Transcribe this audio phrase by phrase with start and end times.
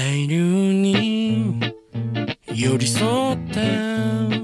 [0.00, 1.60] 大流に
[2.54, 4.39] 寄り添って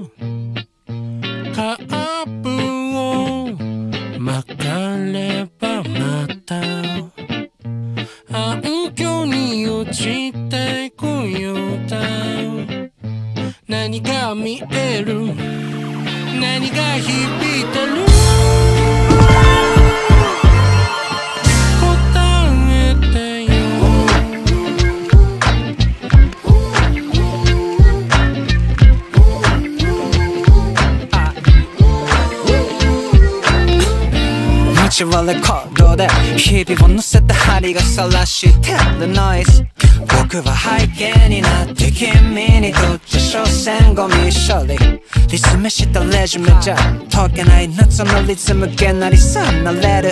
[37.97, 39.65] 晒してるノイズ
[40.01, 45.01] 僕は背景になって君にとって所詮ゴミ処理。
[45.27, 46.75] リズムしたレジュメじゃ。
[47.11, 50.11] 解けない夏のリズムげなりさなれる。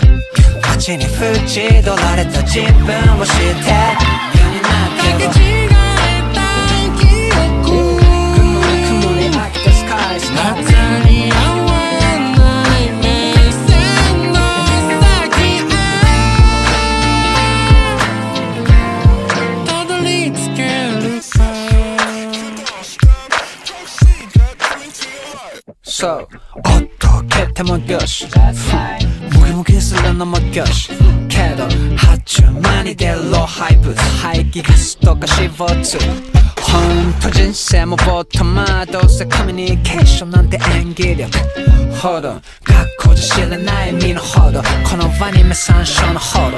[0.64, 3.36] 街に縁取られた自分を知っ
[5.50, 5.55] て。
[27.88, 28.28] göz
[29.36, 30.90] Bugün bugün sıralama göz
[34.22, 35.98] 排気ガスとか脂肪つ
[36.62, 41.38] ほんと人生もボっとまどうせコミュニケーションなんて演技力。
[42.02, 44.62] ほど学校じゃ知らない身のほど。
[44.90, 46.58] この場に目山椒のほど。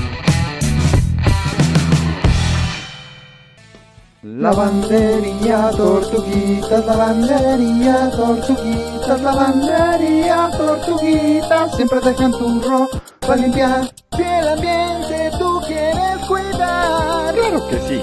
[4.23, 13.81] Lavandería, tortuguitas, lavandería, tortuguitas, lavandería, tortuguitas, siempre dejan tu ropa limpia.
[14.15, 18.01] Si el ambiente tú quieres cuidar, Claro que sí.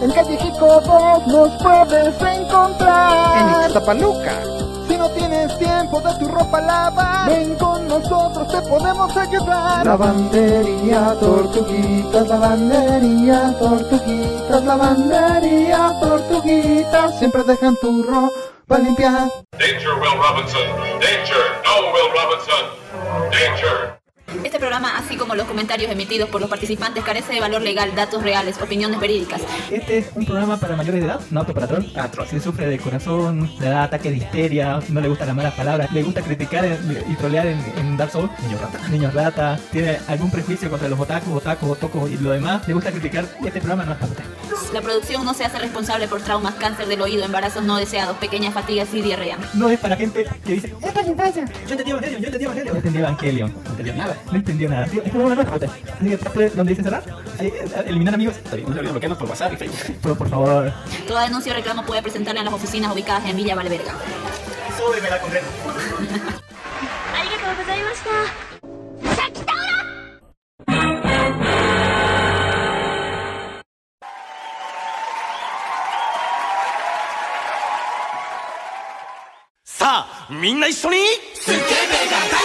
[0.00, 3.36] en calle Chico 2 nos puedes encontrar.
[3.36, 4.57] En Ixtapaluca.
[4.88, 9.84] Si no tienes tiempo de tu ropa lavar, ven con nosotros, te podemos ayudar.
[9.84, 19.28] Lavandería, tortuguitas, lavandería, tortuguitas, lavandería, tortuguitas, siempre dejan tu ropa limpia.
[19.58, 20.66] Danger, Will Robinson.
[21.00, 21.44] Danger.
[21.64, 22.64] No, Will Robinson.
[23.30, 23.97] Danger.
[24.44, 28.22] Este programa, así como los comentarios emitidos por los participantes, carece de valor legal, datos
[28.22, 29.40] reales, opiniones verídicas.
[29.70, 31.84] Este es un programa para mayores de edad, no apto para troll.
[31.96, 32.26] Ah, troll.
[32.28, 35.90] Si sufre de corazón, le da ataque de histeria, no le gustan las malas palabras,
[35.92, 36.64] le gusta criticar
[37.08, 41.00] y trolear en, en Dark Souls, niños rata, niños rata, tiene algún prejuicio contra los
[41.00, 44.24] otakus, otakus, otocos y lo demás, le gusta criticar, este programa no es para usted.
[44.72, 48.52] La producción no se hace responsable por traumas, cáncer del oído, embarazos no deseados, pequeñas
[48.52, 49.38] fatigas y diarrea.
[49.54, 51.46] No es para gente que dice, es para infancia.
[51.66, 52.74] Yo entendí Evangelion, yo entendí Evangelion.
[52.74, 53.54] No entendí Evangelion.
[53.64, 54.85] No entendió nada No entendió nada.
[54.87, 55.93] Tío, este programa no es para usted.
[55.93, 57.03] Así que tape donde dice cerrar.
[57.39, 58.35] Ahí, eh, eliminar amigos.
[58.37, 59.97] Está bien, no se olviden bloquearnos por WhatsApp y Facebook.
[60.01, 60.73] Pero por favor,
[61.07, 63.93] Toda denuncia o reclamo puede presentarla en las oficinas ubicadas en Villa Valverga.
[64.77, 65.45] súbeme la concreta.
[67.15, 68.43] ありがとうございました。
[79.65, 80.97] さあみんな一緒に
[81.35, 82.36] スケベが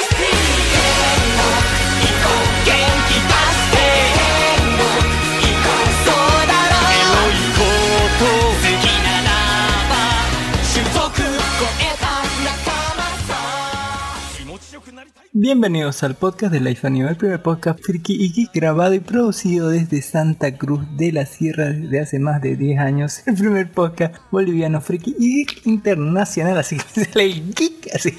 [15.35, 19.69] Bienvenidos al podcast de Life Anime, el primer podcast friki y geek grabado y producido
[19.69, 23.23] desde Santa Cruz de la Sierra desde hace más de 10 años.
[23.25, 28.13] El primer podcast boliviano friki y geek internacional, así que es el geek, así.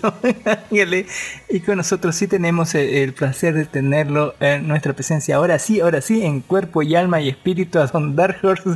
[1.50, 5.36] Y con nosotros sí tenemos el, placer de tenerlo en nuestra presencia.
[5.36, 8.70] Ahora sí, ahora sí, en cuerpo y alma y espíritu a Don Dark Horse,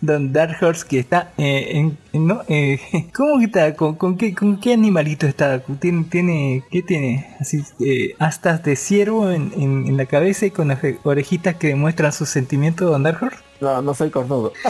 [0.00, 2.80] Don Dark Horse que está eh, en, no, eh,
[3.14, 3.74] ¿cómo está?
[3.74, 5.62] ¿Con, con qué, ¿Con qué animalito está?
[5.78, 7.26] ¿Tiene, tiene, ¿Qué tiene?
[7.38, 11.68] Así, eh, astas de ciervo en, en- en la cabeza y con las orejitas que
[11.68, 13.38] demuestran sus sentimientos, Don Dark Horse.
[13.60, 14.52] No, no soy cornudo.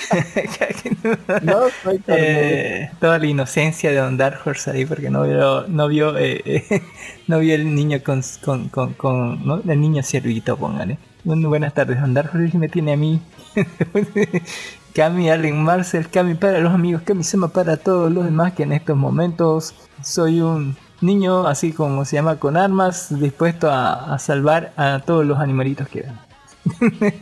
[1.42, 2.16] No soy cornudo.
[2.18, 6.40] Eh, toda la inocencia de Don Dark Horse ahí porque no vio no vio eh,
[6.44, 6.82] eh,
[7.26, 9.60] no vio el niño con, con, con, con- ¿no?
[9.66, 13.20] el niño ciervito póngale Bueno, buenas tardes Don Dark Horse me tiene a mí
[14.94, 18.72] Cami Allen Marcel Cami para los amigos Cami Sema para todos los demás que en
[18.72, 25.00] estos momentos soy un niño así como se llama con armas dispuesto a, salvar a
[25.04, 26.20] todos los animalitos que vean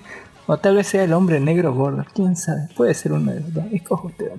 [0.47, 3.55] o tal vez sea el hombre negro gordo, quién sabe, puede ser uno de los
[3.55, 3.65] dos.
[3.71, 4.32] Escoja usted,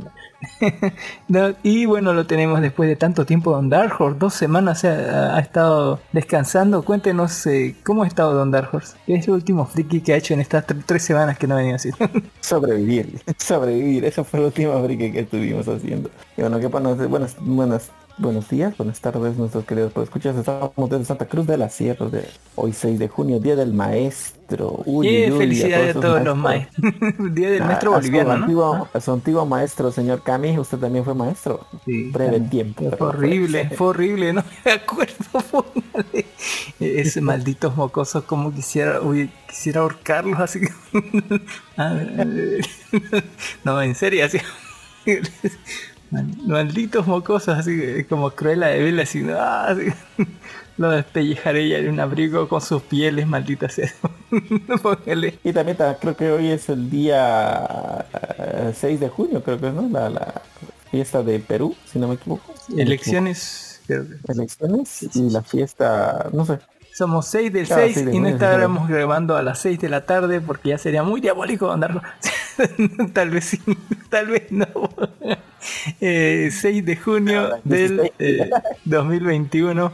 [1.64, 6.02] y bueno, lo tenemos después de tanto tiempo Don Dark Horse, dos semanas ha, estado
[6.12, 6.84] descansando.
[6.84, 8.72] Cuéntenos eh, cómo ha estado Don Dark.
[9.06, 11.56] ¿Qué es el último friki que ha hecho en estas tre- tres semanas que no
[11.56, 11.92] ha venido así?
[12.42, 16.10] Sobrevivir, sobrevivir, eso fue el último brique que estuvimos haciendo.
[16.36, 17.92] Y bueno, qué buenas, buenas, buenas,
[18.22, 20.36] buenos días, buenas tardes, nuestros queridos escuchas.
[20.38, 22.24] Estamos desde Santa Cruz de la Sierra, de
[22.56, 24.82] hoy 6 de junio, Día del Maestro.
[24.86, 26.94] Uy, uy, felicidades a todos los maestros.
[27.34, 28.46] Día del Ah, maestro a su boliviano, ¿no?
[28.46, 31.66] antiguo- a su antiguo maestro, señor Cami, usted también fue maestro.
[31.86, 32.74] Sí, breve también.
[32.74, 32.96] tiempo.
[32.98, 35.16] Fue horrible, fue- fue horrible, no me acuerdo,
[35.52, 36.26] póngale.
[36.80, 40.60] Ese malditos mocosos, como quisiera, uy, quisiera ahorcarlos así.
[41.78, 41.94] A
[43.64, 44.38] no, en serio, así.
[46.12, 49.88] Mal- Malditos mocosos, así como cruela de vela, así, ah, así.
[50.78, 53.92] Lo despellejaré ya en un abrigo con sus pieles, maldita sea.
[55.44, 58.06] Y también ta- creo que hoy es el día
[58.38, 59.88] eh, 6 de junio, creo que ¿no?
[59.90, 60.42] La, la
[60.90, 62.54] fiesta de Perú, si no me equivoco.
[62.66, 64.16] Si no me Elecciones, creo que.
[64.32, 66.60] Elecciones y la fiesta, no sé.
[67.02, 70.06] Somos 6 del Claro, 6 sí, y no estábamos grabando a las 6 de la
[70.06, 72.00] tarde porque ya sería muy diabólico andarlo.
[73.14, 73.60] tal vez sí,
[74.12, 74.68] tal vez no.
[76.00, 78.12] Eh, 6 de junio Ahora, del 16.
[78.20, 78.50] eh,
[78.86, 79.92] 2021.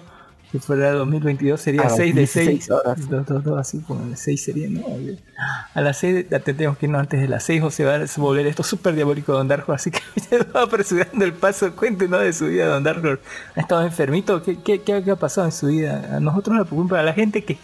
[0.52, 2.48] Si fuera 2022 sería A las 6 de 6.
[2.48, 3.10] 16 horas.
[3.10, 4.82] 2, 2, 2, así como el 6 sería, ¿no?
[5.74, 8.06] A las 6 ya tendríamos que irnos antes de las 6 o se va a
[8.18, 9.74] volver esto súper diabólico Don Darjo.
[9.74, 10.00] Así que
[10.32, 11.76] ya va apresurando el paso.
[11.76, 13.20] Cuéntenos de su vida, Don Darjo.
[13.56, 14.42] ¿Ha estado enfermito?
[14.42, 16.16] ¿Qué, qué, qué, qué ha pasado en su vida?
[16.16, 17.58] A nosotros nos preocupa, a la gente que,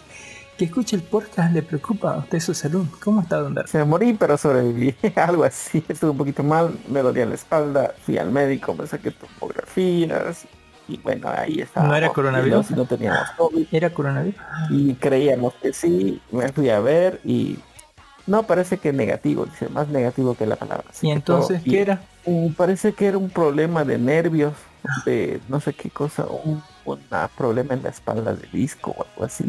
[0.58, 2.86] que escucha el podcast le preocupa a usted su salud.
[3.02, 3.70] ¿Cómo está Don Darjo?
[3.70, 4.94] Se morí, pero sobreviví.
[5.16, 5.82] Algo así.
[5.88, 10.46] Estuve un poquito mal, me dolía la espalda, fui al médico, me saqué tomografías.
[10.88, 11.88] Y bueno, ahí estaba.
[11.88, 12.70] ¿No era coronavirus?
[12.72, 13.66] No teníamos COVID.
[13.72, 14.40] ¿Era coronavirus?
[14.70, 17.58] Y creíamos que sí, me fui a ver y
[18.26, 20.84] no parece que negativo, dice, más negativo que la palabra.
[20.90, 22.02] Así ¿Y entonces todo qué era?
[22.26, 24.54] Mm, Parece que era un problema de nervios,
[25.04, 27.00] de no sé qué cosa, un, un
[27.36, 29.44] problema en la espalda de disco o algo así.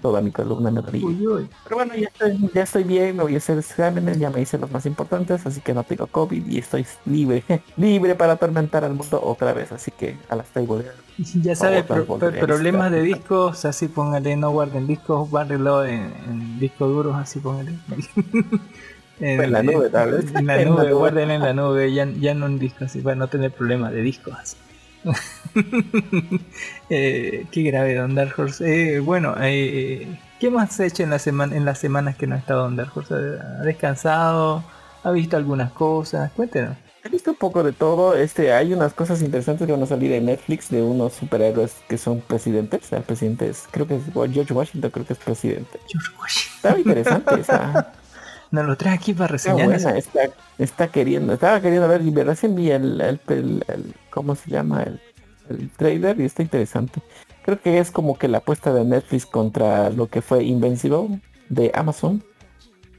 [0.00, 1.06] Toda mi columna me dolía.
[1.06, 1.48] Uy, uy.
[1.64, 4.58] Pero bueno, ya estoy, ya estoy bien, me voy a hacer exámenes, ya me hice
[4.58, 7.42] los más importantes, así que no tengo COVID y estoy libre,
[7.76, 10.66] libre para atormentar al mundo otra vez, así que a las de
[11.42, 16.58] Ya sabe, Otra pro- problemas de discos, así póngale, no guarden discos, guárdenlo en, en
[16.58, 17.72] discos duros, así póngale.
[19.18, 20.26] En la nube, tal vez.
[20.34, 23.28] En la nube, guárdenlo en la nube, ya, ya no en disco, así para no
[23.28, 24.34] tener problemas de discos.
[24.38, 24.56] así.
[26.90, 28.96] eh, qué grave, Don Dark Horse.
[28.96, 30.06] Eh, bueno, eh,
[30.40, 32.76] ¿Qué más has hecho en, la semana, en las semanas que no ha estado en
[32.76, 33.14] Dark Horse?
[33.14, 34.62] ¿Ha descansado?
[35.02, 36.30] ¿Ha visto algunas cosas?
[36.32, 36.76] Cuéntenos.
[37.04, 38.14] He visto un poco de todo.
[38.16, 41.96] Este, hay unas cosas interesantes que van a salir en Netflix de unos superhéroes que
[41.96, 42.92] son presidentes.
[42.92, 45.78] El presidente es, creo que es George Washington, creo que es presidente.
[45.88, 46.56] George Washington.
[46.56, 47.40] Está interesante.
[47.40, 47.92] Está,
[48.50, 49.80] Nos lo trae aquí para está reseñar.
[49.80, 50.20] buena, está,
[50.58, 54.82] está queriendo, estaba queriendo ver y recién vi el, el, el- el- ¿cómo se llama?
[54.84, 55.00] El,
[55.50, 57.00] el trailer y está interesante.
[57.42, 61.70] Creo que es como que la apuesta de Netflix contra lo que fue Invincible de
[61.74, 62.22] Amazon,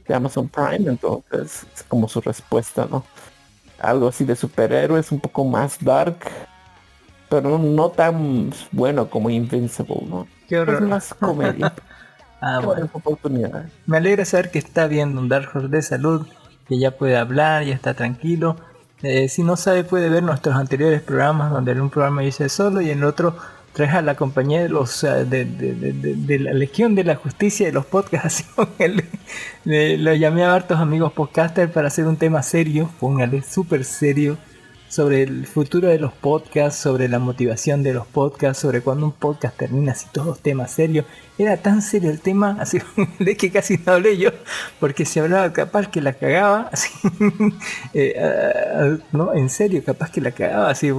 [0.06, 3.04] de Amazon Prime, entonces es como su respuesta, ¿no?
[3.78, 6.18] Algo así de superhéroes, un poco más dark,
[7.28, 10.26] pero no tan bueno como Invincible, ¿no?
[10.48, 10.82] Qué Es horror.
[10.82, 11.74] más comedia.
[12.40, 12.88] Ah, Qué bueno.
[12.92, 13.72] oportunidad.
[13.86, 16.28] Me alegra saber que está viendo un Dark Horse de salud,
[16.68, 18.56] que ya puede hablar, ya está tranquilo.
[19.02, 22.80] Eh, si no sabe, puede ver nuestros anteriores programas, donde en un programa hice solo
[22.80, 23.36] y en el otro
[23.72, 27.86] traes a la compañía de los de, de- la Legión de la Justicia de los
[27.86, 28.44] podcasts.
[29.64, 34.36] Lo llamé a hartos amigos podcasters para hacer un tema serio, póngale, súper serio,
[34.88, 39.12] sobre el futuro de los podcasts, sobre la motivación de los podcasts, sobre cuando un
[39.12, 41.04] podcast termina así todos temas serios.
[41.36, 42.78] Era tan serio el tema, así
[43.38, 44.30] que casi no hablé yo,
[44.80, 46.88] porque si hablaba capaz que la cagaba, así,
[47.94, 50.90] eh, ah, ah, no, en serio, capaz que la cagaba, así,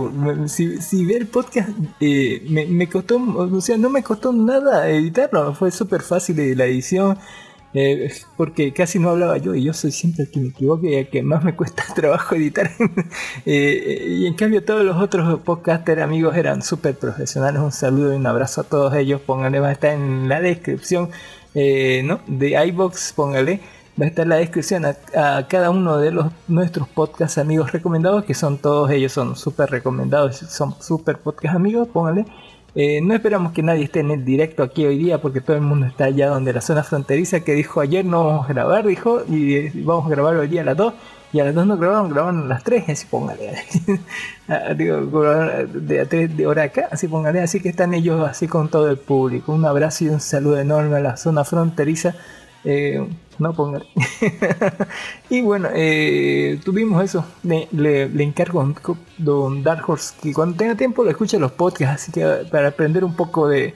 [0.47, 1.69] si, si el podcast
[1.99, 6.65] eh, me, me costó, o sea, no me costó nada editarlo, fue súper fácil la
[6.65, 7.17] edición.
[7.73, 10.95] Eh, porque casi no hablaba yo y yo soy siempre el que me equivoco y
[10.95, 12.71] el que más me cuesta trabajo editar.
[13.45, 17.61] Eh, y en cambio todos los otros podcasters amigos eran súper profesionales.
[17.61, 19.21] Un saludo y un abrazo a todos ellos.
[19.21, 21.09] Pónganle, va a estar en la descripción
[21.55, 22.19] eh, ¿no?
[22.27, 23.61] de iBox, póngale.
[23.99, 28.33] Va a estar la descripción a, cada uno de los nuestros podcast amigos recomendados, que
[28.33, 32.25] son todos ellos, son súper recomendados, son súper podcast amigos, póngale.
[32.75, 35.63] Eh, no esperamos que nadie esté en el directo aquí hoy día porque todo el
[35.63, 39.23] mundo está allá donde la zona fronteriza que dijo ayer no vamos a grabar, dijo,
[39.27, 40.93] y eh, vamos a grabar hoy día a las 2
[41.31, 43.53] y a las 2 no grabaron, grabaron a las 3, así póngale.
[44.51, 48.67] Ah, de a 3 de hora acá, así póngale, así que están ellos así con
[48.67, 49.53] todo el público.
[49.53, 52.15] Un abrazo y un saludo enorme a la zona fronteriza.
[52.63, 53.85] Eh, no póngale.
[55.29, 57.25] y bueno, eh, tuvimos eso.
[57.43, 58.73] Le, le- encargo a
[59.17, 63.03] don- Dark Horse que cuando tenga tiempo lo escuche los podcasts, así que para aprender
[63.05, 63.73] un poco de,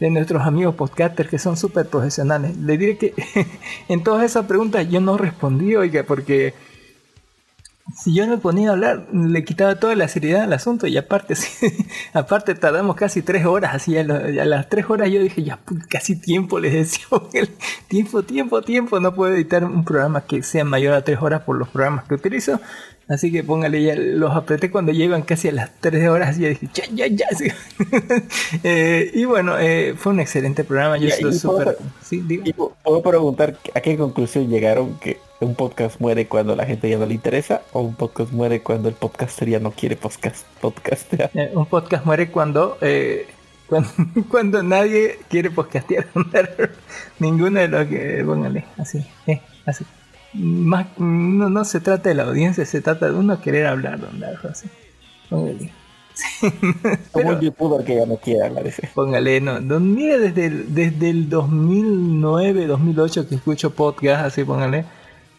[0.00, 2.56] de nuestros amigos podcasters que son súper profesionales.
[2.56, 3.14] Le diré que
[3.88, 6.54] en todas esas preguntas yo no respondí, oiga, porque
[7.96, 11.34] si yo me ponía a hablar, le quitaba toda la seriedad al asunto y aparte,
[11.36, 11.68] sí,
[12.14, 15.86] aparte tardamos casi tres horas, así a, a las tres horas yo dije, ya pu-
[15.88, 17.06] casi tiempo, les decía,
[17.88, 21.56] tiempo, tiempo, tiempo, no puedo editar un programa que sea mayor a tres horas por
[21.56, 22.60] los programas que utilizo,
[23.08, 26.68] así que póngale ya, los apreté cuando llegan casi a las tres horas y dije,
[26.74, 27.48] ya, ya, ya, sí.
[28.62, 31.76] Eh, y bueno, eh, fue un excelente programa, yo estoy súper...
[32.02, 32.24] Sí,
[32.82, 37.06] puedo preguntar a qué conclusión llegaron que un podcast muere cuando la gente ya no
[37.06, 41.30] le interesa o un podcast muere cuando el podcaster ya no quiere podcast podcastear.
[41.34, 43.26] Eh, un podcast muere cuando, eh,
[43.68, 43.88] cuando
[44.30, 46.06] cuando nadie quiere podcastear.
[47.18, 49.84] Ninguno de los que póngale así, eh, así.
[50.34, 54.18] Más, no, no se trata de la audiencia, se trata de uno querer hablar, don
[54.20, 54.68] Darjo, así.
[55.30, 55.70] Póngale.
[56.14, 56.48] Sí.
[56.50, 58.88] Como Pero- un youtuber que ya no quiere hablar ese.
[58.94, 59.60] Póngale, no.
[59.60, 64.84] Don, mire, desde el, desde el 2009, 2008 que escucho podcast, así póngale.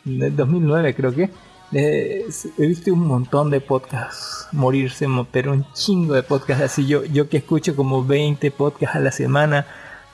[0.03, 1.29] Del 2009 creo que.
[1.71, 2.25] eh,
[2.57, 6.85] he visto un montón de podcasts morirse, mo- pero un chingo de podcasts así.
[6.85, 9.65] Yo, yo que escucho como 20 podcasts a la semana,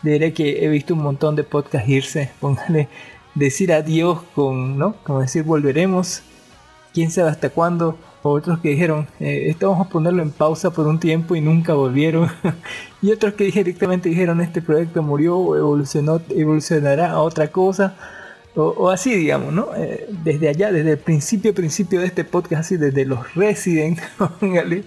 [0.04, 2.30] diré que he visto un montón de podcasts irse.
[2.40, 2.88] Póngale,
[3.36, 4.96] decir adiós con, ¿no?
[5.04, 6.24] Como decir volveremos
[6.94, 7.98] quién sabe hasta cuándo.
[8.24, 11.42] O otros que dijeron, eh, esto vamos a ponerlo en pausa por un tiempo y
[11.42, 12.30] nunca volvieron.
[13.02, 17.96] y otros que directamente dijeron, este proyecto murió o evolucionó, evolucionará a otra cosa.
[18.54, 19.70] O, así, digamos, ¿no?
[19.76, 24.00] Eh, desde allá, desde el principio, principio de este podcast, así, desde los Resident,
[24.40, 24.84] póngale.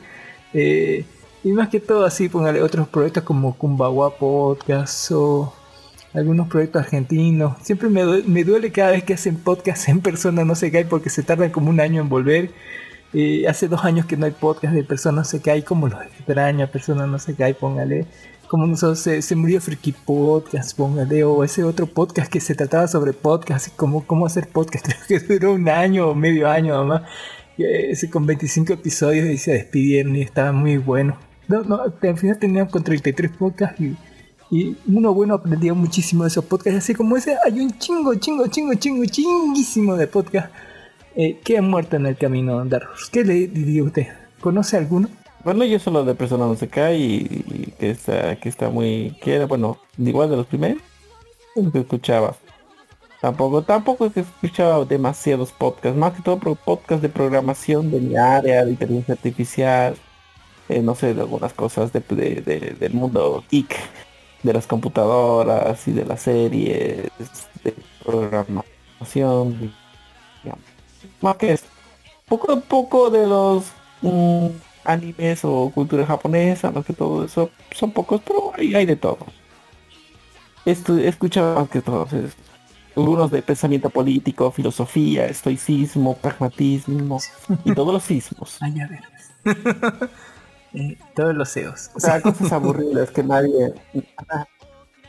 [0.53, 1.05] Eh,
[1.43, 5.53] y más que todo así, póngale otros proyectos como Kumbawa Podcast o
[6.15, 7.57] algunos proyectos argentinos.
[7.63, 10.85] Siempre me, due- me duele cada vez que hacen podcast en persona, no se cae
[10.85, 12.51] porque se tardan como un año en volver.
[13.13, 16.03] Eh, hace dos años que no hay podcast de Persona No se cae, como los
[16.03, 18.07] extraña, Persona No se cae, póngale.
[18.49, 23.13] Como nosotros se, murió Friki Podcast, póngale, o ese otro podcast que se trataba sobre
[23.13, 27.03] podcast, y cómo, hacer podcast, creo que duró un año o medio año nomás.
[27.57, 31.17] Eh, con 25 episodios y se despidieron y estaba muy bueno.
[31.47, 33.97] No, no, al final tenían con 33 podcasts y,
[34.51, 38.47] y uno bueno aprendía muchísimo de esos podcasts, así como ese, hay un chingo, chingo,
[38.47, 40.53] chingo, chingo, chinguísimo de podcast
[41.17, 42.89] eh, que han muerto en el camino andar.
[43.13, 44.07] ¿Qué le diría usted?
[44.41, 45.09] ¿Conoce alguno?
[45.45, 49.35] Bueno, yo solo de persona no se cae y, que está que está muy que
[49.35, 50.79] era bueno igual de los primeros
[51.73, 52.35] que escuchaba.
[53.21, 58.01] Tampoco, tampoco es que escuchaba demasiados podcasts, más que todo pro- podcast de programación de
[58.01, 59.97] mi área, de inteligencia artificial,
[60.69, 63.75] eh, no sé, de algunas cosas de, de- de- del mundo geek,
[64.45, 67.11] de las computadoras y de las series,
[67.65, 67.75] de
[68.05, 69.75] programación,
[70.43, 70.65] digamos.
[71.23, 71.67] más que eso.
[72.29, 73.67] Poco a poco de los
[74.03, 74.49] mm,
[74.85, 79.19] animes o cultura japonesa, más que todo eso, son pocos, pero hay, hay de todo.
[80.65, 80.95] Esto,
[81.57, 82.35] más que todos es-
[82.97, 87.19] algunos de pensamiento político, filosofía, estoicismo, pragmatismo
[87.65, 88.59] y todos los sismos.
[90.75, 91.91] Eh, todos los CEOs.
[91.95, 93.75] O sea, cosas aburridas que nadie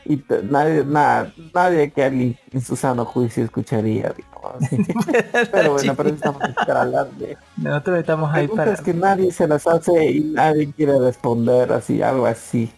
[0.08, 4.14] y nadie, nada, nadie que alguien en su sano juicio escucharía.
[4.16, 4.36] digamos.
[5.52, 8.62] Pero bueno, pero estamos para hablar de Nosotros estamos ahí para...
[8.62, 12.70] preguntas que nadie se las hace y nadie quiere responder, así, algo así.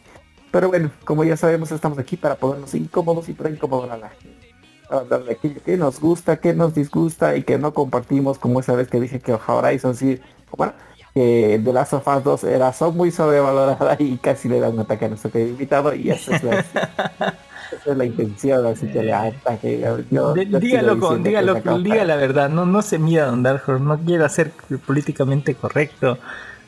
[0.50, 4.08] Pero bueno, como ya sabemos, estamos aquí para ponernos incómodos y para incomodar a la
[4.08, 4.54] gente.
[4.88, 8.60] Para hablar de aquello que nos gusta, que nos disgusta y que no compartimos, como
[8.60, 10.18] esa vez que dije que Horizon sí,
[10.56, 10.72] bueno,
[11.18, 14.78] que The Last of Us 2 era so- muy sobrevalorada y casi le da un
[14.78, 16.58] ataque a nuestro querido invitado y esa es la,
[17.72, 19.80] esa es la intención, así que le ataque.
[19.80, 19.98] Yo,
[20.36, 23.98] yo dígalo, con, dígalo, diga la verdad, no, no se mida Don Dark Horse, no
[23.98, 24.52] quiera ser
[24.86, 26.18] políticamente correcto,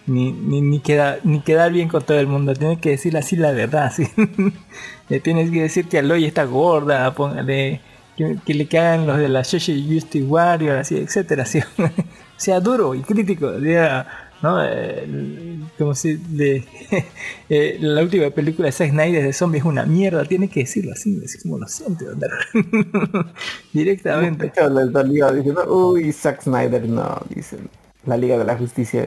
[0.07, 3.37] ni, ni, ni, queda, ni quedar bien con todo el mundo, tiene que decir así
[3.37, 4.09] la verdad, ¿sí?
[5.09, 7.81] le tienes que decir que Aloy está gorda, póngale,
[8.17, 11.61] que, que le cagan los de la Social Justice Warrior, así, etcétera, ¿sí?
[12.37, 13.53] sea duro y crítico,
[14.43, 14.63] ¿no?
[14.65, 16.65] Eh, como si de,
[17.49, 20.93] eh, la última película de Zack Snyder de zombies es una mierda, tiene que decirlo
[20.93, 22.05] así, así como lo siente.
[23.73, 24.53] Directamente.
[24.57, 27.69] Les dolió diciendo, uy, Zack Snyder no, dicen.
[28.07, 29.07] La Liga de la Justicia.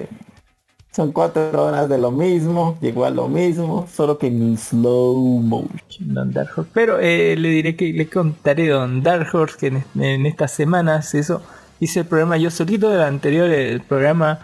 [0.91, 6.13] Son cuatro horas de lo mismo, llegó a lo mismo, solo que en slow motion.
[6.13, 6.69] Don Dark Horse.
[6.71, 11.15] Pero eh, le diré que le contaré Don Dark Horse que en, en estas semanas
[11.15, 11.41] eso
[11.79, 14.39] hice el programa yo solito del anterior, el programa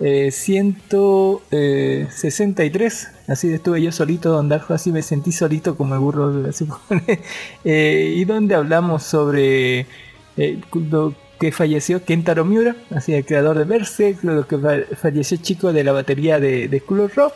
[0.00, 3.08] eh, 163.
[3.28, 6.32] Así estuve yo solito, Don así me sentí solito como el burro.
[7.64, 9.86] Eh, y donde hablamos sobre
[10.36, 10.60] eh,
[10.90, 15.72] lo que falleció Kentaro Miura, así el creador de Berserk, lo que fa- falleció chico
[15.72, 17.32] de la batería de, de School of Rock.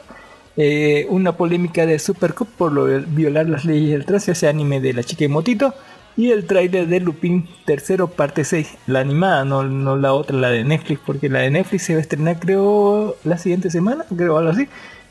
[0.60, 4.80] Eh, una polémica de Super Cup por lo violar las leyes del tránsito, ese anime
[4.80, 5.72] de la chica y motito.
[6.18, 10.50] Y el tráiler de Lupin tercero parte 6, la animada, no, no la otra, la
[10.50, 14.36] de Netflix, porque la de Netflix se va a estrenar creo la siguiente semana, creo
[14.36, 14.66] algo así.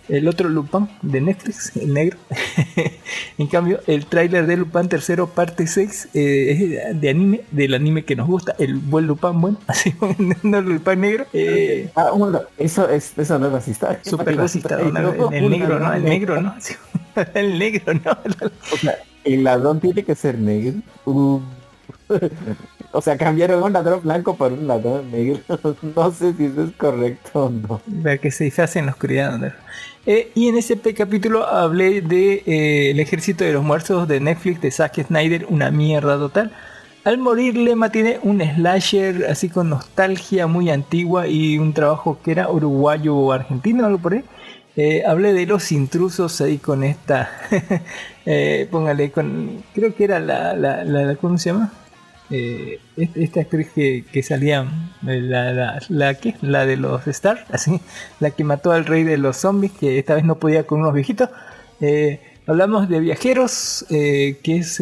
[0.09, 2.17] El otro Lupin de Netflix, el negro.
[3.37, 8.03] en cambio, el tráiler de Lupin tercero parte 6 eh, es de anime, del anime
[8.03, 9.95] que nos gusta, el buen Lupin, bueno, así,
[10.43, 11.25] no el Lupin negro.
[11.31, 13.97] Eh, Ah, bueno, eso es, eso no es racista.
[14.03, 15.31] Súper racista, el, negro, ¿no?
[15.31, 16.53] El negro, ¿no?
[17.33, 18.17] El negro, ¿no?
[19.27, 20.81] El ladrón tiene que ser negro.
[22.93, 25.39] O sea, cambiaron un ladrón blanco por un ladrón negro.
[25.95, 27.81] No sé si eso es correcto o no.
[28.01, 29.31] Para que se disfrace en la oscuridad.
[29.31, 29.55] don Dark.
[30.05, 34.61] Eh, y en ese capítulo hablé de eh, El Ejército de los Muertos de Netflix
[34.61, 36.53] de Zack Snyder, una mierda total.
[37.03, 42.31] Al morir, Lema tiene un slasher así con nostalgia muy antigua y un trabajo que
[42.31, 44.23] era uruguayo o argentino, algo por ahí.
[44.79, 47.31] Eh, hablé de los intrusos ahí con esta,
[48.27, 51.73] eh, póngale con, creo que era la, la, ¿cómo se llama?
[52.29, 54.67] Eh, est- esta actriz que, que salía,
[55.07, 56.35] eh, la, la, la, ¿qué?
[56.41, 57.81] la de los Stars, así,
[58.19, 60.93] la que mató al rey de los zombies, que esta vez no podía con unos
[60.93, 61.29] viejitos.
[61.81, 64.79] Eh, hablamos de Viajeros, que es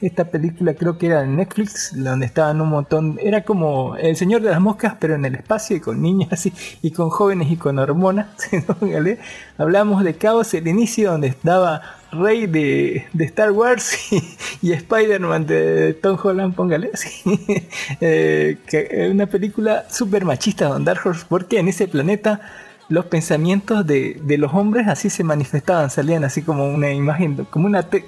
[0.00, 4.42] esta película, creo que era en Netflix, donde estaban un montón, era como El Señor
[4.42, 7.56] de las Moscas, pero en el espacio y con niños así, y con jóvenes y
[7.56, 8.28] con hormonas.
[8.80, 9.18] Póngale.
[9.58, 11.82] Hablamos de Caos, el inicio, donde estaba
[12.12, 14.22] Rey de, de Star Wars y,
[14.62, 16.90] y Spider-Man de Tom Holland, póngale.
[18.00, 22.40] Eh, que una película súper machista, Don Dark Horse, porque en ese planeta
[22.88, 27.66] los pensamientos de, de los hombres así se manifestaban, salían así como una imagen, como
[27.66, 28.04] una te-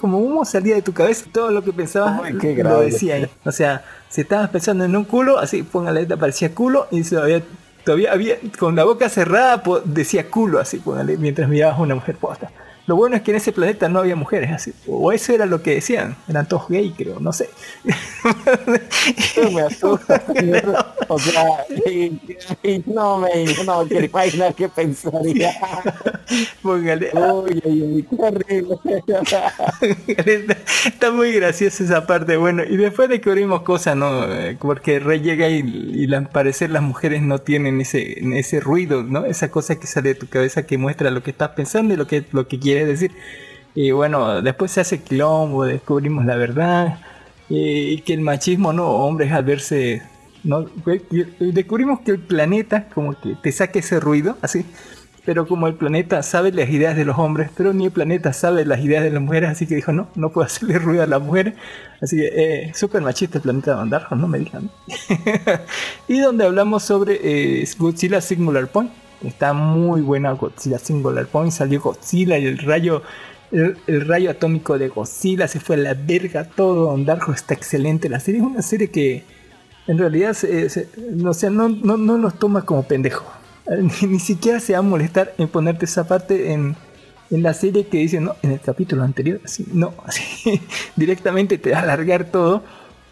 [0.00, 3.28] como humo salía de tu cabeza, todo lo que pensabas Ay, qué lo decía.
[3.44, 7.42] O sea, si estabas pensando en un culo, así póngale, te aparecía culo y todavía,
[7.84, 12.16] todavía había, con la boca cerrada decía culo, así póngale, mientras mirabas a una mujer
[12.16, 12.50] posta.
[12.86, 15.62] Lo bueno es que en ese planeta no había mujeres, así, o eso era lo
[15.62, 17.48] que decían, eran todos gay, creo, no sé.
[19.16, 20.22] Eso me asusta.
[21.08, 21.44] O sea,
[21.86, 22.18] y-
[22.62, 25.52] y no me no quiero imaginar qué pensaría.
[26.62, 28.78] Póngale, Uy, qué horrible.
[30.06, 32.36] Está, muy graciosa esa parte.
[32.36, 34.26] Bueno, y después descubrimos cosas, ¿no?
[34.60, 35.60] Porque Rey llega y,
[35.94, 39.24] y al parecer las mujeres no tienen ese, ese ruido, ¿no?
[39.26, 42.06] Esa cosa que sale de tu cabeza que muestra lo que estás pensando y lo
[42.06, 43.12] que, lo que quieres decir.
[43.74, 46.98] Y bueno, después se hace quilombo, descubrimos la verdad.
[47.48, 50.02] Y que el machismo, no, hombres al verse.
[50.44, 50.66] ¿no?
[51.40, 54.64] Descubrimos que el planeta, como que te saque ese ruido, así.
[55.24, 58.66] Pero como el planeta sabe las ideas de los hombres, pero ni el planeta sabe
[58.66, 61.22] las ideas de las mujeres, así que dijo, no, no puedo hacerle ruido a las
[61.22, 61.54] mujeres.
[62.02, 64.70] Así que, eh, machista el planeta de Mandarjo, no me digan.
[66.08, 69.03] y donde hablamos sobre eh, Godzilla Singular Point.
[69.24, 71.52] Está muy buena Godzilla Singular Point.
[71.52, 73.02] Salió Godzilla y el rayo
[73.52, 76.90] el, rayo atómico de Godzilla se fue a la verga todo.
[76.90, 78.08] Don Darjo está excelente.
[78.08, 79.24] La serie es una serie que
[79.86, 80.36] en realidad
[81.12, 83.24] no, no, no, no nos toma como pendejo.
[84.02, 86.76] Ni, siquiera se va a molestar en ponerte esa parte en,
[87.30, 89.40] en la serie que dice, no, en el capítulo anterior,
[89.72, 89.94] no,
[90.96, 92.62] directamente te va a alargar todo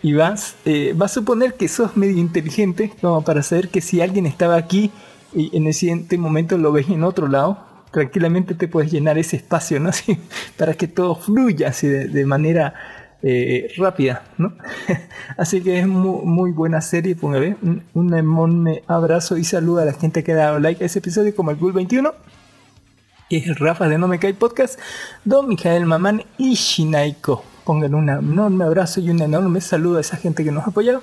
[0.02, 4.00] y vas, eh, vas a suponer que sos medio inteligente como para saber que si
[4.00, 4.90] alguien estaba aquí
[5.34, 7.58] y en el siguiente momento lo ves en otro lado,
[7.92, 9.88] tranquilamente te puedes llenar ese espacio, ¿no?
[9.90, 10.18] Así,
[10.56, 12.74] para que todo fluya así de, manera
[13.22, 14.54] eh, rápida, ¿no?
[15.36, 19.84] así que es muy, muy buena serie, póngale un, un, enorme abrazo y saludo a
[19.84, 22.12] la gente que ha dado like a ese episodio, como el Gul 21,
[23.28, 24.78] que es Rafa de No Me Cae Podcast,
[25.24, 27.44] Don Mijael Mamán y Shinaiko.
[27.64, 31.02] Pongan un enorme abrazo y un enorme saludo a esa gente que nos ha apoyado.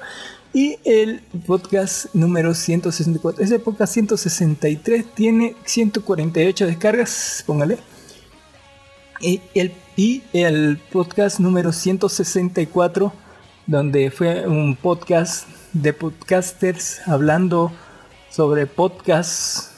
[0.52, 3.44] Y el podcast número 164.
[3.44, 7.78] Ese podcast 163 tiene 148 descargas, póngale.
[9.22, 13.14] Y el, y el podcast número 164,
[13.68, 17.72] donde fue un podcast de podcasters hablando
[18.32, 19.70] sobre podcasts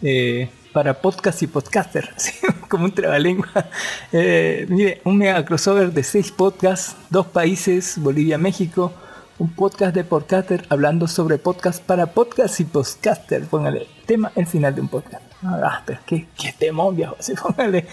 [0.00, 2.08] eh, para podcast y podcaster,
[2.70, 3.68] como un trabalengua.
[4.10, 8.90] Eh, mire, un mega crossover de seis podcasts, dos países, Bolivia, México
[9.38, 13.42] un podcast de podcaster hablando sobre podcast para podcast y podcaster.
[13.44, 15.22] Póngale tema el final de un podcast.
[15.42, 17.16] Ah, pero qué, qué temón, viejo.
[17.18, 17.86] Así, póngale.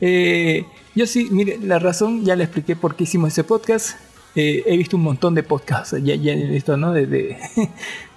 [0.00, 3.98] Eh, yo sí, mire, la razón ya le expliqué por qué hicimos ese podcast.
[4.34, 6.92] Eh, he visto un montón de podcasts, ya, ya he visto, ¿no?
[6.92, 7.38] Desde,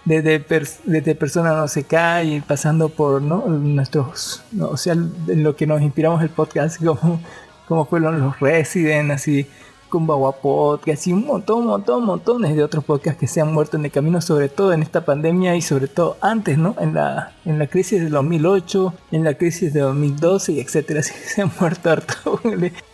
[0.04, 0.40] desde,
[0.84, 3.48] desde Persona No Se Cae, pasando por, ¿no?
[3.48, 7.22] Nuestros, o sea, en lo que nos inspiramos el podcast, como,
[7.68, 9.48] como fueron los Resident, así
[9.92, 13.86] Bagua Podcast y un montón, montón, montones de otros podcasts que se han muerto en
[13.86, 16.76] el camino, sobre todo en esta pandemia y sobre todo antes, ¿no?
[16.80, 21.42] En la, en la crisis de 2008, en la crisis de 2012 y etcétera, se
[21.42, 22.40] han muerto harto.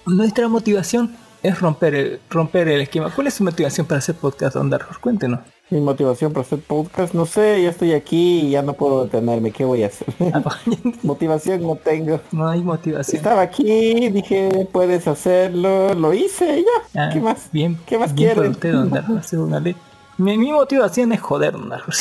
[0.06, 3.12] Nuestra motivación es romper el, romper el esquema.
[3.14, 5.40] ¿Cuál es su motivación para hacer podcast, Don Dark Cuéntenos.
[5.72, 9.52] Mi motivación para hacer podcast, no sé, ya estoy aquí y ya no puedo detenerme,
[9.52, 10.08] ¿qué voy a hacer?
[10.32, 10.44] Ah,
[11.02, 12.20] motivación no tengo.
[12.32, 13.18] No hay motivación.
[13.18, 17.02] Estaba aquí, dije, puedes hacerlo, lo hice, ya.
[17.02, 17.50] Ah, ¿Qué más?
[17.52, 17.80] Bien.
[17.88, 18.52] ¿Qué más bien quieres?
[18.52, 19.76] Usted, don
[20.18, 21.92] mi, mi, motivación es joder, don Darjo.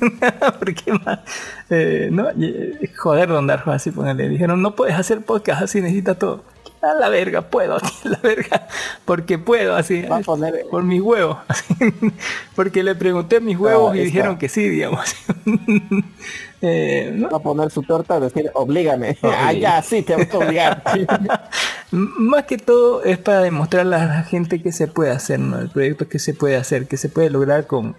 [0.58, 1.20] ¿Por qué más?
[1.70, 2.26] Eh, no,
[2.98, 4.28] joder, don Darjo, así póngale.
[4.28, 6.53] Dijeron, no puedes hacer podcast así, necesitas todo
[6.90, 8.68] a la verga, puedo, la verga,
[9.04, 10.04] porque puedo, así,
[10.70, 11.38] por mis huevos,
[12.56, 15.14] porque le pregunté a mis huevos y dijeron que sí, digamos.
[16.62, 20.82] eh, Va a poner su torta, decir, oblígame, ah, ya, sí, te voy a obligar.
[21.90, 25.58] Más que todo es para demostrarle a la gente que se puede hacer, ¿no?
[25.58, 27.94] El proyecto que se puede hacer, que se puede lograr con,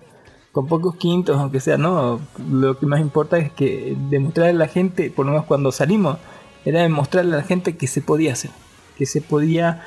[0.51, 2.19] con pocos quintos, aunque sea, ¿no?
[2.51, 6.17] Lo que más importa es que demostrarle a la gente, por lo menos cuando salimos,
[6.65, 8.51] era demostrarle a la gente que se podía hacer
[8.97, 9.81] que se podía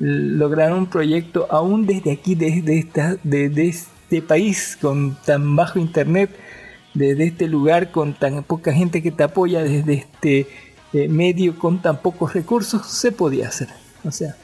[0.00, 6.30] lograr un proyecto aún desde aquí, desde, esta, desde este país con tan bajo internet,
[6.94, 10.48] desde este lugar con tan poca gente que te apoya, desde este
[10.92, 13.68] eh, medio con tan pocos recursos, se podía hacer.
[14.04, 14.34] O sea,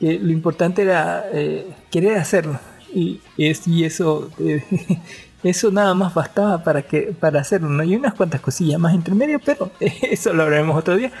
[0.00, 2.58] que lo importante era eh, querer hacerlo.
[2.92, 4.64] Y, es, y eso, eh,
[5.42, 7.68] eso nada más bastaba para, que, para hacerlo.
[7.68, 7.82] ¿no?
[7.82, 11.12] hay unas cuantas cosillas más entre medio, pero eso lo hablaremos otro día.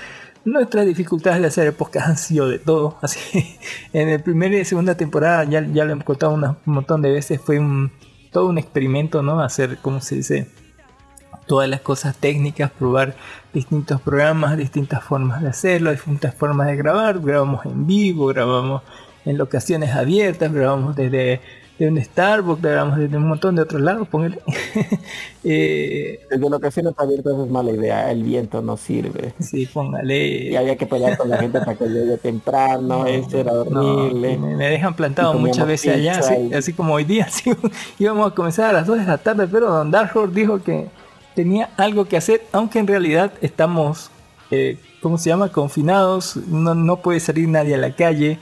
[0.44, 2.98] Nuestras dificultades de hacer podcast han sido de todo.
[3.02, 3.56] Así,
[3.94, 7.40] en el primer y segunda temporada, ya, ya lo hemos contado un montón de veces,
[7.40, 7.60] fue
[8.30, 9.40] todo un experimento, ¿no?
[9.40, 10.50] Hacer, ¿cómo se dice?
[11.46, 13.16] Todas las cosas técnicas, probar
[13.54, 17.20] distintos programas, distintas formas de hacerlo, distintas formas de grabar.
[17.20, 18.82] Grabamos en vivo, grabamos
[19.24, 21.40] en locaciones abiertas, grabamos desde
[21.78, 24.38] de un Starbucks, desde un montón de otros lados, póngale.
[25.44, 29.34] eh, desde locaciones abiertas es mala idea, el viento no sirve.
[29.40, 30.50] Sí, póngale.
[30.50, 34.38] Y había que pelear con la gente para que llegue temprano, eso era horrible.
[34.38, 36.20] me, dejan plantado muchas veces allá,
[36.56, 37.50] así, como hoy día, así,
[37.98, 40.88] íbamos a comenzar a las 2 de la tarde, pero Don Darford dijo que
[41.34, 44.12] tenía algo que hacer, aunque en realidad estamos,
[44.52, 45.48] eh, ¿cómo se llama?
[45.50, 48.38] Confinados, no, no puede salir nadie a la calle.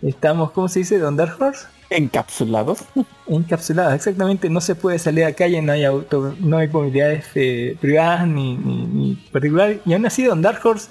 [0.00, 1.00] Estamos, ¿cómo se dice?
[1.00, 1.56] Don Darford
[1.90, 2.84] Encapsulados.
[3.26, 4.50] Encapsulados, exactamente.
[4.50, 8.56] No se puede salir a calle, no hay auto, no hay comunidades eh, privadas ni,
[8.56, 9.80] ni, particulares.
[9.86, 10.88] Y aún así, Don Dark Horse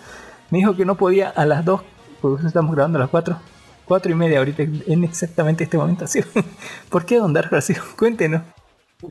[0.50, 1.82] me dijo que no podía a las 2
[2.22, 3.38] por eso estamos grabando a las 4.
[3.86, 6.06] 4 y media ahorita, en exactamente este momento.
[6.06, 6.22] Así.
[6.90, 7.74] ¿Por qué Don Darjo así?
[7.98, 8.42] Cuéntenos.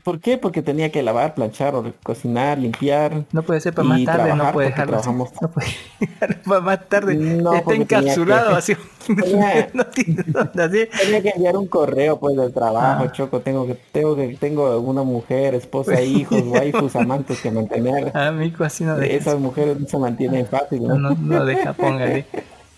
[0.03, 0.37] ¿Por qué?
[0.37, 3.23] Porque tenía que lavar, planchar, o cocinar, limpiar.
[3.31, 5.67] No puede ser para más tarde, no puede dejarlo trabajamos- No puede
[6.45, 7.15] para más tarde.
[7.15, 8.75] No, Está encapsulado que- así.
[9.07, 10.23] Tenía- no tiene
[10.61, 10.89] así.
[11.05, 13.11] Tenía que enviar un correo pues del trabajo, Ah.
[13.13, 13.39] Choco.
[13.39, 18.15] Tengo que, tengo que, tengo una mujer, esposa, hijos, waifus, amantes que mantener.
[18.17, 19.13] Amigo, así no deja.
[19.13, 20.95] Esas mujeres no se mantienen fácil, ¿no?
[20.95, 22.25] No, no deja, póngale.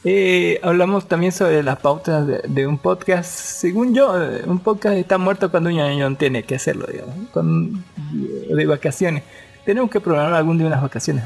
[0.05, 3.29] Eh, hablamos también sobre las pautas de, un podcast.
[3.29, 7.83] Según yo, eh, un podcast está muerto cuando un año tiene que hacerlo, digamos, con,
[8.49, 9.23] de vacaciones.
[9.65, 11.23] Tenemos que programar algún día unas vacaciones.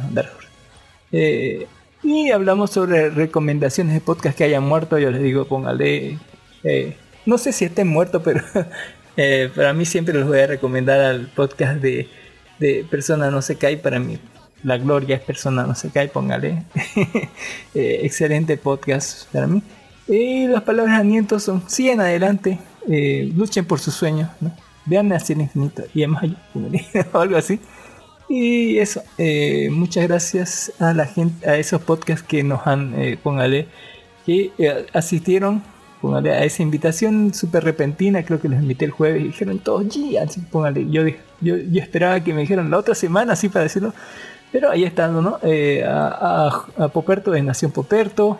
[1.12, 1.68] Eh,
[2.04, 4.98] y hablamos sobre recomendaciones de podcast que hayan muerto.
[4.98, 6.18] Yo les digo, póngale.
[6.64, 8.44] eh, no sé si estén muertos, pero
[9.18, 12.10] eh, para mí siempre les voy a recomendar al podcast de,
[12.60, 13.78] de Persona No Se Cae.
[13.78, 14.18] Para mí,
[14.63, 16.63] la gloria es Persona No Se Cae, póngale.
[17.76, 19.63] Eh, excelente podcast para mí.
[20.08, 24.52] Y las palabras de aliento son: sigan adelante, eh, luchen por sus sueños, ¿no?
[24.86, 26.26] vean hacia el infinito y además
[27.13, 27.60] o algo así.
[28.30, 33.17] Y eso, eh, muchas gracias a la gente, a esos podcasts que nos han, eh,
[33.21, 33.67] póngale,
[34.26, 34.52] que
[34.93, 35.62] asistieron,
[36.02, 39.86] póngale, a esa invitación súper repentina, creo que los invité el jueves y dijeron todos,
[40.52, 41.06] póngale, yo,
[41.41, 43.93] yo, yo esperaba que me dijeran la otra semana, así para decirlo,
[44.54, 45.39] pero ahí están, ¿no?
[45.44, 48.39] Eh, a, Poperto de Nación Poperto,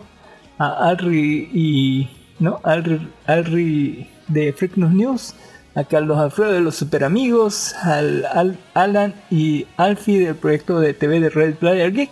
[0.56, 2.60] a Alri y, ¿no?
[2.62, 5.34] Alri, Alri de Freak News
[5.74, 10.94] a Carlos Alfredo de los Super Amigos, al, al- Alan y Alfie del proyecto de
[10.94, 12.10] TV de Red Player Geek,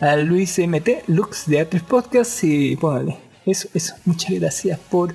[0.00, 5.14] a Luis MT, Lux de Artes Podcast y póngale, eso, eso, muchas gracias por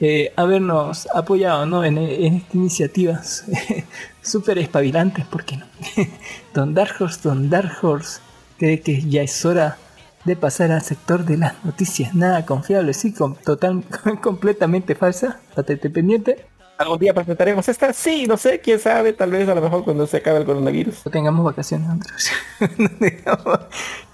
[0.00, 1.84] eh, habernos apoyado ¿no?
[1.84, 3.44] en, en estas iniciativas
[4.22, 5.66] súper espabilantes, ¿por qué no?
[6.54, 8.20] Don Dark Horse, Don Dark Horse
[8.58, 9.76] cree que ya es hora
[10.24, 13.82] de pasar al sector de las noticias nada confiables, sí, com- total,
[14.22, 16.44] completamente falsa, patente pendiente.
[16.76, 17.92] ¿Algún día presentaremos esta?
[17.92, 20.94] Sí, no sé, quién sabe, tal vez a lo mejor cuando se acabe el coronavirus.
[20.96, 22.30] Cuando tengamos vacaciones, Andrés.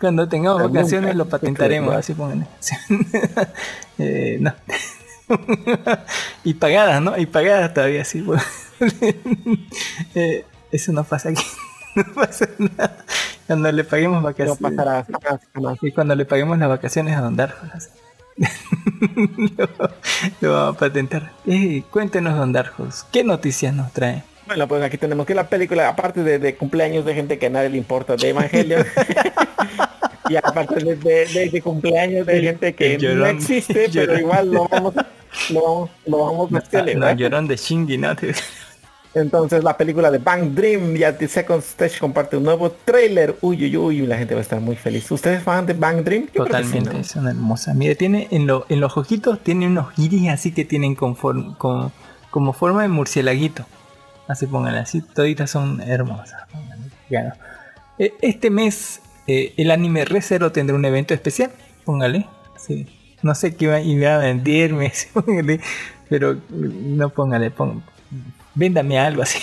[0.01, 2.47] Cuando tengamos- vacaciones lo patentaremos, así pongan.
[3.99, 4.55] Eh, no.
[6.45, 7.17] y pagadas, ¿no?
[7.19, 8.21] Y pagadas todavía, sí.
[8.21, 8.43] bueno.
[10.15, 11.43] Eh, eso no pasa aquí.
[11.97, 13.05] No pasa nada.
[13.47, 14.59] Cuando le paguemos No vacaciones.
[14.61, 15.79] pasará jamás, jamás.
[15.81, 17.65] Y cuando le paguemos las vacaciones a Don Darjo.
[17.73, 17.89] así.
[19.57, 19.69] lo,
[20.41, 21.31] lo vamos a patentar.
[21.47, 24.25] Eh, cuéntenos, Don Darjos, ¿qué noticias nos trae?
[24.49, 27.51] Bueno, pues aquí tenemos que la película, aparte de, de cumpleaños de gente que a
[27.51, 28.85] nadie le importa, de Evangelio.
[30.29, 34.95] y aparte de, de- de- cumpleaños de gente que no existe, pero igual lo vamos,
[35.51, 37.17] lo vamos, lo vamos a No, celebrar.
[37.17, 38.15] llorón de Shinji, ¿no?
[39.15, 43.37] Entonces la película de Bang Dream, ya The Second Stage comparte un nuevo trailer.
[43.43, 45.09] Uy, uy, uy, la gente va a estar muy feliz.
[45.11, 46.23] ¿Ustedes fan de Bang Dream?
[46.25, 46.99] Yo que sí, Totalmente, ¿no?
[46.99, 47.75] es una hermosa.
[47.75, 51.93] Mire, tiene en, lo- en los ojitos tiene unos iris así que tienen conform- con-
[52.31, 53.65] como forma de murcielaguito.
[54.27, 56.43] Así pónganle así, toditas son hermosas.
[57.09, 57.35] claro.
[57.99, 61.53] Eh, Este mes eh, el anime ReZero tendrá un evento especial,
[61.85, 62.27] póngale.
[62.57, 62.87] Sí.
[63.25, 65.61] No sé qué va, iba a venderme, sí, póngale,
[66.09, 67.81] pero no póngale, póngale.
[68.55, 69.41] Véndame algo así.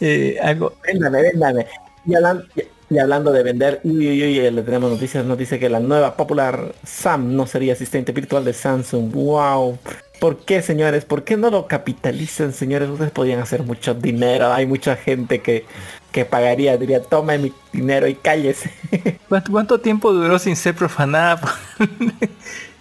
[0.00, 1.66] Eh, algo Véndame, véndame.
[2.06, 5.58] Y, hablan- y- y hablando de vender, uy, uy, uy, le tenemos noticias, nos dice
[5.58, 9.10] que la nueva popular Sam no sería asistente virtual de Samsung.
[9.12, 9.78] Wow.
[10.18, 11.04] ¿Por qué, señores?
[11.04, 12.88] ¿Por qué no lo capitalizan, señores?
[12.88, 14.52] Ustedes podrían hacer mucho dinero.
[14.52, 15.66] Hay mucha gente que,
[16.12, 18.72] que pagaría, diría, toma mi dinero y cállese.
[19.28, 21.40] ¿Cuánto, cuánto tiempo duró sin ser profanada?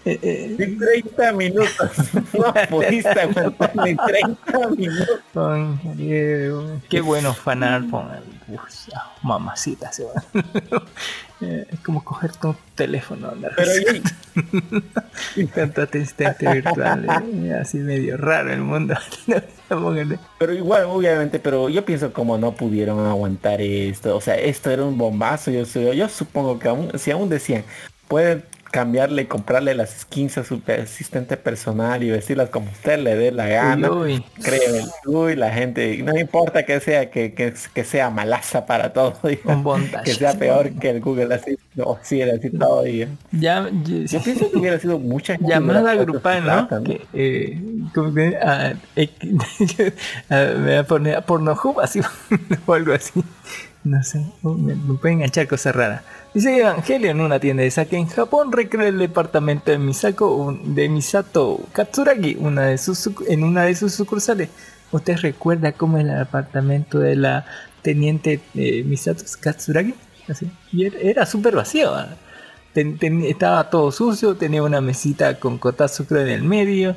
[0.06, 1.91] Eh, eh, En 30 minutos.
[2.34, 5.80] No pudiste aguantar ni 30 minutos.
[5.98, 6.52] Eh,
[6.89, 8.10] qué bueno fanar con
[8.96, 10.13] ah, mamacita se va.
[11.42, 13.72] Eh, es como coger tu teléfono andar Pero
[15.74, 17.06] tu asistente virtual
[17.44, 18.96] eh, así medio raro el mundo.
[20.39, 24.16] Pero igual, obviamente, pero yo pienso como no pudieron aguantar esto.
[24.16, 25.52] O sea, esto era un bombazo.
[25.52, 27.63] Yo, su- yo supongo que aún, si aún decían,
[28.08, 33.15] pueden cambiarle y comprarle las skins a su asistente personal y vestirlas como usted le
[33.15, 33.91] dé la gana.
[33.91, 34.25] Uy.
[34.41, 39.13] Créeme, uy, la gente, no importa que sea, que, que, que sea malaza para todo,
[39.45, 43.12] Un que sea peor que el Google así, no, sí, era así todo, digo.
[43.31, 46.67] ya, Yo pienso que hubiera sido mucha gente llamada hubiera grupal, ¿no?
[46.67, 47.62] plata, Que, eh,
[47.93, 49.09] que, ah, eh,
[50.31, 52.01] ah, me voy a poner a Pornhub así
[52.65, 53.23] o algo así.
[53.83, 56.01] No sé, me, me puede enganchar cosas raras.
[56.34, 60.89] Dice Evangelio en una tienda de saque en Japón recrea el departamento de Misako de
[60.89, 62.32] Misato Katsuragi
[63.28, 64.50] en una de sus sucursales.
[64.91, 67.46] ¿Usted recuerda cómo es el apartamento de la
[67.84, 69.93] teniente eh, Misato Katsuragi?
[70.72, 71.93] Y era, súper vacío.
[71.93, 72.10] ¿ah?
[72.74, 76.96] estaba todo sucio, tenía una mesita con Kotatsucro en el medio,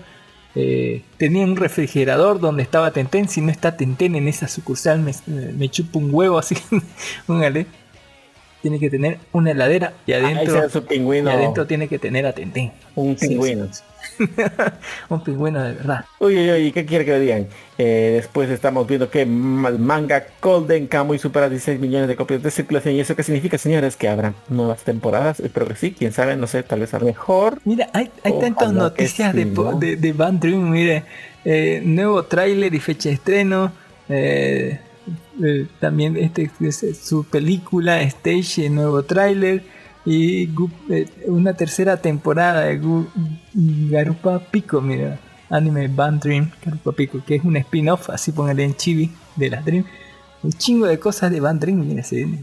[0.54, 5.12] eh, tenía un refrigerador donde estaba Tenten, si no está Tenten en esa sucursal me,
[5.26, 6.56] me chupa un huevo así,
[7.26, 7.66] póngale.
[8.66, 11.30] Tiene que tener una heladera y adentro, pingüino.
[11.30, 12.34] y adentro tiene que tener a.
[12.96, 13.68] Un pingüino.
[13.72, 13.80] sí,
[15.08, 16.04] un pingüino de verdad.
[16.18, 17.46] Uy, uy, uy, ¿qué quiere que le digan?
[17.78, 22.50] Eh, después estamos viendo que el manga Golden Kamuy supera 16 millones de copias de
[22.50, 22.96] circulación.
[22.96, 23.94] ¿Y eso qué significa, señores?
[23.94, 25.38] Que habrán nuevas temporadas.
[25.38, 27.60] Espero que sí, quién sabe, no sé, tal vez a lo mejor.
[27.64, 29.78] Mira, hay, tantas noticias sí, de, ¿no?
[29.78, 31.04] de, de Band Dream, mire,
[31.44, 33.70] eh, nuevo tráiler y fecha de estreno,
[34.08, 34.80] eh,
[35.80, 39.62] también este es su película Stage, nuevo tráiler
[40.06, 40.44] y
[40.88, 42.80] eh, una tercera temporada de
[43.52, 45.18] Garupa Pico, mira,
[45.50, 49.64] anime Band Dream Garupa Pico, que es un spin-off, así póngale en chibi de las
[49.64, 49.84] Dream.
[50.42, 52.02] Un chingo de cosas de Band Dream.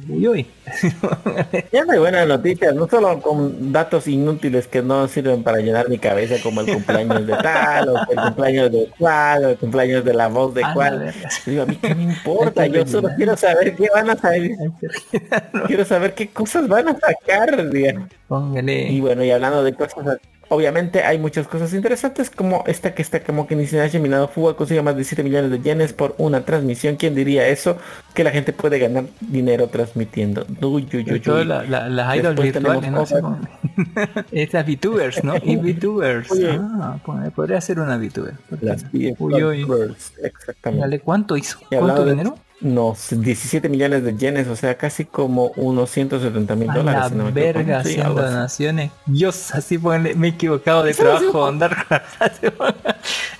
[0.09, 0.47] Uy, uy.
[1.71, 5.97] Ya hay buenas noticias, no solo con datos inútiles que no sirven para llenar mi
[5.97, 10.13] cabeza como el cumpleaños de tal, o el cumpleaños de cual, o el cumpleaños de
[10.13, 11.13] la voz de A la cual.
[11.45, 14.51] Digo, a mí qué me importa, yo solo quiero saber qué van a saber,
[15.67, 18.07] quiero saber qué cosas van a sacar, diga.
[18.27, 18.91] Póngale.
[18.91, 20.19] Y bueno, y hablando de cosas,
[20.53, 24.81] obviamente hay muchas cosas interesantes como esta que está como que Nishinashi Minado Fuga consigue
[24.81, 26.95] más de 7 millones de yenes por una transmisión.
[26.95, 27.77] ¿Quién diría eso?
[28.13, 30.45] Que la gente puede ganar dinero transmitiendo.
[30.61, 33.05] Uy, uy, uy, la- la- las idols virtuales, ¿no?
[34.31, 35.33] Estas VTubers, ¿no?
[35.43, 36.29] Y VTubers.
[36.59, 38.33] Ah, pues, podría ser una VTuber.
[40.21, 40.81] exactamente.
[40.81, 41.59] Dale, ¿cuánto hizo?
[41.79, 42.15] ¿Cuánto de-
[42.63, 47.01] No, 17 millones de yenes, o sea, casi como unos 170 mil dólares.
[47.01, 48.91] la si no me verga haciendo donaciones.
[49.05, 51.75] Dios, así ponle, me he equivocado de trabajo, andar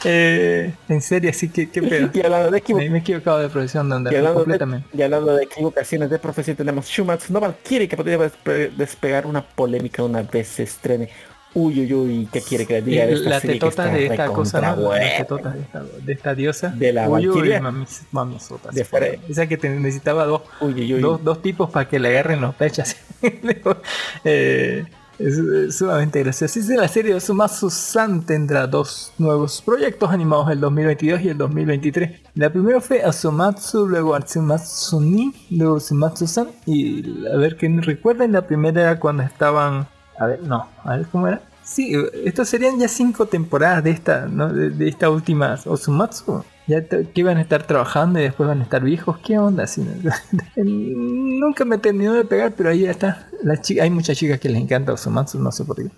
[0.04, 2.10] eh, En serio, así que qué pedo.
[2.14, 4.88] Y hablando de Me, me he equivocado de profesión de andar Y completamente.
[4.92, 9.26] de, y hablando de equivocaciones de profesión, tenemos Shumatsu no Valkyrie que podría despe- despegar
[9.26, 11.10] una polémica una vez se estrene.
[11.56, 14.26] Uy, uy, uy, ¿qué quiere que le diga de esta la serie tetota de esta
[14.28, 14.92] cosa, ¿no?
[14.92, 16.70] La tetota de esta, de esta diosa.
[16.70, 20.96] De la Uy, uy, mamis- mamisota, De Fre- Esa que te necesitaba dos, Uy, uy,
[20.96, 21.02] uy.
[21.02, 22.96] dos, dos tipos para que le agarren los pechos.
[24.24, 24.86] Eh,
[25.20, 26.60] es, es sumamente gracioso.
[26.60, 32.22] Dice la serie Osumatsu-san tendrá dos nuevos proyectos animados el 2022 y el 2023.
[32.36, 36.48] La primera fue Osumatsu, luego Atsumatsu-ni, luego Osumatsu-san.
[36.66, 39.88] Y a ver, que recuerden, la primera era cuando estaban...
[40.17, 41.41] A ver, no, a ver cómo era.
[41.63, 41.93] Sí,
[42.26, 44.52] estos serían ya cinco temporadas de esta, ¿no?
[44.52, 46.43] de, esta última Osumatsu.
[46.65, 49.17] Ya que iban a estar trabajando y después van a estar viejos.
[49.19, 49.65] ¿Qué onda?
[49.78, 50.12] ¿no?
[50.63, 53.28] Nunca me terminó de pegar, pero ahí ya está.
[53.43, 55.89] La chica, hay muchas chicas que les encanta Osumatsu, no sé por qué.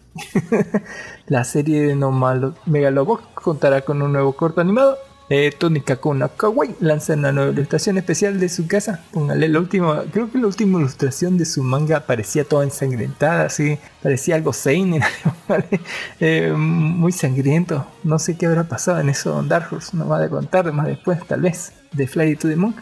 [1.27, 4.97] La serie de No Malo Megalobox contará con un nuevo corto animado.
[5.27, 9.03] Eh, Tónica no Kawaii lanza una nueva ilustración especial de su casa.
[9.11, 13.79] Póngale la última, creo que la última ilustración de su manga parecía toda ensangrentada, así,
[14.03, 15.01] parecía algo seinen,
[15.47, 15.79] ¿vale?
[16.19, 17.87] Eh, muy sangriento.
[18.03, 21.25] No sé qué habrá pasado en eso Dark Horse, nos va a contar más después,
[21.25, 22.75] tal vez, de Fly to the Moon.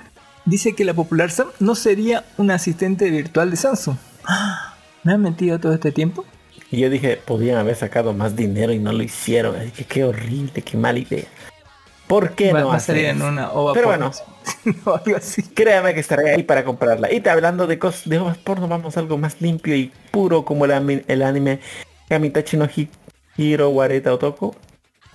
[0.45, 3.95] Dice que la popular Sam no sería un asistente virtual de Samsung.
[5.03, 6.25] ¿Me han mentido todo este tiempo?
[6.69, 9.55] Y yo dije, podían haber sacado más dinero y no lo hicieron.
[9.71, 11.25] Que qué horrible, qué mala idea.
[12.07, 14.11] ¿Por qué va, no va a salir en una ova Pero porno,
[14.63, 14.81] bueno.
[14.85, 15.41] o algo así.
[15.41, 17.11] Créame que estaré ahí para comprarla.
[17.11, 20.43] Y te hablando de cosas de ovas porno, vamos a algo más limpio y puro
[20.45, 21.59] como el, el anime
[22.09, 22.89] Kamitachi no Hi-
[23.37, 24.55] Hiro Wareta Otoko.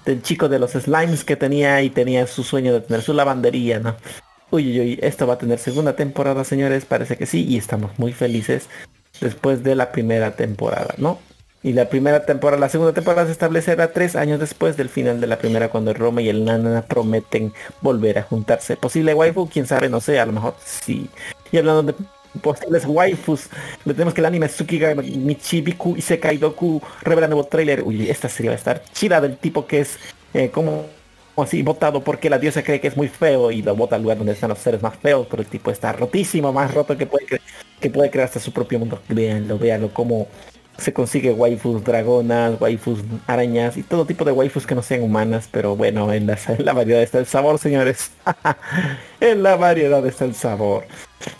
[0.05, 3.79] Del chico de los slimes que tenía y tenía su sueño de tener su lavandería,
[3.79, 3.97] ¿no?
[4.51, 7.99] Uy, uy, uy, esto va a tener segunda temporada, señores, parece que sí, y estamos
[7.99, 8.69] muy felices
[9.21, 11.19] después de la primera temporada, ¿no?
[11.63, 15.27] Y la primera temporada, la segunda temporada se establecerá tres años después del final de
[15.27, 18.77] la primera cuando el Roma y el Nana prometen volver a juntarse.
[18.77, 21.11] Posible waifu, quién sabe, no sé, a lo mejor sí.
[21.51, 21.95] Y hablando de
[22.43, 23.49] posibles waifus,
[23.85, 27.83] le tenemos que el anime Tsukiga Michibiku y Sekai Doku revela nuevo trailer.
[27.83, 29.99] Uy, esta serie va a estar chida del tipo que es
[30.35, 30.87] eh, como
[31.37, 34.19] así votado porque la diosa cree que es muy feo y lo vota al lugar
[34.19, 37.27] donde están los seres más feos, pero el tipo está rotísimo, más roto que puede
[37.81, 39.01] que puede crear hasta su propio mundo.
[39.09, 40.27] Véanlo, véanlo como
[40.79, 45.49] se consigue waifus dragonas, waifus arañas y todo tipo de waifus que no sean humanas,
[45.51, 48.13] pero bueno, en la, en la variedad está el sabor, señores.
[49.21, 50.85] en la variedad está el sabor.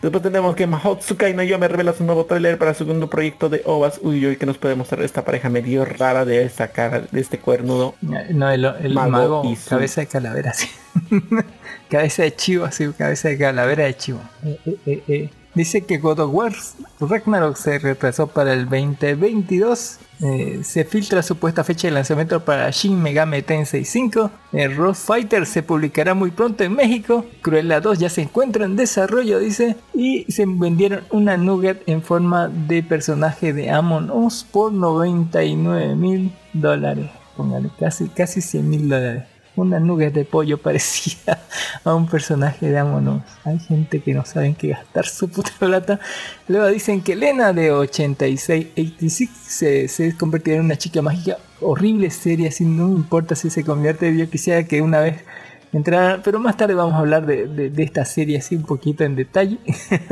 [0.03, 3.63] Después tenemos que Mahotsukai no Yome revela su nuevo trailer para su segundo proyecto de
[3.65, 4.01] OVAs.
[4.03, 7.39] Uy, uy, que nos puede mostrar esta pareja medio rara de esta cara, de este
[7.39, 7.95] cuernudo.
[8.01, 10.69] No, el, el Mago mago, y su- cabeza de calavera, sí.
[11.89, 14.19] cabeza de chivo, así, cabeza de calavera de chivo.
[14.45, 15.31] Eh, eh, eh, eh.
[15.55, 16.53] Dice que God of War
[17.01, 19.99] Ragnarok se retrasó para el 2022.
[20.21, 24.31] Eh, se filtra supuesta fecha de lanzamiento para Shin Megami Tensei 5.
[24.53, 27.25] El Road Fighter se publicará muy pronto en México.
[27.41, 29.77] Cruella 2 ya se encuentra en desarrollo, dice.
[29.95, 36.33] Y se vendieron una nugget en forma de personaje de Amon Us por 99 mil
[36.53, 37.11] dólares.
[37.37, 41.45] Póngale, casi, casi 100 mil dólares una nugget de pollo parecida
[41.85, 46.01] a un personaje de Amon Hay gente que no saben qué gastar su puta plata.
[46.47, 52.11] Luego dicen que Lena de 86, 86 se, se convertirá en una chica mágica horrible,
[52.11, 54.17] seria, así no importa si se convierte.
[54.17, 55.25] Yo quisiera que una vez
[55.73, 59.59] entrara, pero más tarde vamos a hablar de, esta serie así un poquito en detalle.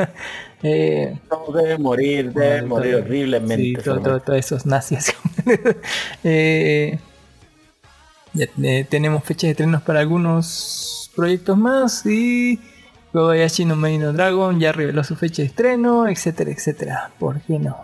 [0.62, 3.82] eh, no, debe morir, debe morir horriblemente.
[3.82, 5.14] Sí, todos esos nazis.
[6.24, 6.99] eh,
[8.37, 12.61] ya tenemos fechas de estrenos para algunos proyectos más y
[13.12, 17.11] Kobayashi no Meino Dragon ya reveló su fecha de estreno, etcétera, etcétera.
[17.18, 17.76] ¿Por qué no?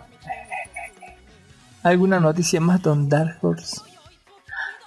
[1.81, 3.81] ¿Alguna noticia más, Don Dark Horse?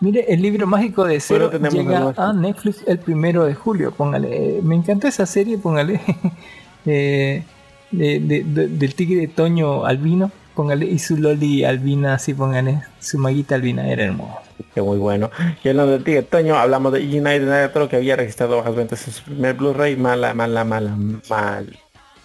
[0.00, 3.92] Mire, el libro mágico de Cero llega a Netflix el primero de julio.
[3.92, 6.00] Póngale, me encantó esa serie, póngale.
[6.86, 7.42] eh,
[7.90, 13.88] del tigre de Toño Albino, póngale, y su Loli Albina, así póngale, su maguita Albina,
[13.88, 14.40] era hermoso.
[14.74, 15.30] Que muy bueno.
[15.62, 19.12] Y hablando de Tigre Toño, hablamos de United todo que había registrado bajas ventas en
[19.12, 19.96] su primer Blu-ray.
[19.96, 20.96] Mala, mala, mala,
[21.28, 21.78] mal,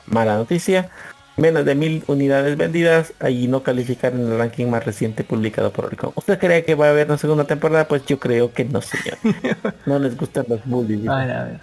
[0.07, 0.89] mala noticia.
[1.37, 5.85] Menos de mil unidades vendidas, allí no calificar en el ranking más reciente publicado por
[5.85, 6.11] Oricon.
[6.15, 7.87] ¿Usted cree que va a haber una segunda temporada?
[7.87, 9.17] Pues yo creo que no, señor.
[9.85, 11.09] no les gustan los bullies.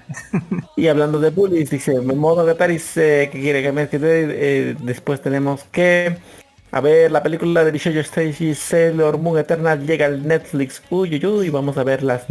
[0.77, 4.75] y hablando de bullies, dice, modo de Paris que quiere que me quede.
[4.75, 6.17] después tenemos que
[6.71, 10.83] a ver, la película de Shoujo Stacy Sailor Moon Eternal llega al Netflix.
[10.91, 12.27] Uy, uy, uy, vamos a ver las,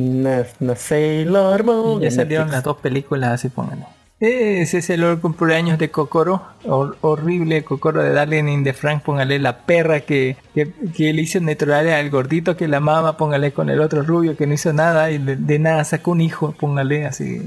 [0.76, 2.02] Sailor Moon.
[2.02, 3.88] Ya salieron las dos películas, así pónganlo.
[4.20, 9.60] Ese es el cumpleaños de Kokoro, horrible Kokoro de Darling in the Frank, póngale la
[9.60, 14.02] perra que, que, le hizo natural al gordito que la amaba, póngale con el otro
[14.02, 17.44] rubio que no hizo nada y de, nada sacó un hijo, póngale así,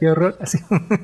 [0.00, 0.58] qué horror, así.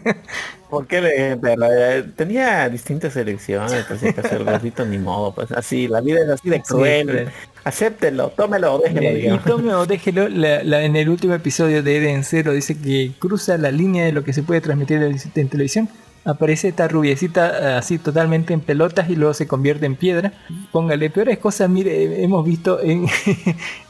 [0.72, 4.02] Porque le, tenía distintas elecciones, pues
[4.32, 7.28] el gordito ni modo, pues así, la vida es así de cruel.
[7.62, 9.34] Acéptelo, tómelo o déjelo.
[9.34, 10.28] Y tómelo o déjelo.
[10.28, 14.32] en el último episodio de Eden Zero dice que cruza la línea de lo que
[14.32, 15.90] se puede transmitir en televisión
[16.24, 20.32] aparece esta rubiecita así totalmente en pelotas y luego se convierte en piedra.
[20.70, 23.06] Póngale peores cosas, mire, hemos visto en,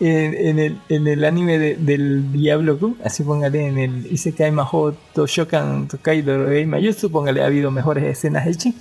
[0.00, 5.88] en, el, en el anime del Diablo Q, así póngale en el Isekai Maho Toshokan
[5.88, 8.74] Tokaido Mayutsu, póngale, ha habido mejores escenas hechas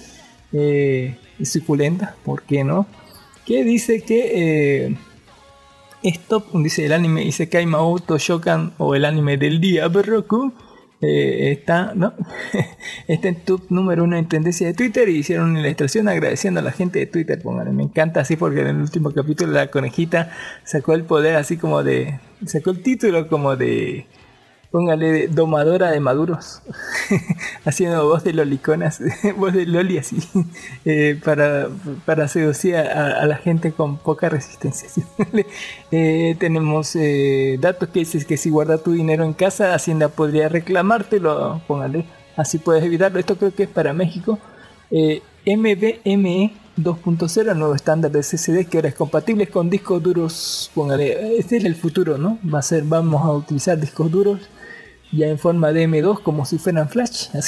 [0.54, 2.86] eh, y suculentas, ¿por qué no?
[3.45, 4.97] Que dice que eh,
[6.04, 10.54] esto, dice el anime Isekai Maho Toshokan o el anime del Diablo Q
[11.02, 12.14] eh, está, ¿no?
[13.08, 16.64] está en top número uno en tendencia de Twitter y hicieron una ilustración agradeciendo a
[16.64, 17.41] la gente de Twitter.
[17.72, 20.32] Me encanta así porque en el último capítulo la conejita
[20.64, 24.06] sacó el poder así como de, sacó el título como de
[24.72, 26.61] Póngale domadora de maduros,
[27.65, 29.01] haciendo voz de loliconas,
[29.38, 30.17] voz de loli así,
[30.86, 31.67] eh, para,
[32.05, 34.88] para seducir a, la gente con poca resistencia.
[35.91, 40.47] Eh, tenemos eh, datos que dices que si guarda tu dinero en casa, Hacienda podría
[40.47, 42.05] reclamártelo, póngale,
[42.38, 43.19] así puedes evitarlo.
[43.19, 44.39] Esto creo que es para México.
[44.89, 50.72] MBME 2.0, nuevo estándar de CCD que ahora es compatible con discos duros.
[50.74, 52.39] Póngale, este es el futuro, ¿no?
[52.41, 54.39] Va a ser, vamos a utilizar discos duros
[55.12, 57.30] ya en forma de M2 como si fueran Flash.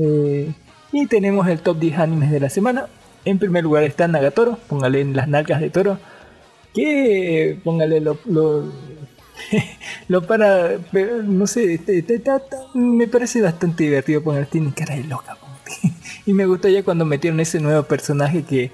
[0.00, 0.54] Eh,
[0.92, 2.86] y tenemos el top 10 animes de la semana.
[3.24, 5.98] En primer lugar está Nagatoro, póngale en las nalgas de toro.
[6.72, 10.78] Que póngale lo, lo, para,
[11.24, 12.30] no sé, este, este, este,
[12.74, 14.22] me parece bastante divertido.
[14.22, 15.36] Póngale, tiene cara de loca.
[16.26, 18.70] y me gustó ya cuando metieron ese nuevo personaje que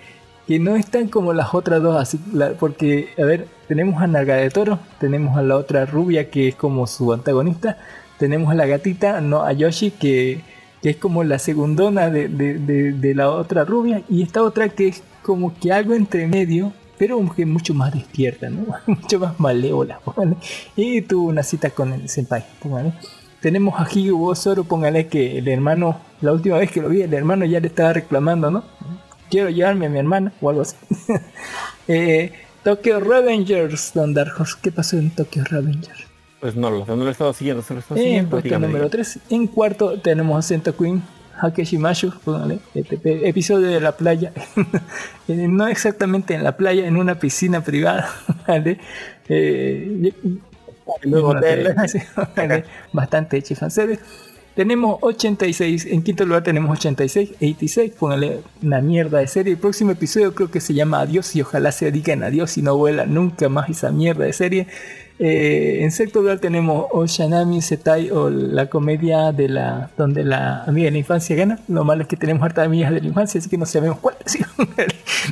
[0.47, 2.20] que no están como las otras dos, así,
[2.59, 6.55] porque, a ver, tenemos a Naga de Toro, tenemos a la otra rubia que es
[6.55, 7.78] como su antagonista,
[8.18, 10.40] tenemos a la gatita, no, a Yoshi, que,
[10.82, 15.59] es como la segundona de, de, la otra rubia, y esta otra que es como
[15.59, 18.66] que algo entre medio, pero que mucho más despierta, ¿no?
[18.86, 20.01] mucho más malévola,
[20.76, 22.45] y tuvo una cita con el senpai,
[23.40, 27.14] Tenemos a Higo Zoro, póngale que el hermano, la última vez que lo vi, el
[27.14, 28.62] hermano ya le estaba reclamando, ¿no?
[29.35, 30.76] Quiero llevarme a mi hermana o algo así.
[31.89, 32.30] eh,
[32.62, 36.05] Tokyo Revengers, Don Dark ¿qué pasó en Tokyo Revengers?
[36.39, 38.39] Pues no, lo, no lo he estado siguiendo, se lo he siguiendo.
[38.39, 39.18] En número 3.
[39.30, 41.03] En cuarto tenemos a Sento Queen,
[41.41, 44.32] Hakeshimashu, póngale, episodio de la playa.
[45.26, 48.11] Eh, no exactamente en la playa, en una piscina privada,
[48.47, 48.78] ¿vale?
[49.26, 50.12] Eh,
[51.05, 51.35] luego
[52.93, 53.55] bastante hecho
[54.55, 59.55] Tenemos 86, en quinto lugar tenemos 86, 86, póngale una mierda de serie.
[59.55, 62.76] El próximo episodio creo que se llama Adiós y ojalá se digan adiós y no
[62.76, 64.68] vuela nunca más esa mierda de serie.
[65.18, 70.86] Eh, en sexto lugar tenemos Oshanami Setai o la comedia de la donde la amiga
[70.86, 71.59] de la infancia gana.
[71.66, 74.14] Lo malo es que tenemos hartas amigas de la infancia, así que no sabemos cuál.
[74.26, 74.38] ¿sí?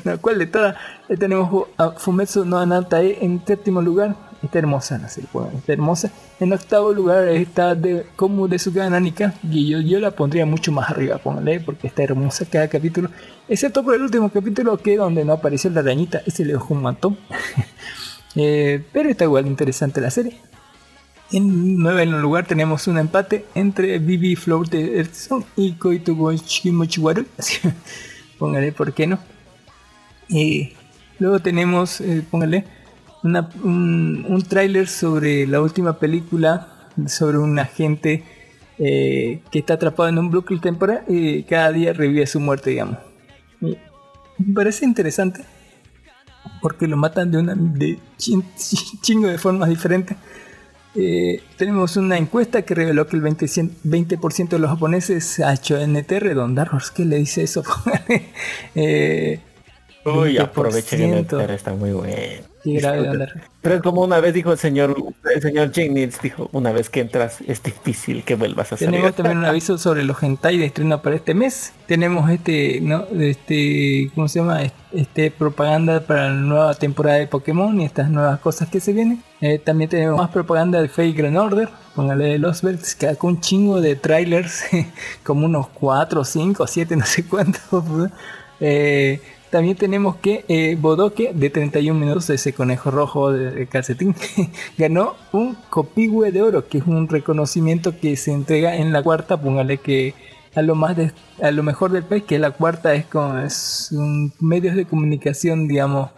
[0.04, 0.74] no, cuál de todas.
[1.08, 4.16] Eh, tenemos a Fumetsu no Anatae en séptimo lugar.
[4.42, 6.10] Está hermosa la serie, está hermosa.
[6.40, 7.76] En octavo lugar está
[8.16, 12.02] como de su Nanika y yo, yo la pondría mucho más arriba, póngale, porque está
[12.02, 13.08] hermosa cada capítulo,
[13.48, 16.82] excepto por el último capítulo que donde no apareció la arañita, ese le dejó un
[16.82, 17.18] montón.
[18.34, 20.38] Eh, pero está igual interesante la serie.
[21.32, 27.26] En nuevo lugar tenemos un empate entre Bibi Flow de Edson y Koito Shimochiwaru.
[28.38, 29.18] póngale, ¿por qué no?
[30.28, 30.72] Y
[31.18, 32.64] luego tenemos, eh, póngale,
[33.22, 36.68] un, un tráiler sobre la última película
[37.06, 38.22] sobre un agente
[38.78, 42.98] eh, que está atrapado en un bucle temporal y cada día revive su muerte, digamos.
[43.60, 43.76] me
[44.54, 45.44] parece interesante
[46.60, 47.98] porque lo matan de una de
[49.02, 50.16] chingo de formas diferentes.
[50.94, 56.34] Eh, tenemos una encuesta que reveló que el 20%, de los japoneses ha hecho NTR,
[56.34, 57.62] Don Darros, ¿qué le dice eso?
[58.74, 59.40] eh,
[60.04, 62.51] Uy, aprovechen está muy bueno.
[62.64, 64.96] Pero es como una vez dijo el señor,
[65.34, 68.90] el señor Jennings, dijo, una vez que entras es difícil que vuelvas a salir.
[68.90, 71.72] Tenemos también un aviso sobre los hentai de estreno para este mes.
[71.86, 73.04] Tenemos este, ¿no?
[73.18, 74.60] Este, ¿cómo se llama?
[74.92, 79.22] Este propaganda para la nueva temporada de Pokémon y estas nuevas cosas que se vienen.
[79.40, 83.34] Eh, también tenemos más propaganda de Fake Grand Order, póngale de los Belts, que con
[83.34, 84.64] un chingo de trailers,
[85.24, 87.62] como unos 4, 5, 7, no sé cuántos.
[88.60, 89.20] eh,
[89.52, 94.14] también tenemos que eh, Bodoque, de 31 minutos, ese conejo rojo de, calcetín,
[94.78, 99.36] ganó un copihue de oro, que es un reconocimiento que se entrega en la cuarta,
[99.36, 100.14] póngale que
[100.54, 100.96] a lo más
[101.42, 105.68] a lo mejor del país, que la cuarta es como es un medio de comunicación,
[105.68, 106.08] digamos,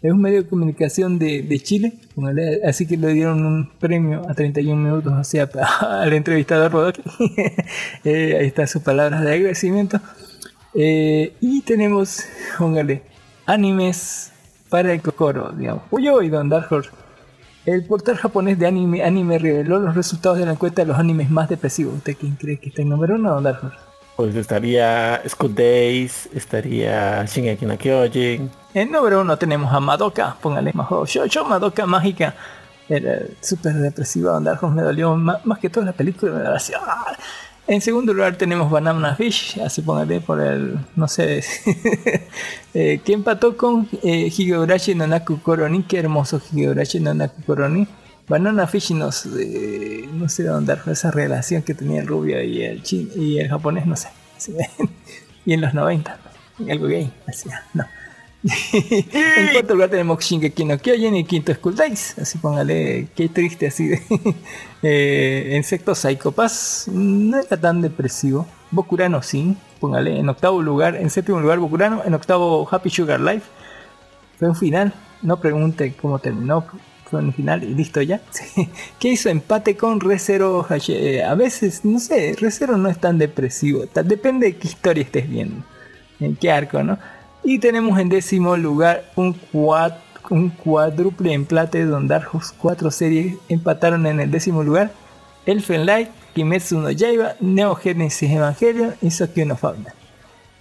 [0.00, 1.98] es un medio de comunicación de, Chile,
[2.66, 5.50] así que le dieron un premio a 31 minutos hacia
[5.80, 7.02] al entrevistador Bodoque.
[8.04, 10.00] Eh, ahí están sus palabras de agradecimiento.
[10.74, 12.24] Eh, y tenemos,
[12.58, 13.02] póngale,
[13.46, 14.32] animes
[14.68, 15.82] para el Kokoro, digamos.
[15.90, 16.90] Uy, uy, Don Dark Horse.
[17.66, 21.30] El portal japonés de anime, anime reveló los resultados de la encuesta de los animes
[21.30, 21.94] más depresivos.
[21.94, 23.76] ¿Usted quién cree que está en número uno, Don Dark Horse?
[24.16, 28.50] Pues estaría School Days, estaría Shingeki no Kyojin.
[28.74, 30.72] En número uno tenemos a Madoka, póngale,
[31.06, 32.34] yo, yo Madoka mágica.
[32.88, 36.58] Era súper depresiva, Don Dark Horse me dolió más, que toda la película, me dolió
[36.82, 37.16] ¡ah!
[37.70, 41.44] En segundo lugar tenemos Banana Fish, así póngale por el, no sé,
[42.74, 47.86] eh, que empató con eh, Higurashi no Naku Koroni, qué hermoso Higurashi no Naku Koroni.
[48.26, 52.60] Banana Fish nos, eh, no sé dónde dar esa relación que tenía el rubio y
[52.60, 54.08] el chin, y el japonés, no sé.
[55.46, 56.18] y en los 90,
[56.68, 57.84] algo gay, así, no.
[58.42, 62.18] En cuarto lugar tenemos Shingeki no Kyojin y quinto School Days.
[62.18, 64.02] Así póngale, qué triste así de.
[64.82, 68.46] eh, en sexto Psycho Pass no era tan depresivo.
[68.70, 70.18] Bokurano sí, póngale.
[70.18, 72.02] En octavo lugar, en séptimo lugar Bokurano.
[72.04, 73.46] En octavo Happy Sugar Life.
[74.38, 74.94] Fue un final.
[75.22, 76.64] No pregunte cómo terminó.
[77.10, 78.22] Fue un final y listo ya.
[78.98, 79.28] ¿Qué hizo?
[79.28, 80.66] Empate con Recero.
[80.88, 83.84] Eh, a veces, no sé, Recero no es tan depresivo.
[84.02, 85.62] Depende de qué historia estés viendo.
[86.20, 86.98] En qué arco, ¿no?
[87.42, 89.34] Y tenemos en décimo lugar un,
[90.30, 94.92] un cuádruple donde Darjos cuatro series empataron en el décimo lugar.
[95.46, 99.94] Elfen Light, Kimetsu no Yaiba, Neo Genesis Evangelion y Sokyo no Fauna.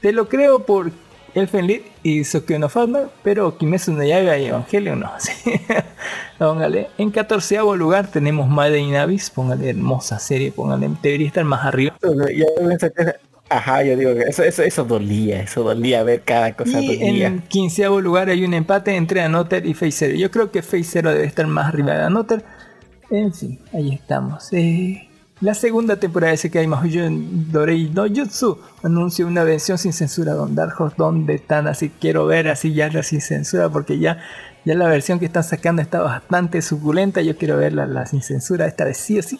[0.01, 0.91] Te lo creo por
[1.35, 5.11] Elfen Light y Sokyo no Fauna, pero Kimetsu no Yaiba y Evangelion no.
[6.97, 11.97] En catorceavo lugar tenemos Made in Abyss, póngale hermosa serie, póngale, debería estar más arriba.
[13.49, 16.79] Ajá, yo digo que eso, eso, eso dolía, eso dolía ver cada cosa.
[16.79, 21.01] Y en quinceavo lugar hay un empate entre Anoter y Face Yo creo que Face
[21.01, 22.43] debe estar más arriba de Anoter.
[23.09, 24.53] En fin, ahí estamos.
[24.53, 25.09] Eh,
[25.41, 27.07] la segunda temporada de Sekai Mahoujo
[27.51, 32.25] Dorei no Jutsu anunció una versión sin censura Don Dark Horse donde están así quiero
[32.25, 34.19] ver así ya la sin censura porque ya
[34.69, 37.23] ya la versión que están sacando está bastante suculenta.
[37.23, 39.39] Yo quiero verla la sin censura, esta vez sí o sí.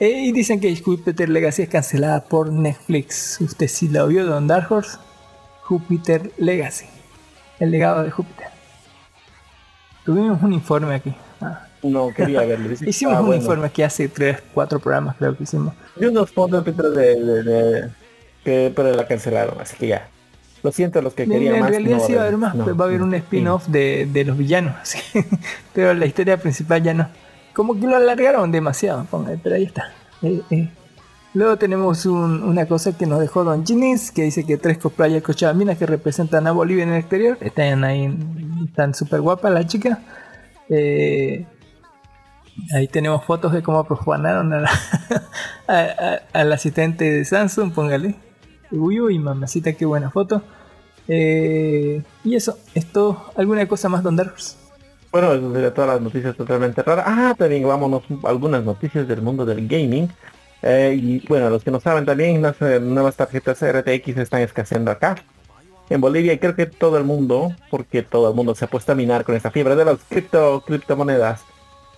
[0.00, 3.40] Eh, y dicen que Jupiter Legacy es cancelada por Netflix.
[3.40, 4.98] ¿Usted sí la vio, Don Dark Horse?
[5.62, 6.86] Jupiter Legacy.
[7.60, 8.48] El legado de Júpiter.
[10.04, 11.14] Tuvimos un informe aquí.
[11.40, 11.68] Ah.
[11.84, 12.72] No, quería verlo.
[12.72, 15.74] hicimos ah, un informe aquí hace 3, 4 programas, creo que hicimos.
[15.94, 17.90] Yo unos fondos de, de, de,
[18.42, 20.08] que pero la cancelaron, así que ya.
[20.64, 21.68] Lo siento los que querían más.
[21.68, 24.36] En realidad sí va a haber más, va a haber un spin-off de, de, los
[24.36, 24.74] villanos,
[25.74, 27.08] pero la historia principal ya no.
[27.52, 29.06] Como que lo alargaron demasiado,
[29.42, 29.92] pero ahí está.
[30.22, 30.68] Eh, eh.
[31.34, 35.22] Luego tenemos un- una cosa que nos dejó Don Ginis, que dice que tres cosplayers
[35.22, 37.36] cochabaminas que representan a Bolivia en el exterior.
[37.40, 38.16] Están ahí,
[38.66, 39.98] están súper guapas las chicas.
[40.68, 41.44] Eh,
[42.74, 44.70] ahí tenemos fotos de cómo profanaron a la-
[45.68, 45.74] a-
[46.34, 48.14] a- al asistente de Samsung, póngale.
[48.78, 50.42] Uy, mamacita, qué buena foto.
[51.06, 54.56] Eh, y eso, esto, ¿alguna cosa más, Don Darks?
[55.12, 57.04] Bueno, eso sería todas las noticias totalmente raras.
[57.06, 60.08] Ah, también vámonos algunas noticias del mundo del gaming.
[60.62, 64.90] Eh, y bueno, los que no saben también, las eh, nuevas tarjetas RTX están escaseando
[64.90, 65.16] acá.
[65.90, 68.92] En Bolivia y creo que todo el mundo, porque todo el mundo se ha puesto
[68.92, 71.42] a minar con esta fiebre de las cripto, criptomonedas.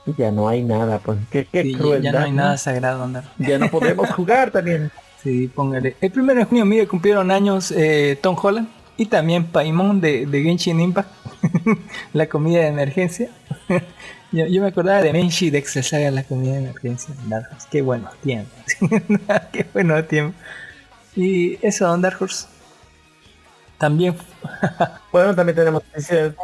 [0.05, 2.03] Y ya no hay nada, pues qué, qué Sí, crueldad.
[2.03, 3.09] ya no hay nada sagrado.
[3.39, 4.91] Ya no podemos jugar también.
[5.27, 5.97] Sí, póngale.
[6.01, 10.43] El primero de junio, mire, cumplieron años eh, Tom Holland y también Paimon de, de
[10.45, 11.11] Genshin Impact,
[12.13, 13.29] la comida de emergencia.
[14.31, 17.13] yo, yo me acordaba de Menshi de Excel la comida de emergencia.
[17.27, 17.67] Horse.
[17.73, 18.57] Qué buenos tiempos.
[19.53, 20.41] Qué buenos tiempos.
[21.17, 22.47] Y eso, Don Dark Horse.
[23.79, 24.15] También.
[25.11, 26.35] Bueno, también tenemos noticias,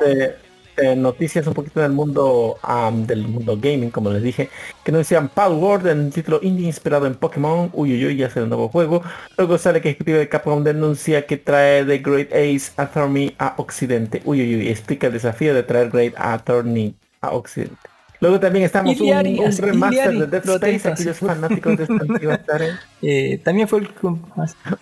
[0.76, 4.48] de noticias un poquito del mundo am, del mundo gaming, como les dije,
[4.84, 8.44] que nos decían Palworld, en título indie inspirado en Pokémon, uy uy uy, ya será
[8.44, 9.02] un nuevo juego.
[9.36, 13.54] Luego sale que el ejecutivo de Capcom denuncia que trae The Great Ace Attorney a
[13.58, 14.22] Occidente.
[14.24, 17.76] Uy uy uy, explica el desafío de traer Great Attorney a Occidente.
[18.20, 21.94] Luego también estamos un, Iliari, un remaster Iliari, de Dead Space, aquellos fanáticos de esta
[21.94, 22.72] antigua serie.
[23.02, 23.90] eh, también fue el.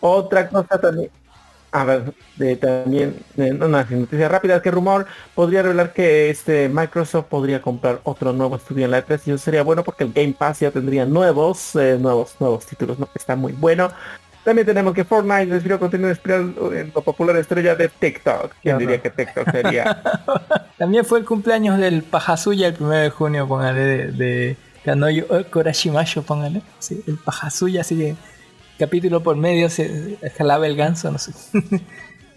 [0.01, 1.11] Otra cosa también.
[1.73, 7.27] A ver, de, también, de, unas noticias rápidas, que rumor podría revelar que este Microsoft
[7.27, 10.35] podría comprar otro nuevo estudio en la E3 y eso sería bueno porque el Game
[10.37, 13.09] Pass ya tendría nuevos, eh, nuevos, nuevos títulos, ¿no?
[13.15, 13.91] Está muy bueno.
[14.45, 18.55] También tenemos que Fortnite desvió contenido en la popular estrella de TikTok.
[18.63, 20.03] ¿Quién diría que TikTok sería?
[20.79, 25.45] También fue el cumpleaños del Pajasuya el 1 de junio, póngale, de, de Kanoyo eh,
[25.45, 26.63] Korashimayo, póngale.
[26.79, 28.17] Sí, el Pajasuya, así que
[28.81, 31.33] capítulo por medio se jalaba el ganso, no sé.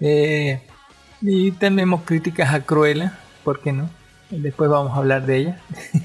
[0.06, 0.60] Eh,
[1.22, 3.90] y tenemos críticas a Cruella, ¿por qué no?
[4.30, 5.62] Después vamos a hablar de ella.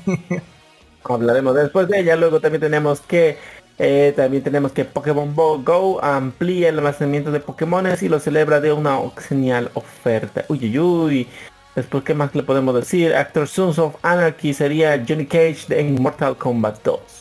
[1.05, 2.14] Hablaremos después de ella.
[2.14, 3.39] Luego también tenemos que
[3.78, 8.72] eh, también tenemos que Pokémon Go, amplía el almacenamiento de Pokémones y lo celebra de
[8.72, 10.45] una genial oferta.
[10.49, 11.28] Uy, uy, uy.
[11.74, 13.16] Después, ¿qué más le podemos decir?
[13.16, 17.18] Actor Sons of Anarchy sería Johnny Cage en Mortal Kombat 2.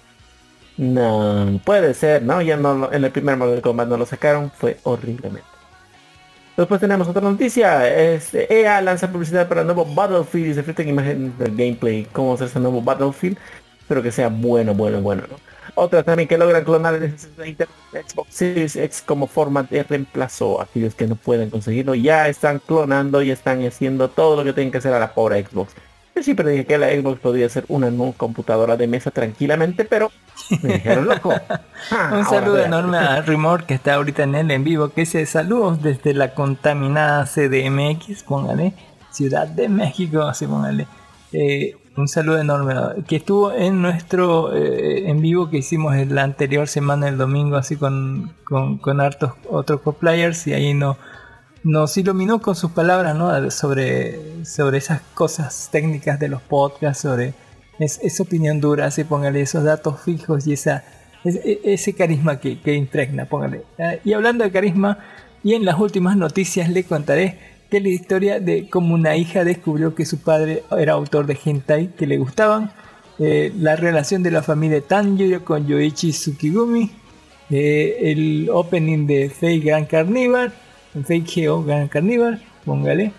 [0.78, 2.42] No, puede ser, ¿no?
[2.42, 5.48] Ya no en el primer Mortal Kombat no lo sacaron, fue horriblemente.
[6.56, 10.88] Después tenemos otra noticia, este, EA lanza publicidad para el nuevo Battlefield y se enfrentan
[10.88, 13.38] imágenes del gameplay, cómo hacerse el nuevo Battlefield,
[13.88, 15.36] pero que sea bueno, bueno, bueno, ¿no?
[15.76, 20.60] Otra también que logran clonar el Xbox Series X como forma de reemplazo.
[20.60, 24.72] Aquellos que no pueden conseguirlo ya están clonando y están haciendo todo lo que tienen
[24.72, 25.76] que hacer a la pobre Xbox.
[26.16, 30.12] Yo siempre dije que la Xbox podría ser una computadora de mesa tranquilamente, pero
[30.62, 31.34] me dijeron loco.
[31.90, 35.02] Ah, Un ahora saludo enorme a Rimor que está ahorita en el en vivo, que
[35.02, 38.74] dice saludos desde la contaminada CDMX, póngale,
[39.12, 40.88] Ciudad de México, así póngale.
[41.32, 42.74] Eh, un saludo enorme,
[43.08, 47.56] que estuvo en nuestro eh, en vivo que hicimos en la anterior semana, el domingo,
[47.56, 50.98] así con, con, con hartos otros co-players y ahí no,
[51.64, 53.52] nos iluminó con sus palabras ¿no?
[53.52, 57.34] sobre, sobre esas cosas técnicas de los podcasts, sobre
[57.80, 60.84] es- esa opinión dura, así póngale esos datos fijos y esa,
[61.24, 63.62] es- e- ese carisma que, que impregna, póngale.
[63.80, 65.00] Ah, Y hablando de carisma,
[65.44, 67.38] y en las últimas noticias le contaré
[67.70, 71.88] que la historia de cómo una hija descubrió que su padre era autor de hentai
[71.98, 72.72] que le gustaban,
[73.20, 76.92] eh, la relación de la familia Tanjiro con Yoichi Tsukigumi,
[77.50, 80.54] eh, el opening de Fake Grand Carnival,
[81.06, 83.12] Fake Geo Grand Carnival, póngale,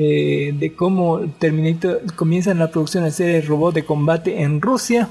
[0.00, 5.08] eh, de cómo Terminator comienza la producción de serie de robot de combate en Rusia,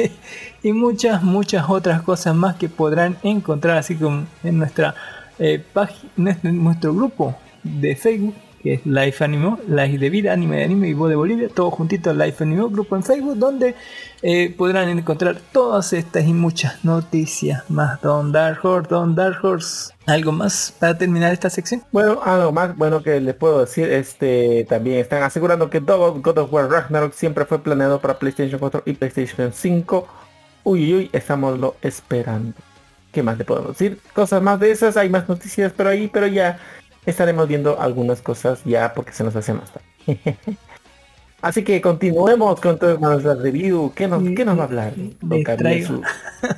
[0.62, 4.94] y muchas, muchas otras cosas más que podrán encontrar así como en nuestra
[5.38, 8.34] eh, página, nuestro grupo de Facebook,
[8.64, 11.70] que es Life Animo, Life de Vida, Anime de Anime y Voz de Bolivia, todo
[11.70, 13.74] juntito Life Animo, grupo en Facebook, donde
[14.22, 18.00] eh, podrán encontrar todas estas y muchas noticias más.
[18.00, 19.92] Don Dark Horse, Don Dark Horse.
[20.06, 21.82] ¿Algo más para terminar esta sección?
[21.92, 26.50] Bueno, algo más bueno que les puedo decir, este también están asegurando que God of
[26.50, 30.08] War Ragnarok siempre fue planeado para PlayStation 4 y PlayStation 5.
[30.64, 32.54] Uy, uy, uy, estamos lo esperando.
[33.12, 34.00] ¿Qué más le podemos decir?
[34.12, 36.58] Cosas más de esas, hay más noticias por ahí, pero ya
[37.06, 39.86] estaremos viendo algunas cosas ya porque se nos hace más tarde.
[41.42, 43.92] Así que continuemos con toda nuestra review.
[43.94, 44.94] ¿Qué nos, ¿qué nos va a hablar?
[45.20, 46.02] Don Les Camille, traigo-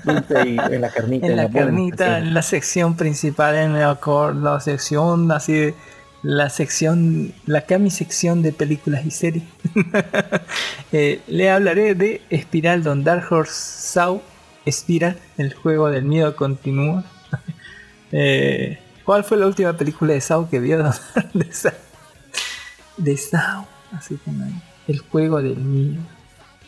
[0.05, 1.27] su dulce y en la carnita.
[1.27, 3.99] en la carnita, en la sección principal, en la,
[4.35, 5.75] la sección así de
[6.23, 9.45] la sección, la Cami sección de películas y series.
[10.93, 14.23] Eh, le hablaré de Espiral Don Dark Horse Sau
[14.71, 17.05] Spiral, el juego del miedo continúa.
[18.13, 20.79] Eh, ¿Cuál fue la última película de Sao que vio?
[21.33, 21.73] de Sao.
[22.97, 23.67] De Sao.
[23.93, 24.45] Así como
[24.89, 26.03] el juego del miedo.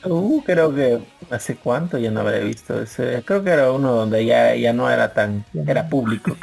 [0.05, 3.25] Uh, creo que hace cuánto ya no habré visto ese.
[3.25, 6.37] Creo que era uno donde ya, ya no era tan, era público.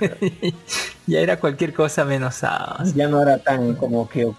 [1.07, 2.83] ya era cualquier cosa menos Sao.
[2.93, 4.29] ya no era tan como que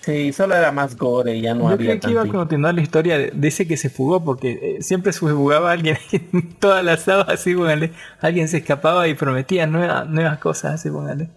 [0.00, 2.74] Sí, solo era más gore y ya no Yo había creí que iba a continuar
[2.74, 6.54] la historia de, de ese que se fugó, porque eh, siempre se fugaba alguien en
[6.54, 7.92] todas las sagas, así, póngale.
[8.20, 11.28] Alguien se escapaba y prometía nuevas, nuevas cosas, así, póngale.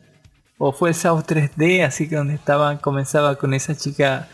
[0.58, 4.28] O fue el South 3D, así que donde estaba, comenzaba con esa chica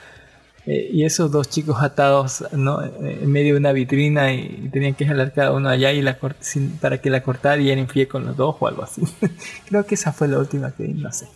[0.66, 2.84] eh, y esos dos chicos atados ¿no?
[2.84, 6.02] Eh, en medio de una vitrina y, y tenían que jalar cada uno allá y
[6.02, 9.02] la sin- para que la cortara y era infiel con los dos o algo así.
[9.70, 11.28] Creo que esa fue la última que vi, no sé.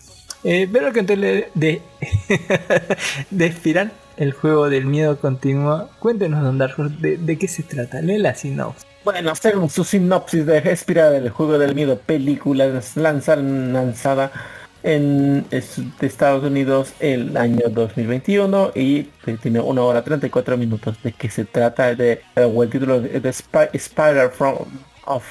[0.44, 1.82] Eh, pero que entonces de,
[3.30, 5.90] de Espiral, el juego del miedo continúa.
[6.00, 8.02] Cuéntenos, Don Dark Horse, de, qué se trata.
[8.02, 8.86] Lee la sinopsis.
[9.04, 14.32] Bueno, según su sinopsis de Espiral, el juego del miedo, película lanza- lanzada
[14.84, 19.04] en Estados Unidos el año 2021 y
[19.42, 20.98] tiene una hora 34 minutos.
[21.04, 21.94] ¿De qué se trata?
[21.96, 24.56] De, el título de, Spiral from,
[25.06, 25.24] of,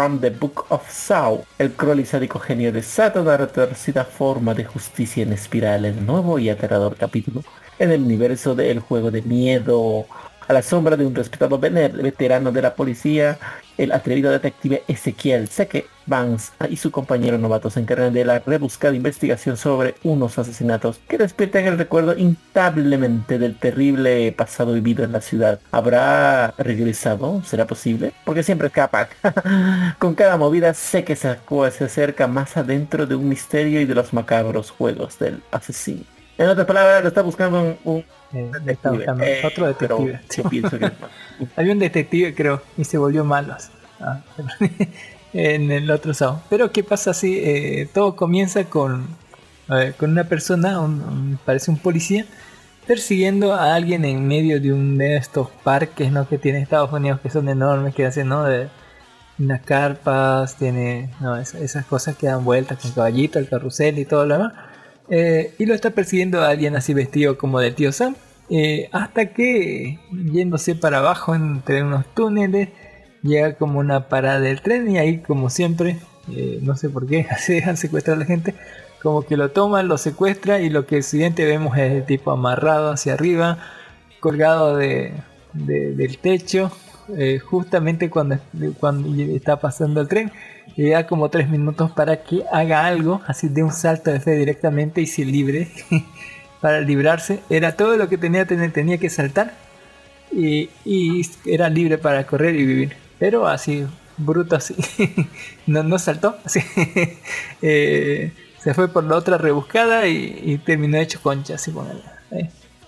[0.00, 1.44] from the Book of Saw.
[1.58, 1.74] El
[2.06, 6.96] sádico genio de Satan, la retorcida forma de justicia en espiral, el nuevo y aterrador
[6.96, 7.42] capítulo
[7.78, 10.06] en el universo del juego de miedo.
[10.48, 13.38] A la sombra de un respetado veterano de la policía,
[13.78, 18.94] el atrevido detective Ezequiel Seque Vance y su compañero novato se encargan de la rebuscada
[18.94, 25.20] investigación sobre unos asesinatos que despiertan el recuerdo intablemente del terrible pasado vivido en la
[25.20, 25.60] ciudad.
[25.70, 27.42] ¿Habrá regresado?
[27.44, 28.12] ¿Será posible?
[28.24, 29.06] Porque siempre escapan.
[29.98, 31.38] Con cada movida sé que se
[31.84, 36.04] acerca más adentro de un misterio y de los macabros juegos del asesino.
[36.40, 38.50] En otras palabras, lo está buscando un, un Eh,
[38.84, 40.48] buscando eh, otro pero detective.
[40.48, 40.92] pienso que más.
[41.56, 43.56] Había un detective, creo, y se volvió malo.
[44.00, 44.20] Ah,
[45.32, 46.42] en el otro sábado.
[46.48, 49.06] Pero ¿qué pasa si eh, todo comienza con,
[49.98, 52.24] con una persona, un- un- parece un policía,
[52.86, 56.26] persiguiendo a alguien en medio de un de estos parques ¿no?
[56.28, 58.44] que tiene Estados Unidos que son enormes, que hacen ¿no?
[58.44, 58.68] de
[59.38, 64.04] unas carpas, tiene no, es- esas cosas que dan vueltas con caballito, el carrusel y
[64.06, 64.52] todo lo demás.
[65.10, 68.14] Eh, y lo está persiguiendo a alguien así vestido como del tío Sam.
[68.48, 69.98] eh, hasta que
[70.32, 72.68] yéndose para abajo entre unos túneles
[73.22, 75.98] llega como una parada del tren y ahí como siempre
[76.32, 78.54] eh, no sé por qué se dejan secuestrar a la gente
[79.02, 82.90] como que lo toman lo secuestra y lo que siguiente vemos es el tipo amarrado
[82.92, 83.58] hacia arriba
[84.20, 85.12] colgado de-
[85.52, 86.70] del techo
[87.16, 88.38] eh, justamente cuando,
[88.78, 90.32] cuando está pasando el tren
[90.76, 94.32] le da como tres minutos para que haga algo así de un salto de fe
[94.32, 95.68] directamente y se libre
[96.60, 99.54] para librarse era todo lo que tenía tenía, que saltar
[100.32, 103.86] y, y era libre para correr y vivir pero así
[104.16, 104.76] bruto así
[105.66, 106.60] no, no saltó así.
[107.62, 111.86] Eh, se fue por la otra rebuscada y, terminó hecho concha así con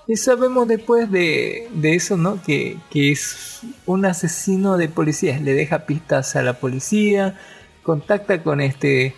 [0.07, 5.41] y sabemos después de, de eso no que, que es un asesino de policías.
[5.41, 7.39] Le deja pistas a la policía
[7.83, 9.15] contacta con este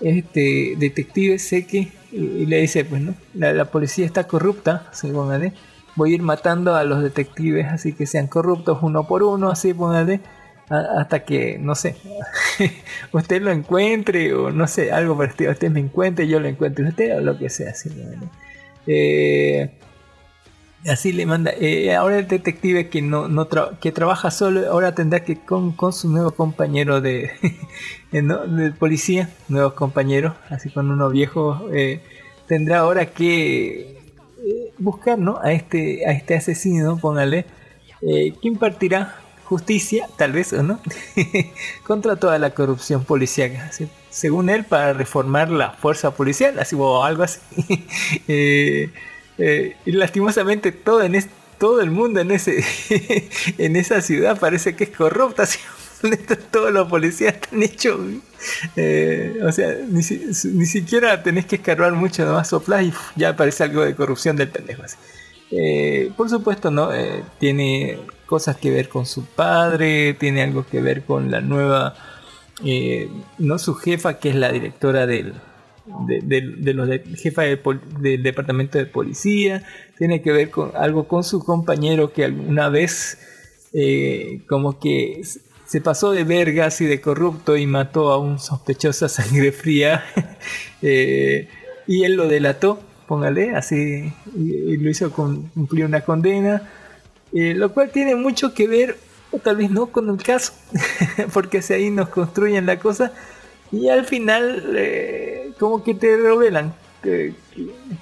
[0.00, 5.08] este detective Seque y, y le dice pues no la, la policía está corrupta así
[5.08, 5.52] póngale
[5.94, 9.72] voy a ir matando a los detectives así que sean corruptos uno por uno así
[9.72, 10.20] póngale
[10.68, 11.96] hasta que no sé
[13.12, 17.16] usted lo encuentre o no sé algo estilo usted me encuentre yo lo encuentre usted
[17.16, 17.90] o lo que sea así.
[18.86, 19.70] Eh,
[20.88, 21.52] Así le manda.
[21.52, 23.48] eh, ahora el detective que no, no
[23.80, 27.30] que trabaja solo, ahora tendrá que con, con su nuevo compañero de,
[28.78, 32.02] policía, nuevos compañeros, así con uno viejo, eh,
[32.48, 33.96] tendrá ahora que
[34.44, 35.38] eh, buscar ¿no?
[35.40, 37.46] a este a este asesino, póngale,
[38.00, 39.14] que impartirá
[39.44, 40.80] justicia, tal vez o no,
[41.86, 43.66] contra toda la corrupción policíaca.
[43.66, 47.40] así, según él, para reformar la fuerza policial, así o algo así.
[49.44, 51.16] Eh, y lastimosamente todo en
[51.58, 52.62] todo el mundo en ese
[53.58, 55.58] en esa ciudad parece que es corrupta así,
[56.52, 57.98] todos los policías están hechos
[58.76, 60.22] eh, o sea ni, si-
[60.52, 64.48] ni siquiera tenés que escarbar mucho nomás soplas y ya aparece algo de corrupción del
[64.48, 64.96] pendejo así.
[65.50, 66.90] Eh, por supuesto no
[67.40, 71.94] tiene cosas que ver con su padre tiene algo que ver con la nueva
[73.38, 75.34] no su jefa que es la directora del
[76.06, 77.58] de, los de- jefa de
[78.00, 79.62] del departamento de policía
[79.98, 83.18] tiene que ver con algo con su compañero que alguna vez
[83.72, 85.22] eh, como que
[85.66, 90.04] se pasó de vergas y de corrupto y mató a un sospechoso a sangre fría
[90.84, 91.48] Eh,
[91.86, 96.68] y él lo delató póngale así y, lo hizo con- cumplir una condena
[97.32, 98.96] eh, lo cual tiene mucho que ver
[99.30, 100.52] o tal vez no con el caso,
[101.32, 103.12] porque así ahí nos construyen la cosa
[103.72, 106.74] y al final eh, como que te revelan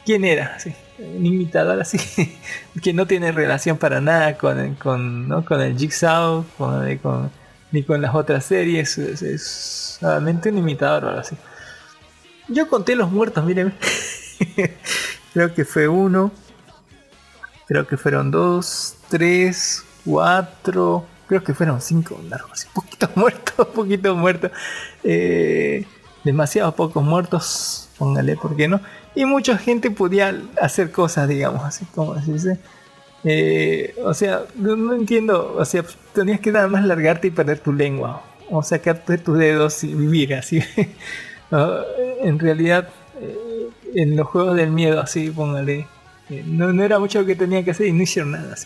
[0.05, 1.99] quién era, así, un imitador así,
[2.83, 5.45] que no tiene relación para nada con, con, ¿no?
[5.45, 7.31] con el Jigsaw, con, con-
[7.73, 11.37] ni con las otras series, es, es solamente un imitador o algo así.
[12.49, 13.73] Yo conté los muertos, miren.
[15.33, 16.33] Creo que fue uno.
[17.67, 21.07] Creo que fueron dos, tres, cuatro.
[21.31, 22.67] Creo que fueron cinco largos.
[22.75, 24.51] Poquitos muertos, poquitos muertos.
[25.05, 25.87] Eh,
[26.25, 27.89] demasiados pocos muertos.
[27.99, 28.81] Póngale, ¿por qué no?
[29.15, 32.59] Y mucha gente podía hacer cosas, digamos, así como se dice.
[33.23, 35.55] Eh, o sea, no, entiendo.
[35.57, 38.25] O sea, tenías que nada más largarte y perder tu lengua.
[38.51, 40.61] O sacarte tus dedos y vivir así.
[42.23, 42.89] En realidad,
[43.21, 45.87] eh, en los juegos del miedo, así, póngale.
[46.31, 48.55] Eh, no, no era mucho lo que tenía que hacer y no hicieron nada.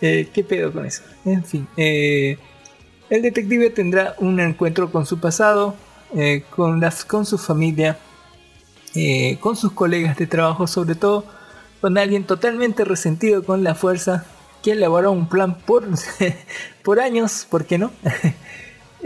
[0.00, 1.02] Eh, ¿Qué pedo con eso?
[1.24, 1.68] En fin.
[1.76, 2.36] eh,
[3.10, 5.76] el detective tendrá un encuentro con su pasado,
[6.50, 7.98] con, las, con su familia,
[9.40, 11.24] con sus colegas de trabajo, sobre todo
[11.80, 14.24] con alguien totalmente resentido con la fuerza,
[14.62, 15.84] que elaboró un plan por,
[16.82, 17.92] por años, ¿por qué no?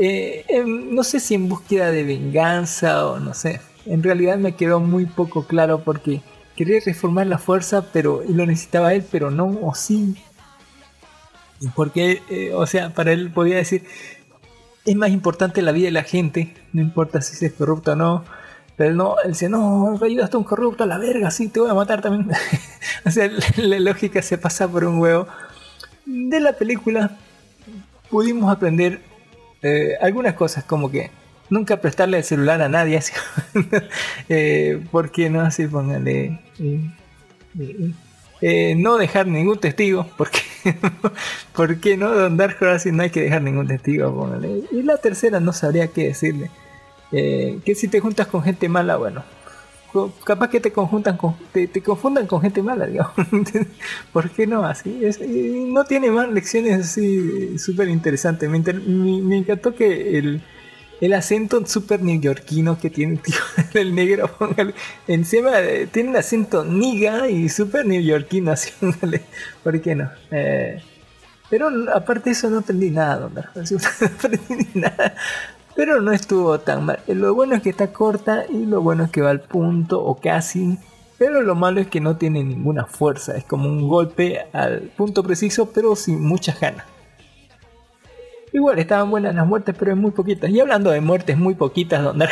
[0.00, 3.60] Em, no sé si en búsqueda de venganza o no sé.
[3.84, 6.22] En realidad me quedó muy poco claro porque
[6.58, 10.16] quería reformar la fuerza, pero lo necesitaba él, pero no o sí.
[11.76, 13.84] Porque, eh, o sea, para él podía decir,
[14.84, 18.24] es más importante la vida de la gente, no importa si es corrupto o no.
[18.76, 21.60] Pero él no, él dice, no, ayudaste a un corrupto a la verga, sí, te
[21.60, 22.28] voy a matar también.
[23.06, 25.28] o sea, la, la lógica se pasa por un huevo.
[26.06, 27.16] De la película
[28.10, 29.00] pudimos aprender
[29.62, 31.12] eh, algunas cosas como que
[31.50, 33.12] nunca prestarle el celular a nadie, así,
[34.28, 35.40] eh, ¿por qué no?
[35.40, 36.40] Así póngale.
[36.58, 36.80] eh,
[37.58, 37.90] eh,
[38.40, 40.40] eh, no dejar ningún testigo, porque
[41.54, 42.10] ¿por qué no?
[42.14, 44.62] Don Dark así no hay que dejar ningún testigo, póngale.
[44.70, 46.50] Y la tercera no sabría qué decirle.
[47.10, 49.24] Eh, que si te juntas con gente mala, bueno,
[50.24, 53.14] capaz que te conjuntan con, te, te confundan con gente mala, digamos.
[54.12, 54.64] ¿Por qué no?
[54.64, 55.00] Así
[55.72, 58.48] no tiene más lecciones así súper interesantes.
[58.48, 60.42] Me, me- me encantó que el,
[61.00, 63.36] el acento súper neoyorquino que tiene tío,
[63.74, 64.74] el negro, póngale.
[65.06, 69.22] Encima eh, tiene un acento niga y súper neoyorquino, así, póngale.
[69.62, 70.10] ¿Por qué no?
[70.30, 70.82] Eh,
[71.50, 75.14] pero aparte de eso no aprendí nada, don no aprendí nada.
[75.74, 76.98] Pero no estuvo tan mal.
[77.06, 80.02] Eh, Lo bueno es que está corta y lo bueno es que va al punto
[80.02, 80.78] o casi.
[81.18, 83.36] Pero lo malo es que no tiene ninguna fuerza.
[83.36, 86.84] Es como un golpe al punto preciso, pero sin muchas ganas.
[88.52, 90.50] Igual estaban buenas las muertes, pero es muy poquitas.
[90.50, 92.28] Y hablando de muertes muy poquitas, donde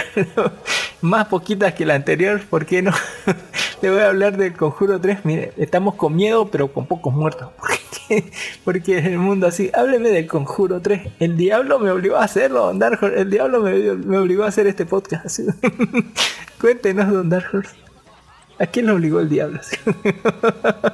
[1.00, 2.92] más poquitas que la anterior, ¿por qué no?
[3.82, 5.24] Le voy a hablar del Conjuro 3.
[5.24, 7.50] Mire, estamos con miedo, pero con pocos muertos.
[8.06, 8.30] Porque,
[8.64, 9.70] porque es el mundo así.
[9.74, 11.14] Hábleme del Conjuro 3.
[11.18, 13.20] El diablo me obligó a hacerlo, Don Dark Horse.
[13.20, 15.40] El diablo me, me obligó a hacer este podcast.
[16.60, 17.74] Cuéntenos, Don Dark Horse.
[18.58, 19.60] ¿A quién lo obligó el diablo?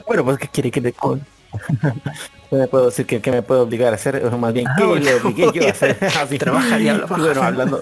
[0.07, 1.25] Bueno, pues ¿qué quiere que le con?
[2.51, 4.85] No me puedo decir que, me puedo obligar a hacer, o más bien Ah, que
[4.85, 5.05] bueno.
[5.05, 5.97] le obligué yo a hacer.
[6.21, 6.39] Así.
[6.39, 7.81] Trabaja, Y bueno, hablando,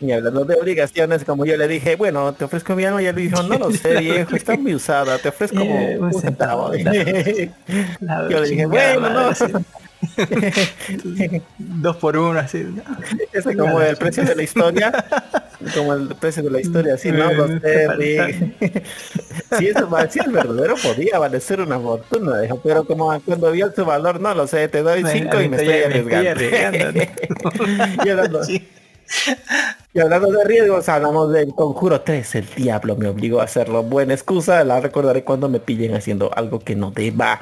[0.00, 3.14] y hablando de obligaciones, como yo le dije, bueno, te ofrezco mi alma, y él
[3.14, 6.72] dijo, no lo sé, viejo, está muy usada, te ofrezco como Eh, un centavo.
[6.72, 9.30] La Yo le dije, bueno, no.
[11.58, 12.64] Dos por uno, así.
[12.64, 12.82] ¿no?
[13.32, 14.92] Ese como el precio de la historia,
[15.74, 17.28] como el precio de la historia, así, no.
[19.58, 22.32] Si eso va, si el verdadero podía valer una fortuna,
[22.62, 25.82] pero como cuando vio su valor, no lo sé, te doy cinco y me estoy
[26.26, 27.00] arriesgando,
[28.04, 28.40] y, hablando,
[29.92, 33.82] y hablando de riesgos, hablamos del Conjuro 3, el diablo me obligó a hacerlo.
[33.82, 37.40] Buena excusa, la recordaré cuando me pillen haciendo algo que no deba.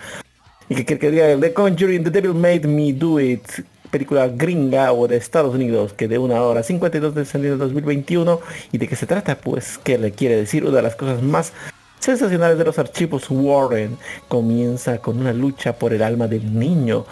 [0.68, 3.42] Y que que quería el The Conjuring, The Devil Made Me Do It,
[3.90, 8.40] película gringa o de Estados Unidos, que de una hora 52 de enero de 2021.
[8.72, 9.36] ¿Y de qué se trata?
[9.36, 10.64] Pues, ¿qué le quiere decir?
[10.64, 11.52] Una de las cosas más
[11.98, 13.96] sensacionales de los archivos Warren
[14.28, 17.06] comienza con una lucha por el alma del niño.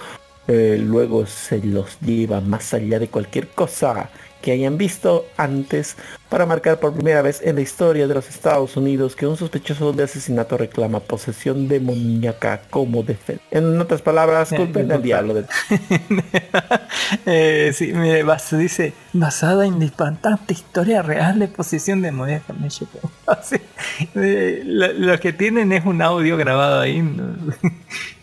[0.49, 4.11] Eh, luego se los lleva más allá de cualquier cosa
[4.43, 5.97] que hayan visto antes
[6.29, 9.93] para marcar por primera vez en la historia de los Estados Unidos que un sospechoso
[9.93, 13.43] de asesinato reclama posesión demoníaca como defensa.
[13.51, 15.05] En otras palabras, Eh, culpen al disculpa.
[15.05, 15.35] diablo.
[15.35, 15.47] de-
[17.27, 18.25] Eh, sí, mire,
[18.59, 22.53] dice, basada en la impactante historia real de posesión demoníaca.
[22.55, 22.69] Me.
[23.27, 23.57] Así,
[24.17, 27.03] eh, lo, lo que tienen es un audio grabado ahí.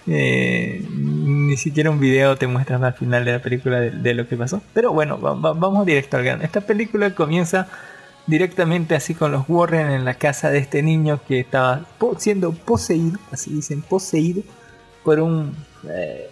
[0.06, 4.28] Eh, ni siquiera un video te muestra al final de la película de, de lo
[4.28, 4.62] que pasó.
[4.74, 6.43] Pero bueno, va- va- vamos directo al grano.
[6.43, 7.70] Esta película comienza
[8.28, 12.51] directamente así con los Warren en la casa de este niño que estaba po- siendo
[12.51, 14.43] poseído, así dicen, poseído
[15.03, 15.55] por un...
[15.89, 16.30] eh,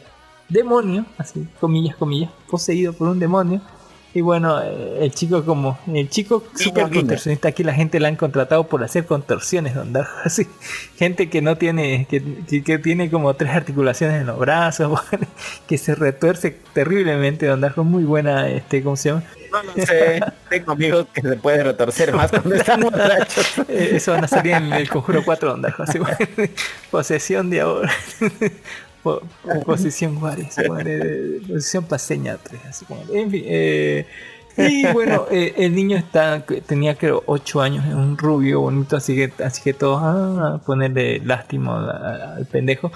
[0.50, 3.62] demonio, así, comillas, comillas, poseído por un demonio.
[4.14, 8.18] Y bueno, eh, el chico como, el chico super contorsionista, aquí la gente la han
[8.18, 10.48] contratado por hacer contorsiones, don Darjo, así.
[10.98, 15.00] Gente que no tiene, que, que, que tiene como tres articulaciones en los brazos,
[15.68, 19.24] que se retuerce terriblemente, don Darjo, muy buena, este, ¿cómo se llama?
[19.52, 23.60] No lo sé, tengo amigos que se pueden retorcer más cuando están borrachos.
[23.70, 26.00] Eso van a salir en el conjuro 4, don así.
[26.90, 27.92] Posesión de ahora.
[29.04, 29.22] Po-
[29.66, 30.56] Posesión Juárez,
[31.48, 33.02] posesión paseña 3, así como.
[33.14, 34.06] En fin, eh,
[34.58, 39.16] y bueno, eh, el niño está, tenía creo 8 años, es un rubio bonito, así
[39.16, 42.92] que, así que todos ah, a ponerle lástima al, al pendejo.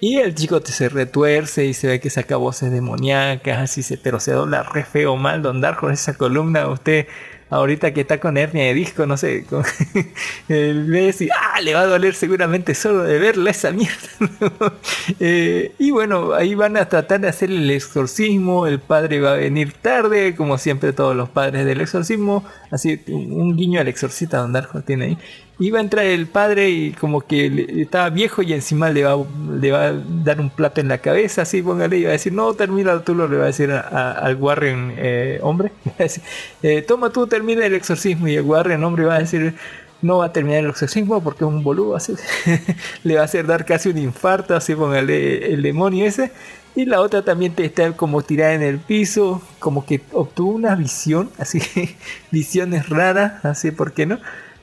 [0.00, 3.96] Y el chico te se retuerce y se ve que saca voces demoníacas, así se,
[3.98, 7.06] pero se dobla re feo mal, don Darjo, esa columna, usted
[7.52, 9.62] ahorita que está con hernia de disco, no sé, con,
[10.48, 13.92] el y ah, le va a doler seguramente solo de verla esa mierda.
[15.18, 19.36] Eh, y bueno, ahí van a tratar de hacer el exorcismo, el padre va a
[19.36, 24.52] venir tarde, como siempre todos los padres del exorcismo, así un guiño al exorcista don
[24.52, 25.18] Darjo tiene ahí.
[25.62, 29.16] Iba a entrar el padre y como que estaba viejo y encima le va,
[29.60, 32.32] le va a dar un plato en la cabeza, así póngale, y va a decir,
[32.32, 35.72] no, termina tú, lo le va a decir a- a- al Warren eh, hombre,
[36.62, 39.54] eh, toma tú, termina el exorcismo, y el Warren hombre va a decir,
[40.00, 42.14] no va a terminar el exorcismo porque es un boludo, así,
[43.04, 46.32] le va a hacer dar casi un infarto, así póngale el demonio ese.
[46.74, 50.74] Y la otra también te está como tirada en el piso, como que obtuvo una
[50.74, 51.60] visión, así,
[52.30, 54.18] visiones raras, así, ¿por qué no?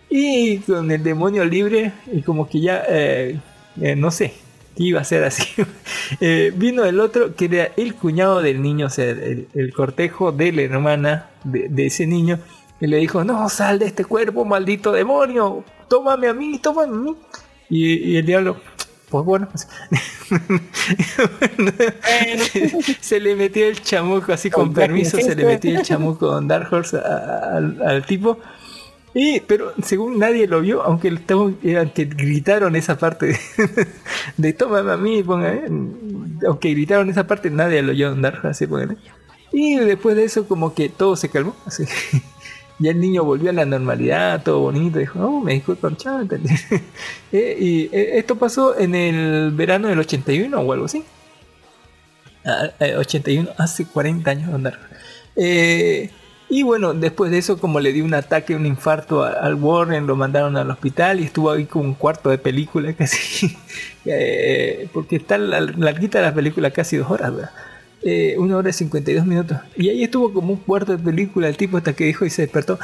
[0.09, 3.39] Y con el demonio libre, y como que ya, eh,
[3.79, 4.33] eh, no sé,
[4.75, 5.43] qué iba a ser así.
[6.21, 10.31] Eh, vino el otro, que era el cuñado del niño, o sea, el, el cortejo
[10.31, 12.39] de la hermana de, de ese niño,
[12.81, 16.99] y le dijo, no, sal de este cuerpo, maldito demonio, tómame a mí, tómame a
[16.99, 17.15] mí.
[17.69, 18.57] Y, y el diablo,
[19.09, 19.67] pues bueno, pues,
[23.01, 26.71] se le metió el chamuco así con permiso, se le metió el chamuco con Dark
[26.73, 28.39] Horse a- a- al, al tipo.
[29.13, 31.07] Y, pero según nadie lo vio, aunque,
[31.63, 33.37] eh, aunque gritaron esa parte de,
[34.37, 35.69] de tómame a mí, eh,
[36.45, 38.97] aunque gritaron esa parte, nadie lo oyó andar así, póngale.
[39.51, 41.55] Y después de eso, como que todo se calmó.
[41.65, 41.85] Así.
[42.81, 44.99] Ya el niño volvió a la normalidad, todo bonito.
[44.99, 46.21] Dijo, oh, me disculpan, chao.
[46.21, 46.49] entendí".
[47.31, 51.03] Eh, y eh, esto pasó en el verano del 81 o algo así.
[52.45, 54.79] Ah, eh, 81, hace 40 años andar.
[55.35, 56.09] Eh,
[56.49, 60.15] y bueno, después de eso, como le dio un ataque, un infarto al Warren, lo
[60.15, 63.55] mandaron al hospital y estuvo ahí con un cuarto de película casi.
[64.05, 67.51] Eh, porque está la- larguita la película, casi dos horas, ¿verdad?
[68.01, 69.57] Eh, una hora y 52 minutos.
[69.75, 72.43] Y ahí estuvo como un cuarto de película, el tipo hasta que dijo y se
[72.43, 72.79] despertó.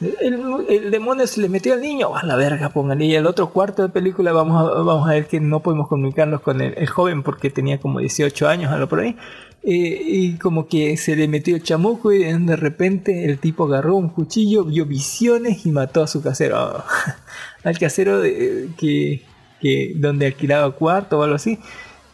[0.00, 3.04] El, demonio se le metió al niño, a la verga, póngale.
[3.04, 6.40] Y el otro cuarto de película vamos a, vamos a ver que no podemos comunicarnos
[6.40, 9.16] con el, joven porque tenía como 18 años, algo por ahí.
[9.62, 13.96] Eh, y como que se le metió el chamuco y de repente el tipo agarró
[13.96, 16.82] un cuchillo, vio visiones y mató a su casero.
[17.64, 19.22] Al casero de, que,
[19.60, 21.58] que donde alquilaba cuarto o algo así,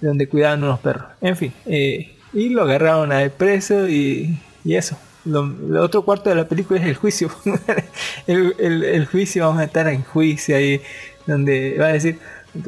[0.01, 1.07] donde cuidaban unos perros.
[1.21, 4.97] En fin, eh, y lo agarraron a preso y eso.
[5.27, 7.31] Lo, otro cuarto de la película es el juicio.
[8.27, 10.81] el, juicio, vamos a estar en juicio ahí,
[11.27, 12.19] donde va a decir,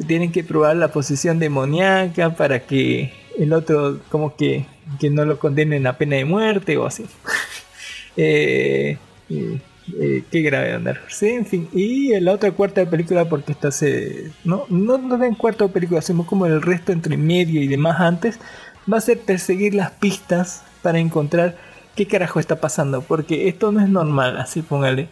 [0.07, 4.65] tienen que probar la posesión demoníaca para que el otro, como que,
[4.99, 7.05] que no lo condenen a pena de muerte o así.
[8.21, 8.97] Eh,
[9.29, 10.99] eh, qué grave andar.
[11.07, 11.69] Sí, en fin.
[11.71, 14.31] Y en la otra cuarta de película, porque esta se.
[14.43, 18.01] No, no, no ven cuarto de película, hacemos como el resto entre medio y demás
[18.01, 18.39] antes.
[18.91, 21.55] Va a ser perseguir las pistas para encontrar
[21.99, 23.01] qué carajo está pasando.
[23.01, 25.03] Porque esto no es normal, así póngale.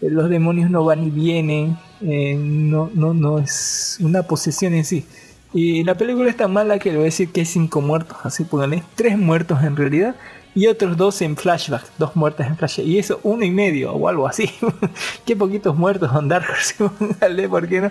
[0.00, 1.78] Eh, Los demonios no van y vienen.
[2.00, 5.06] eh, no, no, no es una posesión en sí.
[5.54, 8.16] Y la película es tan mala que le voy a decir que hay cinco muertos,
[8.24, 8.82] así póngale.
[8.96, 10.16] Tres muertos en realidad
[10.54, 14.08] y otros dos en flashback, dos muertes en flashback, y eso uno y medio o
[14.08, 14.50] algo así.
[15.26, 16.46] Qué poquitos muertos son Dark
[16.98, 17.90] póngale, ¿por qué no?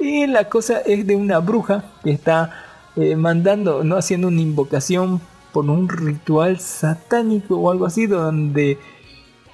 [0.00, 2.50] Y la cosa es de una bruja que está
[2.96, 5.20] eh, mandando, no haciendo una invocación
[5.52, 8.78] por un ritual satánico o algo así, donde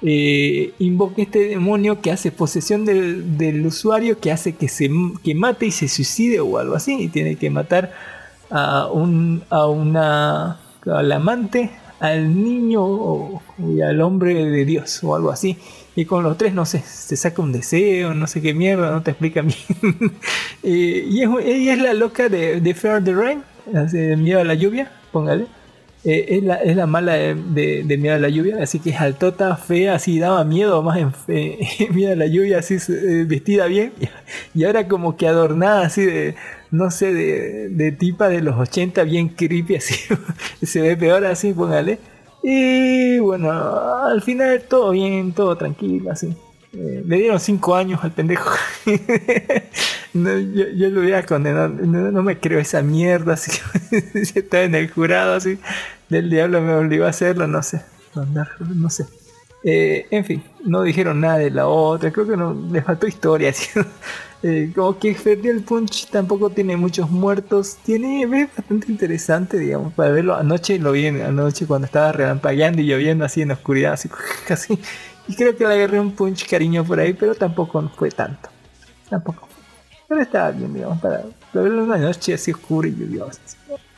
[0.01, 4.89] eh, invoca este demonio que hace posesión del, usuario, que hace que se
[5.23, 7.91] que mate y se suicide o algo así, y tiene que matar
[8.49, 15.15] a un a una al amante, al niño o- y al hombre de Dios o
[15.15, 15.57] algo así.
[15.95, 19.01] Y con los tres, no sé, se saca un deseo, no sé qué mierda, no
[19.03, 19.57] te explica bien.
[20.63, 21.29] Eh, y es,
[21.71, 25.47] es la loca de, de Fear the Rain, de miedo a la lluvia, póngale.
[26.05, 28.91] Eh, es, la, es la mala de, de- de miedo a la lluvia, así que
[28.91, 31.59] es altota, fea, así daba miedo más en fe-
[31.93, 33.91] miedo a la lluvia, así eh, vestida bien,
[34.55, 36.35] y ahora como que adornada así de,
[36.71, 39.95] no sé, de, de tipa de los 80, bien creepy, así.
[40.63, 41.99] se ve peor así, póngale.
[42.41, 46.33] Y bueno, al final todo bien, todo tranquilo, así.
[46.73, 48.49] Eh, le dieron 5 años al pendejo.
[50.13, 51.69] Yo, lo hubiera condenado.
[51.69, 53.33] No, me creo esa mierda.
[53.35, 53.51] Así
[54.33, 55.59] que estaba en el jurado así.
[56.09, 57.47] Del diablo me obligó a hacerlo.
[57.47, 57.81] No sé.
[58.15, 58.25] No,
[58.75, 59.05] no, sé.
[59.63, 62.11] Eh, en fin, no dijeron nada de la otra.
[62.11, 63.53] Creo que no le faltó historia.
[64.41, 67.77] Eh, como que Ferdiel Punch tampoco tiene muchos muertos.
[67.83, 70.33] Tiene es bastante interesante, digamos, para verlo.
[70.33, 74.09] Anoche lo vi anoche cuando estaba relampagueando y lloviendo así en la oscuridad, así
[74.47, 74.79] casi.
[75.29, 78.49] Y creo que le agarré un punch cariño por ahí, pero tampoco fue tanto.
[79.07, 79.47] Tampoco.
[80.07, 81.21] Pero estaba bien, digamos, para,
[81.53, 83.39] para verlo en una noche así oscura y lluviosa.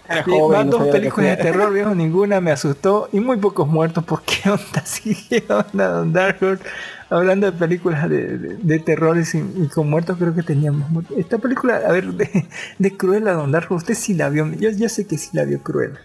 [0.10, 4.04] Era joven, no dos películas de terror, viejo, ninguna me asustó y muy pocos muertos.
[4.04, 4.50] ¿Por qué
[5.48, 6.64] onda onda, Don Dark Horse?
[7.10, 11.06] Hablando de películas de, de, de terror y, con muertos, creo que teníamos.
[11.16, 12.46] Esta película, a ver, de,
[12.78, 14.52] de Cruella, Don Dark Horse, usted sí la vio.
[14.56, 16.02] Yo, yo sé que sí la vio Cruella.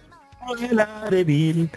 [0.46, 1.68] Cruella.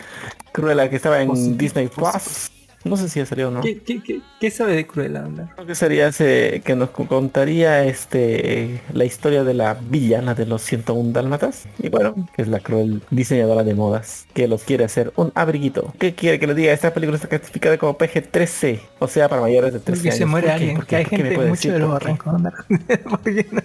[0.52, 2.52] Cruella que estaba en Disney Plus.
[2.86, 3.62] No sé si ya salió o no.
[3.62, 5.26] ¿Qué, qué, qué, qué sabe de Cruella?
[5.56, 10.62] Creo que sería ese que nos contaría este la historia de la villana de los
[10.62, 11.68] 101 dálmatas.
[11.78, 15.94] Y bueno, que es la cruel diseñadora de modas que los quiere hacer un abriguito.
[16.00, 16.72] ¿Qué quiere que le diga?
[16.72, 20.18] Esta película está clasificada como PG-13, o sea, para mayores de 13 Porque años.
[20.18, 22.32] se muere alguien, ¿Por que hay ¿Por qué me gente mucho decir de los barrancos,
[22.32, 22.66] Don Dark.
[23.10, 23.62] ¿Por qué no?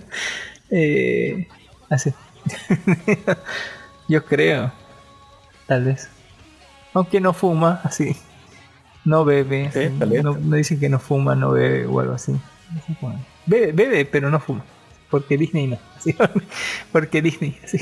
[0.70, 1.48] Eh,
[1.88, 2.12] así.
[4.08, 4.72] Yo creo.
[5.66, 6.08] Tal vez.
[6.92, 8.16] Aunque no fuma, así.
[9.05, 9.70] No bebe.
[10.22, 12.32] No, no dice que no fuma, no bebe o algo así.
[13.46, 14.64] Bebe, bebe, pero no fuma.
[15.11, 15.78] Porque Disney no.
[16.00, 16.14] ¿sí?
[16.90, 17.57] Porque Disney.
[17.66, 17.78] sí.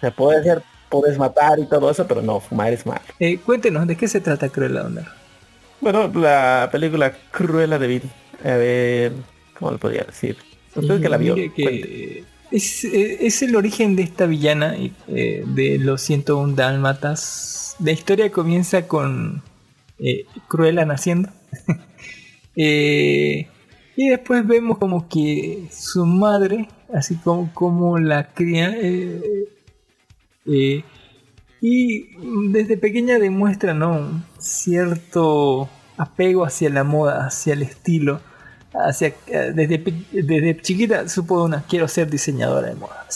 [0.00, 3.00] Se puede hacer, puedes matar y todo eso, pero no, fumar es mal.
[3.18, 4.86] Eh, cuéntenos, ¿de qué se trata Cruella?
[5.80, 8.02] Bueno, la película Cruella de Vil.
[8.44, 9.12] A ver,
[9.58, 10.36] ¿cómo le podría decir?
[10.74, 11.34] Usted que la vio.
[11.34, 12.24] Mire que cuente.
[12.50, 14.74] es, eh, es el origen de esta villana
[15.08, 17.76] eh, de los 101 dálmatas.
[17.78, 19.42] La historia comienza con
[19.98, 21.30] eh, Cruella naciendo.
[22.56, 23.48] Eh,
[23.96, 29.48] y después vemos como que su madre, así como, como la cría, eh,
[30.46, 30.84] eh,
[31.60, 32.08] y
[32.50, 34.22] desde pequeña demuestra ¿no?
[34.38, 38.20] cierto apego hacia la moda, hacia el estilo.
[38.74, 43.06] Hacia, desde, desde chiquita supo una, quiero ser diseñadora de moda.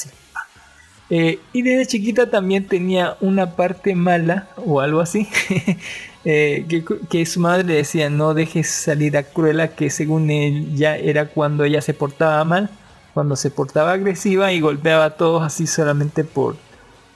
[1.09, 5.27] y desde chiquita también tenía una parte mala o algo así.
[6.29, 6.67] eh,
[7.09, 11.29] que, su madre le decía no dejes salir a Cruella que según él ya era
[11.29, 12.69] cuando ella se portaba mal,
[13.15, 16.57] cuando se portaba agresiva y golpeaba a todos así solamente por,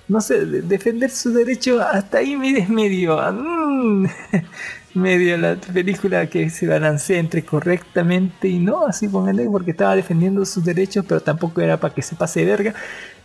[0.07, 1.81] no sé, de- defender su derecho.
[1.83, 4.07] Hasta ahí me es medio, mm,
[4.95, 10.45] medio la película que se balancea entre correctamente y no, así pónganle, porque estaba defendiendo
[10.47, 12.75] sus derechos, pero tampoco era para que se pase verga,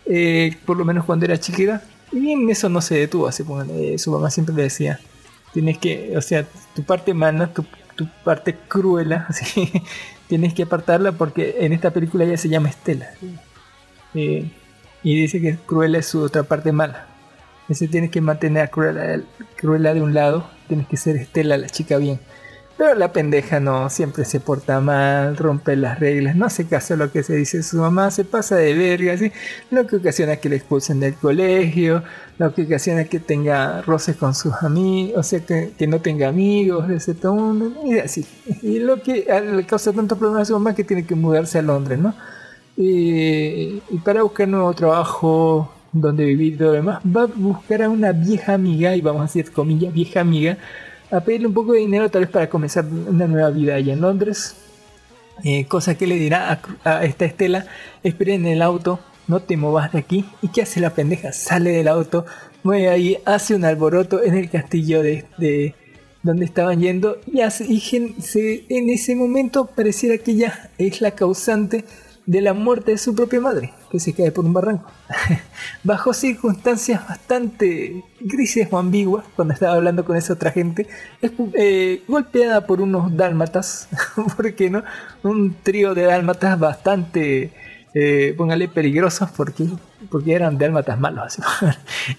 [0.04, 1.80] eh, por lo menos cuando era chiquita.
[2.10, 4.98] Y bien, eso no se detuvo, así eh, su mamá siempre le decía,
[5.56, 6.44] tienes que, o sea,
[6.74, 7.64] tu parte mala, tu,
[8.24, 9.26] parte cruela,
[10.28, 13.08] tienes que apartarla porque en esta película ella se llama Estela.
[14.12, 14.50] Eh,
[15.02, 17.06] y dice que Cruella es su otra parte mala.
[17.68, 19.22] Dice tienes que mantener a Cruella,
[19.56, 22.20] Cruella de un lado, tienes que ser Estela la chica bien.
[22.76, 26.96] Pero la pendeja no, siempre se porta mal, rompe las reglas, no hace caso a
[26.98, 29.32] lo que se dice su mamá, se pasa de verga, así,
[29.70, 32.02] lo que ocasiona que le expulsen del colegio,
[32.38, 36.90] lo que ocasiona que tenga roces con sus amigos, o sea, que, no tenga amigos,
[36.90, 37.26] etc.
[37.86, 38.26] Y así.
[38.60, 41.62] Y lo que le causa tantos problemas a su mamá que tiene que mudarse a
[41.62, 42.14] Londres, ¿no?
[42.76, 47.82] Y, y para buscar nuevo trabajo donde vivir y todo lo demás, va a buscar
[47.82, 50.58] a una vieja amiga, y vamos a decir comillas, vieja amiga,
[51.10, 54.00] a pedirle un poco de dinero tal vez para comenzar una nueva vida allá en
[54.00, 54.56] Londres.
[55.44, 57.66] Eh, cosa que le dirá a, esta Estela,
[58.02, 58.98] espera en el auto,
[59.28, 60.24] no te movas de aquí.
[60.42, 61.32] ¿Y qué hace la pendeja?
[61.32, 62.24] Sale del auto,
[62.62, 65.74] mueve ahí, hace un alboroto en el castillo de, de
[66.22, 71.00] donde estaban yendo y, hace, y gen- se- en ese momento pareciera que ella es
[71.00, 71.84] la causante
[72.26, 74.90] de la muerte de su propia madre, que se cae por un barranco.
[75.84, 80.88] Bajo circunstancias bastante grises o ambiguas, cuando estaba hablando con esa otra gente,
[81.22, 83.88] es eh, golpeada por unos dálmatas,
[84.36, 84.82] ¿por qué no?
[85.22, 87.52] Un trío de dálmatas bastante,
[87.94, 89.66] eh, póngale, peligrosos porque,
[90.10, 91.38] porque eran dálmatas malos.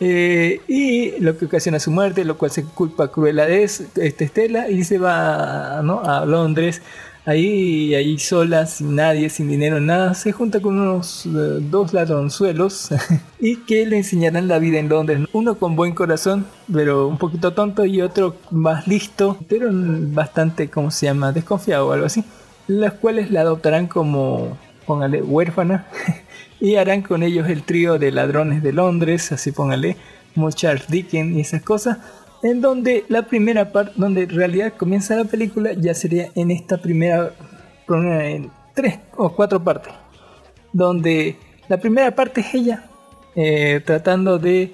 [0.01, 3.83] Eh, y lo que ocasiona su muerte, lo cual se culpa a Cruella de es-
[3.95, 6.01] este Estela y se va ¿no?
[6.03, 6.81] a Londres
[7.27, 11.29] ahí, ahí sola, sin nadie, sin dinero, nada, se junta con unos eh,
[11.59, 12.89] dos ladronzuelos
[13.39, 15.19] y que le enseñarán la vida en Londres.
[15.33, 20.89] Uno con buen corazón, pero un poquito tonto, y otro más listo, pero bastante, ¿cómo
[20.89, 22.23] se llama?, desconfiado o algo así.
[22.67, 25.85] Las cuales la adoptarán como, póngale, huérfana
[26.61, 29.97] y harán con ellos el trío de ladrones de Londres, así póngale,
[30.33, 31.97] como Charles Dickens y esas cosas,
[32.43, 36.77] en donde la primera parte, donde en realidad comienza la película, ya sería en esta
[36.77, 37.31] primera,
[37.89, 39.93] en tres o cuatro partes,
[40.73, 41.37] donde
[41.67, 42.83] la primera parte es ella
[43.35, 44.73] eh, tratando de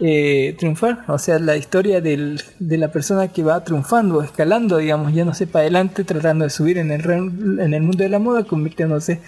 [0.00, 5.12] eh, triunfar, o sea, la historia del, de la persona que va triunfando, escalando, digamos,
[5.12, 8.18] ya no sé, para adelante, tratando de subir en el, en el mundo de la
[8.18, 9.20] moda, convirtiéndose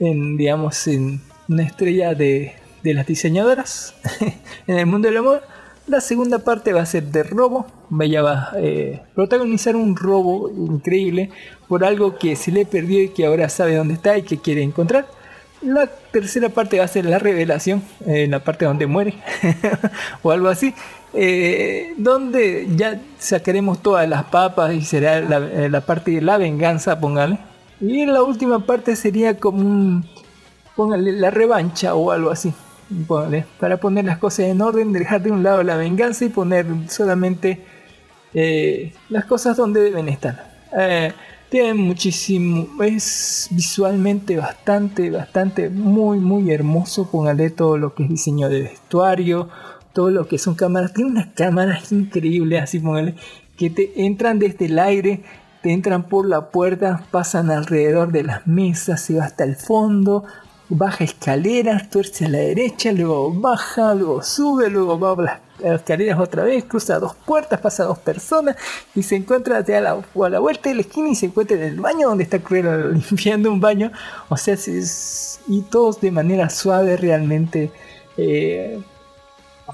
[0.00, 3.94] en, digamos, en una estrella de, de las diseñadoras
[4.66, 5.42] en el mundo de la moda.
[5.86, 7.66] La segunda parte va a ser de robo.
[7.92, 11.30] Va a eh, protagonizar un robo increíble
[11.68, 14.62] por algo que se le perdió y que ahora sabe dónde está y que quiere
[14.62, 15.06] encontrar.
[15.62, 19.14] La tercera parte va a ser la revelación, en la parte donde muere
[20.22, 20.74] o algo así,
[21.14, 26.36] eh, donde ya sacaremos todas las papas y será la, eh, la parte de la
[26.36, 27.38] venganza, póngale.
[27.80, 30.04] Y la última parte sería como un,
[30.74, 32.52] póngale la revancha o algo así.
[33.58, 37.64] Para poner las cosas en orden, dejar de un lado la venganza y poner solamente
[38.32, 40.54] eh, las cosas donde deben estar.
[40.76, 41.12] Eh,
[41.48, 47.10] tiene muchísimo, es visualmente bastante, bastante, muy, muy hermoso.
[47.10, 49.48] Póngale todo lo que es diseño de vestuario,
[49.92, 50.92] todo lo que son cámaras.
[50.92, 53.14] Tiene unas cámaras increíbles, así póngale,
[53.56, 55.22] que te entran desde el aire,
[55.62, 60.24] te entran por la puerta, pasan alrededor de las mesas, se va hasta el fondo,
[60.68, 66.18] baja escaleras, tuerce a la derecha, luego baja, luego sube, luego va a las escaleras
[66.18, 68.56] otra vez, cruza dos puertas, pasa dos personas
[68.94, 69.94] y se encuentra a la,
[70.38, 72.76] vuelta de la esquina y se encuentra en el baño donde está Cruella
[73.10, 73.92] limpiando un baño.
[74.28, 77.70] O sea, es- y todos de manera suave realmente,
[78.16, 78.80] eh,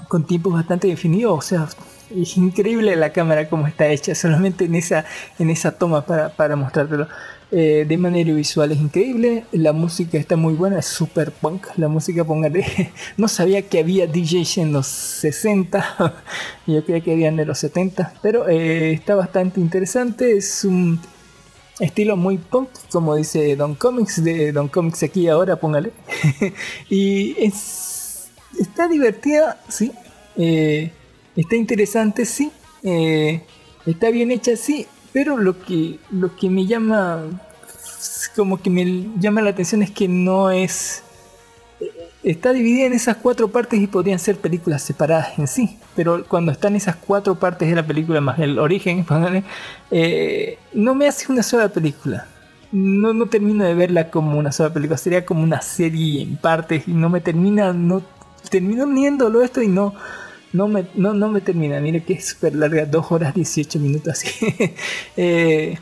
[0.07, 1.37] con tiempos bastante definidos.
[1.37, 1.67] O sea,
[2.09, 5.05] es increíble la cámara como está hecha, solamente en esa,
[5.39, 7.07] en esa toma para, para mostrártelo.
[7.55, 11.87] Eh, de manera visual es increíble, la música está muy buena, es super punk, la
[11.87, 12.65] música póngale,
[13.17, 16.15] no sabía que había DJs en los 60,
[16.65, 20.99] yo creía que habían de los 70, pero eh, está bastante interesante, es un
[21.79, 25.91] estilo muy punk, como dice Don Comics, de Don Comics aquí ahora, póngale,
[26.89, 29.91] y es, está divertida, sí,
[30.37, 30.91] eh,
[31.35, 32.51] está interesante, sí,
[32.83, 33.41] eh,
[33.85, 37.23] está bien hecha, sí, pero lo que, lo que me llama,
[38.35, 41.03] como que me llama la atención es que no es,
[42.23, 46.51] está dividida en esas cuatro partes y podrían ser películas separadas en sí, pero cuando
[46.51, 49.05] están esas cuatro partes de la película más el origen,
[49.91, 52.27] eh, no me hace una sola película.
[52.71, 56.87] No, no termino de verla como una sola película, sería como una serie en partes
[56.87, 58.01] y no me termina, no
[58.49, 59.93] termino viéndolo esto y no,
[60.53, 61.79] no me, no, no me termina.
[61.79, 64.29] Mire que es súper larga, 2 horas 18 minutos así.
[65.17, 65.77] Eh,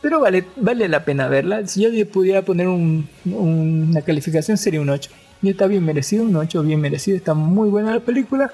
[0.00, 1.66] pero vale, vale la pena verla.
[1.66, 5.10] Si yo pudiera poner un- un- una calificación sería un 8.
[5.42, 7.16] Y está bien merecido, un 8 bien merecido.
[7.16, 8.50] Está muy buena la película,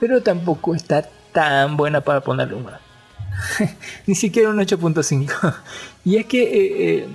[0.00, 2.78] pero tampoco está tan buena para ponerle un 9.
[4.06, 5.54] Ni siquiera un 8.5.
[6.04, 7.06] y es que eh, eh,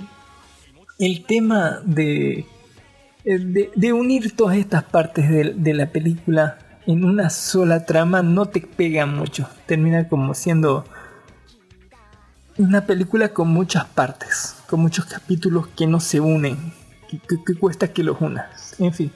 [0.98, 2.46] el tema de,
[3.24, 9.06] de, unir todas estas partes de la película en una sola trama no te pega
[9.06, 9.48] mucho.
[9.66, 10.84] Termina como siendo
[12.58, 16.56] una película con muchas partes, con muchos capítulos que no se unen,
[17.08, 18.78] que, cuesta que los unas.
[18.80, 19.12] En fin,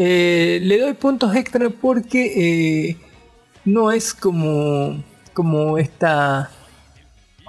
[0.00, 2.96] Eh, le doy puntos extra porque eh,
[3.64, 5.02] no es como,
[5.34, 6.50] como esta,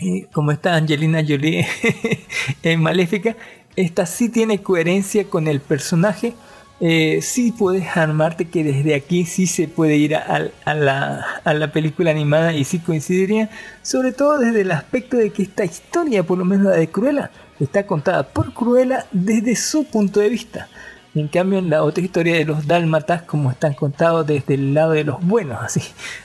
[0.01, 1.67] eh, como esta Angelina Jolie
[2.63, 3.35] en Maléfica.
[3.75, 6.33] Esta sí tiene coherencia con el personaje.
[6.81, 12.11] Eh, sí puedes armarte que desde aquí sí se puede ir a, a la, película
[12.11, 13.49] animada y sí coincidiría.
[13.81, 17.31] Sobre todo desde el aspecto de que esta historia, por lo menos la de Cruella,
[17.59, 20.69] está contada por Cruella desde su punto de vista.
[21.15, 24.91] En cambio, en la otra historia de los dálmatas, como están contados desde el lado
[24.91, 25.81] de los buenos, así.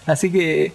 [0.07, 0.73] Así que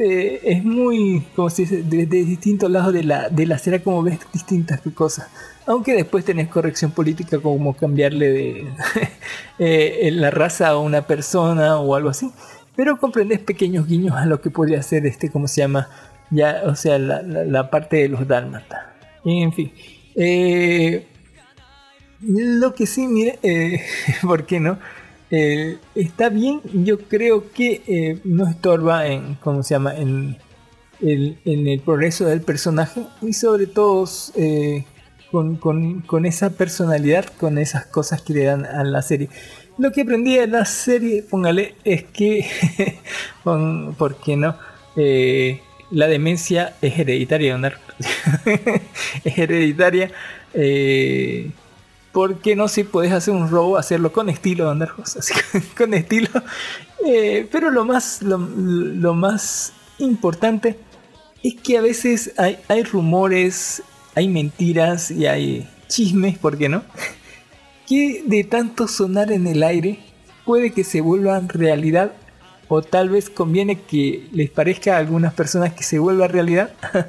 [0.00, 4.02] eh, es muy, como se dice, desde distintos lados de la, de la acera, como
[4.02, 5.28] ves distintas cosas.
[5.66, 8.66] Aunque después tenés corrección política, como cambiarle de
[9.58, 12.30] eh, la raza a una persona o algo así.
[12.76, 15.88] Pero comprendes pequeños guiños a lo que podría ser este, ¿cómo se llama?
[16.30, 18.80] Ya, o sea, la, la- la parte de los dálmatas.
[19.24, 19.72] En fin.
[20.14, 21.06] Eh,
[22.20, 23.82] lo que sí, mire, eh,
[24.22, 24.78] ¿por qué no?
[25.30, 29.94] Eh, está bien, yo creo que eh, no estorba en, ¿cómo se llama?
[29.94, 30.38] En
[31.00, 34.04] el, progreso del personaje y sobre todo
[34.36, 34.84] eh,
[35.30, 39.28] con, esa personalidad, con esas cosas que le dan a la serie.
[39.76, 42.46] Lo que aprendí de la serie, póngale, es que,
[43.44, 44.56] ¿por qué no?
[45.90, 47.56] La demencia es hereditaria,
[49.24, 50.10] es hereditaria.
[52.18, 54.92] Porque no si puedes hacer un robo, hacerlo con estilo, andar
[55.76, 56.28] con estilo.
[57.06, 60.76] Eh, pero lo más, lo, lo, más importante
[61.44, 63.84] es que a veces hay, hay rumores,
[64.16, 66.82] hay mentiras y hay chismes, ¿por qué no?
[67.86, 70.00] Que de tanto sonar en el aire
[70.44, 72.14] puede que se vuelvan realidad
[72.66, 76.72] o tal vez conviene que les parezca a algunas personas que se vuelva realidad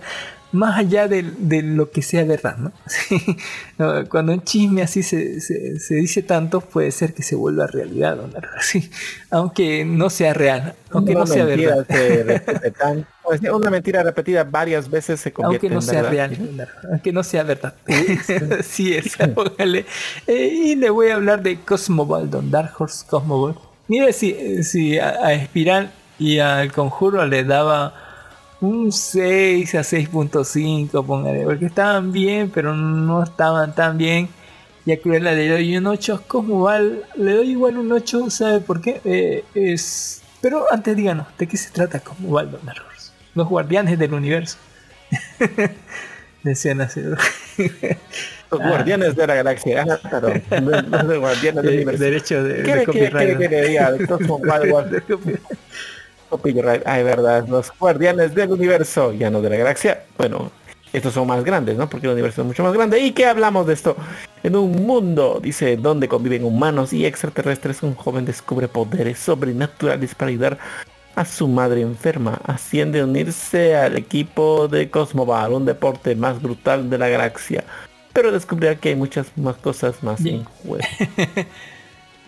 [0.52, 1.24] más allá de,
[1.62, 2.58] lo que sea verdad,
[3.78, 4.10] ¿no?
[4.10, 8.30] Cuando un chisme así se, se, dice tanto, puede ser que se vuelva realidad, ¿no?
[9.32, 11.86] aunque no sea real, aunque no sea verdad.
[13.54, 17.76] una mentira repetida varias veces se convierte aunque no sea real, aunque no sea verdad.
[18.64, 19.86] sí, es, eh,
[20.28, 23.56] y le voy a hablar de Cosmoball, Don Dark Horse Cosmoball.
[23.88, 28.09] Mire si, si a, a Espiral y al Conjuro le daba
[28.62, 34.30] un 6 a 6.5, póngale, porque estaban bien, pero no estaban tan bien.
[34.86, 36.80] Y a Cruella le doy un 8, ¿cómo va?
[36.80, 39.02] Le doy igual un 8, ¿sabe por qué?
[39.06, 40.22] Eh, es...
[40.42, 42.50] Pero antes díganos, ¿de qué se trata ¿Cómo va el
[43.36, 44.58] Los guardianes del universo.
[46.44, 47.02] Decían así.
[47.02, 47.18] Los
[48.62, 49.86] guardianes de la galaxia.
[50.12, 52.04] Ah, los guardianes del universo.
[52.04, 53.38] Derecho de, ¿Qué, de copyright.
[53.38, 55.40] ¿qué, qué,
[56.30, 60.04] Copyright, ay verdad, los guardianes del universo, ya no de la galaxia.
[60.18, 60.52] Bueno,
[60.94, 61.90] estos son más grandes, ¿no?
[61.90, 63.00] Porque el universo es mucho más grande.
[63.00, 63.96] ¿Y qué hablamos de esto?
[64.44, 70.30] En un mundo, dice, donde conviven humanos y extraterrestres, un joven descubre poderes sobrenaturales para
[70.30, 70.58] ayudar
[71.16, 72.40] a su madre enferma.
[72.46, 77.64] Asciende a unirse al equipo de Cosmobar, un deporte más brutal de la galaxia.
[78.14, 80.84] Pero descubrirá que hay muchas más cosas más en juego.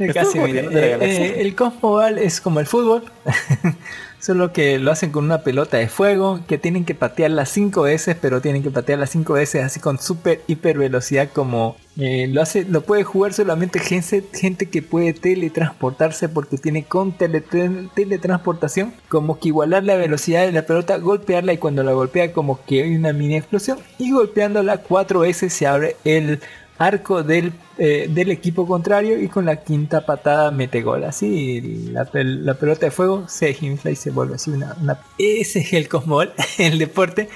[0.14, 3.04] Casi eh, eh, el Cosmoball es como el fútbol,
[4.20, 7.84] solo que lo hacen con una pelota de fuego, que tienen que patear las 5
[7.84, 12.28] veces, pero tienen que patear las 5 veces así con super hiper velocidad como eh,
[12.28, 18.94] lo hace, lo puede jugar solamente gente, gente que puede teletransportarse porque tiene con teletransportación,
[19.10, 22.84] como que igualar la velocidad de la pelota, golpearla y cuando la golpea como que
[22.84, 26.40] hay una mini explosión y golpeándola 4 veces se abre el
[26.82, 31.04] arco del, eh, del, equipo contrario y con la quinta patada mete gol.
[31.04, 34.76] Así la, la pelota de fuego se infla y se vuelve así una...
[34.82, 35.00] una...
[35.18, 37.30] Ese es el Cosmol, el deporte.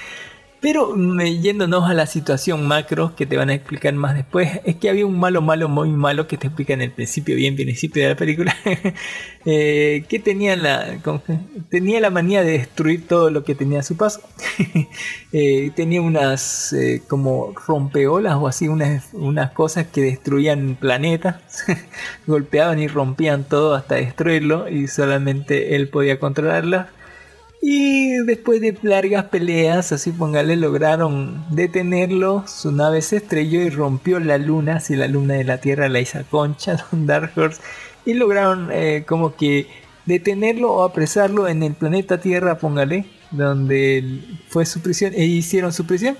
[0.60, 4.88] Pero yéndonos a la situación macro que te van a explicar más después, es que
[4.88, 8.08] había un malo, malo, muy malo que te explica en el principio, bien principio de
[8.08, 8.56] la película,
[9.44, 10.98] eh, que tenía la,
[11.68, 14.20] tenía la manía de destruir todo lo que tenía a su paso.
[15.32, 21.66] Eh, tenía unas eh, como rompeolas o así, unas, unas cosas que destruían planetas,
[22.26, 26.86] golpeaban y rompían todo hasta destruirlo y solamente él podía controlarlas
[27.62, 32.44] y después de largas peleas, así póngale, lograron detenerlo.
[32.46, 34.80] Su nave se estrelló y rompió la luna.
[34.80, 37.60] Si la luna de la Tierra la hizo concha, Don Dark Horse.
[38.04, 39.66] Y lograron eh, como que
[40.04, 45.12] detenerlo o apresarlo en el planeta Tierra, póngale, donde fue su prisión.
[45.14, 46.16] E hicieron su prisión.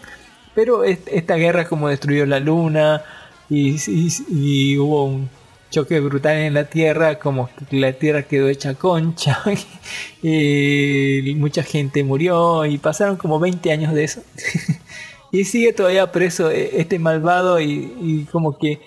[0.55, 3.03] Pero esta guerra como destruyó la luna
[3.51, 3.77] y,
[4.31, 5.29] y hubo un
[5.77, 9.43] choque brutal en la tierra, como la tierra quedó hecha concha,
[10.23, 14.23] y mucha gente murió y pasaron como 20 años de eso.
[15.33, 18.81] y sigue todavía preso eh, este malvado y, como que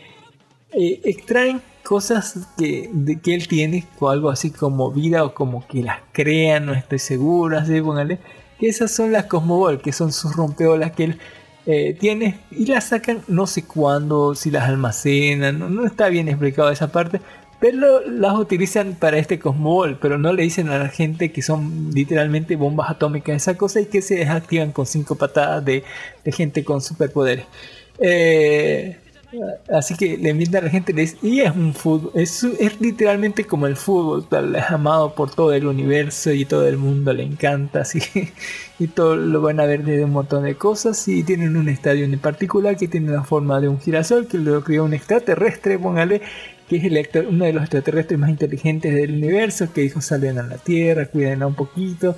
[0.72, 2.90] eh, extraen cosas que,
[3.22, 6.98] que él tiene, o algo así como vida o como que las crean, no estoy
[6.98, 8.18] seguro, así póngale,
[8.60, 11.20] que esas son las Cosmobol, que son sus rompeolas que él
[11.72, 16.72] eh, tiene y las sacan no sé cuándo, si las almacenan, no, está bien explicado
[16.72, 17.22] esa parte,
[17.60, 21.92] pero las utilizan para este Cosmoball, pero no le dicen a la gente que son
[21.94, 25.84] literalmente bombas atómicas esa cosa y que se desactivan con cinco patadas de,
[26.26, 27.46] de gente con superpoderes.
[28.00, 28.98] Eh,
[29.72, 33.68] Así que le invitan a la gente y es un fútbol, es, es literalmente como
[33.68, 34.26] el fútbol,
[34.56, 38.02] es amado por todo el universo y todo el mundo le encanta, así
[38.80, 42.06] y todo lo van a ver de un montón de cosas y tienen un estadio
[42.06, 46.22] en particular que tiene la forma de un girasol que lo creó un extraterrestre, póngale,
[46.68, 50.44] que es el, uno de los extraterrestres más inteligentes del universo, que dijo salen a
[50.44, 52.16] la Tierra, cuídenla un poquito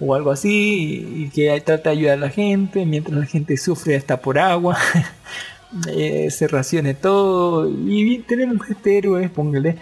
[0.00, 3.96] o algo así y que trata de ayudar a la gente mientras la gente sufre
[3.96, 4.78] hasta por agua.
[5.88, 7.68] Eh, se racione todo.
[7.68, 9.76] Y tenemos este héroe, póngale,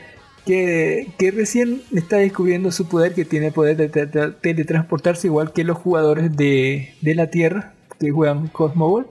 [0.47, 5.78] que, que, recién está descubriendo su poder, que tiene poder de teletransportarse igual que los
[5.78, 9.06] jugadores de, de la Tierra, que juegan Cosmo Ball.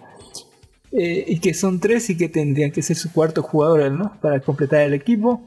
[0.93, 4.17] Eh, y que son tres y que tendrían que ser su cuarto jugador ¿no?
[4.21, 5.41] para completar el equipo.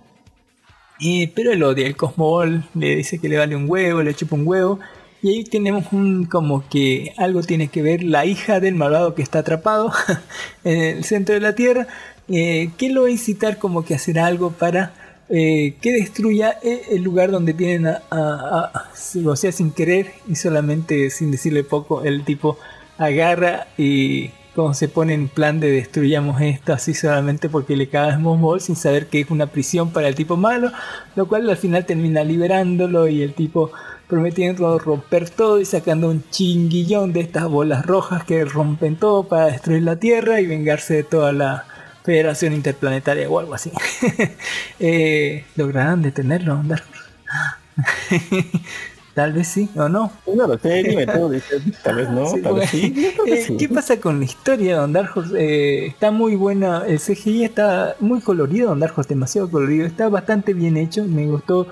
[0.99, 4.15] Y, pero él odia el Cosmo Ball, le dice que le vale un huevo, le
[4.15, 4.79] chupa un huevo.
[5.25, 9.23] Y ahí tenemos un como que algo tiene que ver la hija del malvado que
[9.23, 9.91] está atrapado
[10.65, 11.87] en el centro de la Tierra,
[12.29, 14.93] eh, que lo va a incitar como que a hacer algo para
[15.31, 18.91] eh, que destruya eh, el lugar donde tienen a, a-
[19.25, 22.59] o sea, sin querer y solamente sin decirle poco, el tipo
[22.99, 28.21] agarra y como se pone en plan de destruyamos esto así solamente porque le cagas
[28.21, 30.71] Mosmol sin saber que es una prisión para el tipo malo,
[31.17, 33.73] lo cual al final termina liberándolo y el tipo
[34.09, 39.47] prometiendo romper todo y sacando un chinguillón de estas bolas rojas que rompen todo para
[39.47, 41.67] destruir la Tierra y vengarse de toda la
[42.05, 43.73] Federación Interplanetaria o algo así.
[44.79, 46.63] eh, ¿Lograrán detenerlo?
[49.15, 50.11] Tal vez sí o no.
[50.27, 53.15] No lo sé, dime tú, dices, tal vez no, Sí, tal vez sí.
[53.27, 53.57] eh, sí.
[53.57, 55.37] ¿Qué pasa con la historia de Don Dark Horse?
[55.39, 60.09] Eh, está muy buena, el CGI está muy colorido, Don Dark Horse demasiado colorido, está
[60.09, 61.69] bastante bien hecho, me gustó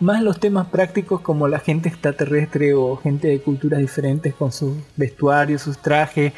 [0.00, 4.74] más los temas prácticos como la gente extraterrestre o gente de culturas diferentes con sus
[4.96, 6.32] vestuarios, sus trajes.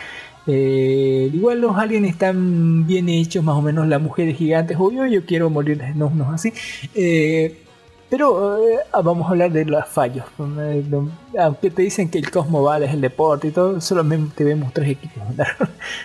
[0.47, 5.25] Eh, igual los aliens están bien hechos, más o menos las mujeres gigantes, obvio yo
[5.27, 6.53] quiero morir, no, no así.
[6.95, 7.63] Eh,
[8.09, 10.25] pero eh, ah, vamos a hablar de los fallos.
[10.39, 14.73] Lo- Aunque te dicen que el Cosmo Vale es el deporte y todo, solamente vemos
[14.73, 15.23] tres equipos.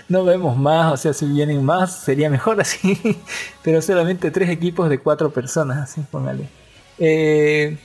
[0.09, 2.99] No vemos más, o sea, si vienen más sería mejor así.
[3.63, 6.49] Pero solamente tres equipos de cuatro personas, así, póngale.
[7.05, 7.75] Eh,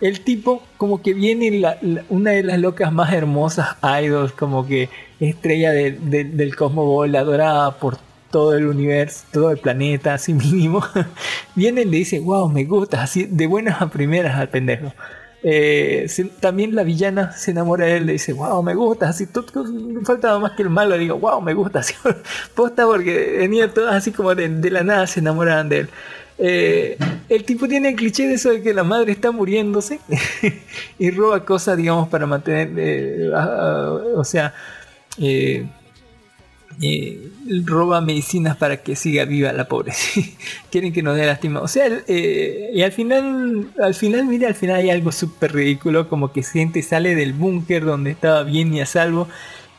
[0.00, 1.60] el tipo, como que viene
[2.08, 4.88] una de las locas más hermosas idols, como que
[5.18, 7.98] estrella de- de- del Cosmo Ball, adorada por
[8.30, 10.80] todo el universo, todo el planeta, así mínimo.
[11.56, 14.92] viene y le dice, wow, me gusta, así de buenas a primeras al pendejo.
[15.42, 16.06] Eh,
[16.40, 19.46] también la villana se enamora de él, le dice, wow, me gusta, así, todo,
[20.04, 21.94] faltaba más que el malo, digo, wow, me gusta, así,
[22.54, 25.88] posta porque venía todas así como de, de la nada se enamoraban de él.
[26.38, 26.96] Eh,
[27.28, 29.98] el tipo tiene el cliché de eso de que la madre está muriéndose
[30.98, 34.54] y roba cosas, digamos, para mantener, eh, a- o sea,
[35.20, 35.66] eh,
[37.64, 39.92] roba medicinas para que siga viva la pobre.
[40.70, 41.60] Quieren que nos dé lástima.
[41.60, 46.32] O sea, y al final, al final, mire, al final hay algo súper ridículo, como
[46.32, 49.28] que gente sale del búnker donde estaba bien y a salvo.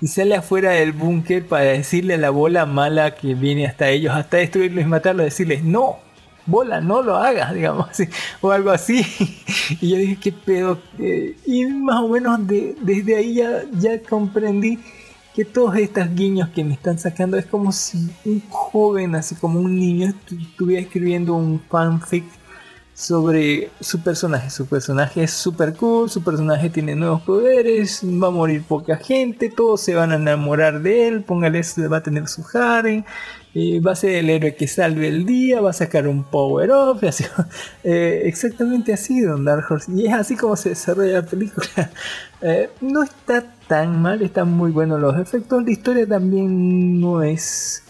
[0.02, 4.14] Y sale afuera del búnker para decirle a la bola mala que viene hasta ellos,
[4.16, 6.00] hasta destruirlos y matarlos, decirles, no,
[6.50, 8.06] bola, no lo hagas, digamos, así,
[8.42, 9.06] o algo así.
[9.82, 10.80] Y yo dije, ¿qué pedo?
[10.98, 14.80] Eh, y más o menos de- desde ahí ya, ya comprendí
[15.36, 19.60] que todos estos guiños que me están sacando es como si un joven, así como
[19.60, 22.24] un niño, estu- estuviera escribiendo un fanfic
[23.00, 24.50] sobre su personaje.
[24.50, 29.50] Su personaje es super cool, su personaje tiene nuevos poderes, va a morir poca gente,
[29.50, 33.06] todos se van a enamorar de él, póngale, va a tener su harem,
[33.56, 36.72] eh, va a ser el héroe que salve el día, va a sacar un power
[36.72, 37.00] up,
[37.86, 39.90] eh, exactamente así, Don Dark Horse.
[39.94, 41.68] Y es así como se desarrolla la película.
[42.42, 47.84] Eh, no está tan mal, están muy buenos los efectos, la historia también no es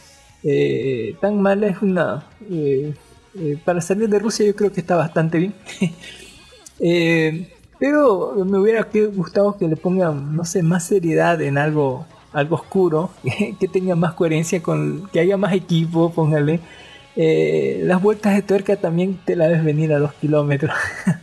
[1.21, 2.25] tan mala, es una...
[3.39, 5.53] eh, para salir de Rusia yo creo que está bastante bien.
[6.81, 12.55] Eh, pero me hubiera gustado que le pongan, no sé, más seriedad en algo, algo
[12.55, 13.09] oscuro,
[13.59, 16.61] que tenga más coherencia con, que haya más equipo, póngale.
[17.15, 20.75] Eh, las vueltas de tuerca también te la ves venir a dos kilómetros.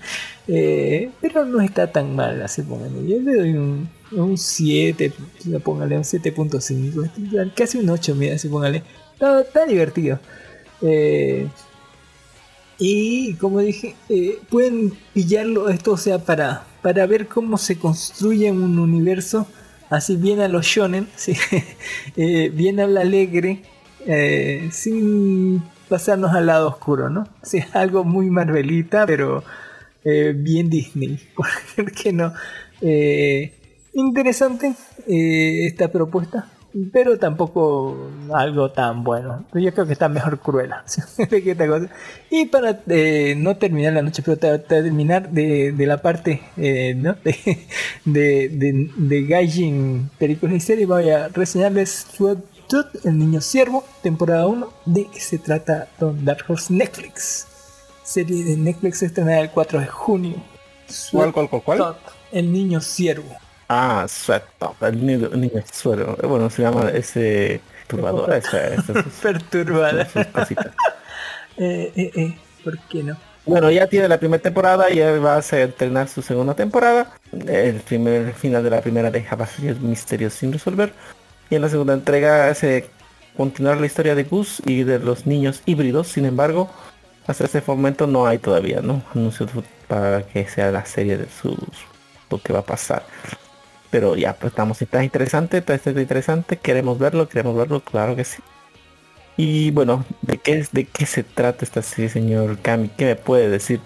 [0.48, 3.04] Eh, pero no está tan mal, así póngale.
[3.04, 5.12] Yo le doy un, un 7,
[5.64, 8.84] póngale un 7.5, casi un 8, mira, así póngale.
[9.14, 10.20] Está, está divertido.
[10.82, 11.48] Eh,
[12.78, 18.50] y como dije, eh, pueden pillarlo esto, o sea, para, para ver cómo se construye
[18.50, 19.46] un universo,
[19.88, 21.08] así bien a los shonen.
[22.16, 23.62] Eh, bien a la alegre,
[24.06, 27.28] eh, sin pasarnos al lado oscuro, ¿no?
[27.42, 29.44] Sí, algo muy Marvelita, pero
[30.04, 31.18] bien Disney,
[31.76, 32.32] ¿por qué no?
[33.92, 34.74] Interesante
[35.06, 36.48] esta propuesta,
[36.92, 39.44] pero tampoco algo tan bueno.
[39.54, 40.84] Yo creo que está mejor Cruella.
[42.30, 46.94] Y para eh, no terminar la noche, pero te- terminar de, de la parte eh,
[46.94, 47.14] ¿no?
[47.24, 47.66] de,
[48.04, 52.06] de, de, de Gaijin películas y series, voy a reseñarles
[52.68, 57.46] Tooth, El Niño Siervo, temporada 1, de que se trata Don Dark Horse Netflix.
[58.02, 60.34] Serie de Netflix estrenada el 4 de junio.
[61.12, 61.96] ¿Cuál, cuál, cuál, cuál?
[62.32, 63.36] El Niño Siervo.
[63.68, 65.28] Ah, Sweat Top, el niño,
[65.72, 66.16] suero.
[66.22, 70.08] Bueno, se llama ese turbadora, esa, esa, esa- Perturbada.
[70.08, 70.68] sus cositas.
[71.58, 73.16] Eh, eh, eh, ¿por qué no?
[73.44, 77.12] Bueno, ya tiene la primera temporada y ya va a estrenar su segunda temporada.
[77.32, 80.92] El primer final de la primera deja varios misterios sin resolver.
[81.48, 82.88] Y en la segunda entrega se
[83.36, 86.08] continuar la historia de Gus y de los niños híbridos.
[86.08, 86.70] Sin embargo,
[87.26, 89.02] hasta ese momento no hay todavía, ¿no?
[89.14, 89.46] Anuncio
[89.86, 91.56] para que sea la serie de sus
[92.30, 93.04] lo que va a pasar.
[93.90, 98.42] Pero ya, pues estamos, está interesante, está, interesante, queremos verlo, queremos verlo, claro que sí.
[99.36, 102.88] Y bueno, ¿de qué, es- ¿de qué se trata esta serie, señor Kami?
[102.96, 103.80] ¿Qué me puede decir?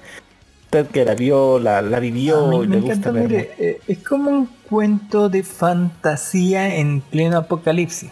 [0.65, 3.99] Usted que la vio, la, la vivió, y me le gusta encanta, mire, eh, es
[3.99, 8.11] como un cuento de fantasía en pleno apocalipsis.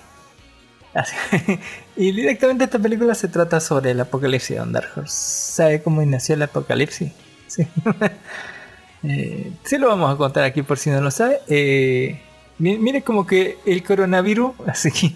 [0.94, 1.14] Así-
[1.96, 5.14] y directamente esta película se trata sobre el apocalipsis de Dark Horse.
[5.52, 7.12] ¿Sabe cómo nació el apocalipsis?
[7.46, 7.66] Sí.
[9.04, 11.38] Eh, sí lo vamos a contar aquí por si no lo sabe.
[11.48, 12.20] Eh,
[12.58, 15.12] mi- mire como que el coronavirus, así que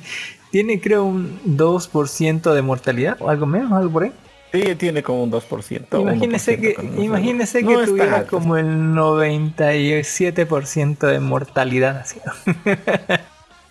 [0.50, 4.12] tiene creo un 2% de mortalidad o algo menos, algo por ahí.
[4.52, 5.98] Sí, tiene como un 2%.
[6.00, 8.36] Imagínese 1%, que, imagínese que tuviera alto.
[8.36, 11.96] como el 97% de mortalidad.
[11.98, 12.20] así.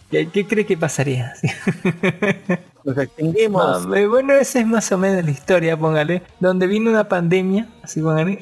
[0.10, 1.34] ¿Qué, qué cree que pasaría?
[2.84, 3.86] Nos extinguimos.
[3.88, 6.24] Bueno, esa es más o menos la historia, póngale.
[6.40, 8.40] Donde vino una pandemia, así póngale,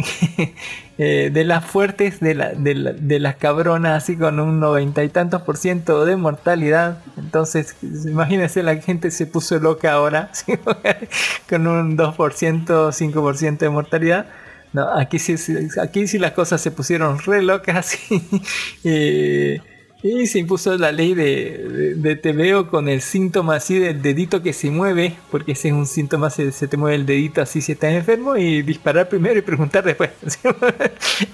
[1.00, 5.04] eh, de las fuertes, de, la, de, la- de las cabronas, así con un noventa
[5.04, 7.04] y tantos por ciento de mortalidad.
[7.18, 10.32] Entonces, imagínense, la gente se puso loca ahora,
[11.50, 14.28] con un 2%, 5% de mortalidad.
[14.74, 15.36] No, aquí sí,
[15.82, 17.98] aquí sí las cosas se pusieron re locas.
[18.84, 19.62] Eh,
[20.02, 24.02] y se impuso la ley de, de, de te veo con el síntoma así del
[24.02, 27.42] dedito que se mueve, porque ese es un síntoma, se, se te mueve el dedito
[27.42, 30.12] así si estás enfermo, y disparar primero y preguntar después.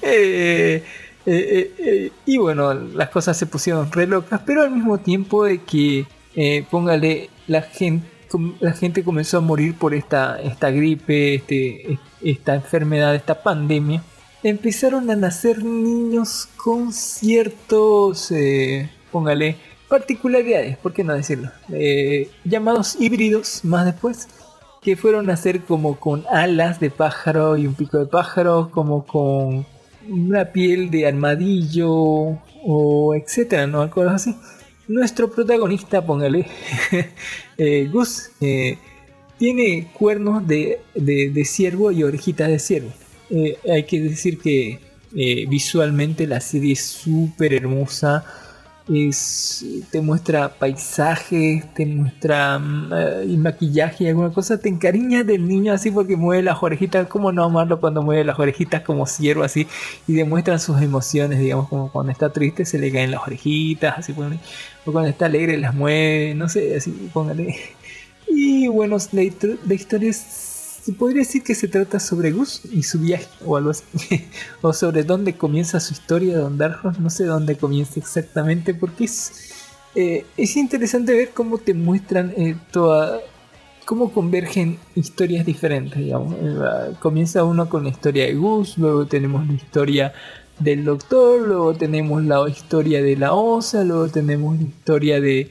[0.01, 0.83] Eh,
[1.25, 5.59] eh, eh, y bueno, las cosas se pusieron re locas, pero al mismo tiempo de
[5.59, 6.05] que,
[6.69, 8.07] póngale, la gente,
[8.59, 14.03] la gente comenzó a morir por esta, esta gripe, este, esta enfermedad, esta pandemia
[14.45, 19.55] empezaron a nacer niños con ciertos, eh, póngale,
[19.89, 21.49] particularidades, ¿por qué no decirlo?
[21.69, 24.27] Eh, llamados híbridos más después,
[24.83, 29.07] que fueron a ser como con alas de pájaro y un pico de pájaro, como
[29.07, 29.65] con
[30.07, 33.89] una piel de armadillo o etcétera, ¿no?
[33.89, 34.35] Cosas así.
[34.87, 36.45] Nuestro protagonista, póngale,
[37.57, 38.29] eh, Gus,
[39.39, 42.91] tiene cuernos de, de, de ciervo y orejitas de ciervo.
[43.29, 44.79] Eh, hay que decir que
[45.15, 48.25] eh, visualmente la serie es súper hermosa.
[48.87, 54.59] Es, te muestra paisajes, te muestra mm, y maquillaje y alguna cosa.
[54.59, 57.07] Te encariñas del niño así porque mueve las orejitas.
[57.07, 59.67] ¿Cómo no amarlo cuando mueve las orejitas como ciervo así?
[60.07, 64.13] Y demuestran sus emociones, digamos, como cuando está triste se le caen las orejitas, así.
[64.85, 67.55] O cuando está alegre las mueve, no sé, así póngale.
[68.27, 69.23] Y bueno, la,
[69.65, 70.44] la historia es
[70.85, 73.83] se podría decir que se trata sobre Gus y su viaje o algo así.
[74.61, 77.01] o sobre dónde comienza su historia de Don Dark Horse.
[77.01, 79.51] No sé dónde comienza exactamente porque es,
[79.95, 83.19] eh, es interesante ver cómo te muestran eh, toda...
[83.83, 85.97] cómo convergen historias diferentes.
[85.97, 86.13] Eh,
[86.99, 90.13] comienza uno con la historia de Gus, luego tenemos la historia
[90.59, 95.49] del doctor, luego tenemos la historia de la osa, luego tenemos la historia de,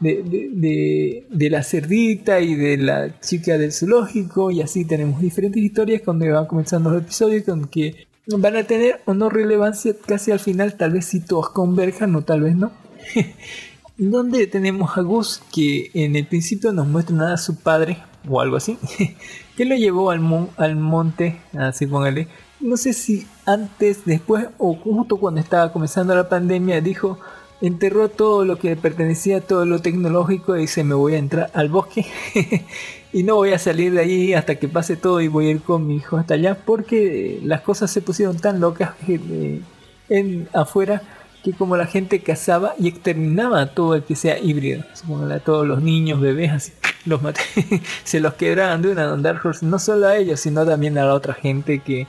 [0.00, 5.62] de, de- de- la cerdita y de la chica del zoológico y así tenemos diferentes
[5.62, 10.30] historias cuando van comenzando los episodios con que van a tener o no relevancia casi
[10.30, 12.72] al final, tal vez si todos converjan o tal vez no.
[13.98, 17.98] donde tenemos a Gus que en el principio nos muestran a su padre
[18.28, 18.78] o algo así,
[19.56, 20.20] que lo llevó al,
[20.56, 22.28] al monte, así póngale.
[22.60, 27.18] No sé si antes, después o justo cuando estaba comenzando la pandemia dijo,
[27.60, 31.68] enterró todo lo que pertenecía todo lo tecnológico y dice me voy a entrar al
[31.68, 32.06] bosque
[33.12, 35.60] y no voy a salir de ahí hasta que pase todo y voy a ir
[35.60, 39.60] con mi hijo hasta allá porque eh, las cosas se pusieron tan locas eh,
[40.08, 41.02] en afuera
[41.42, 44.84] que como la gente cazaba y exterminaba a todo el que sea híbrido,
[45.30, 46.72] a todos los niños, bebés,
[47.06, 47.20] los
[48.04, 51.14] se los quebraban de una Dark Horse, no solo a ellos, sino también a la
[51.14, 52.06] otra gente que,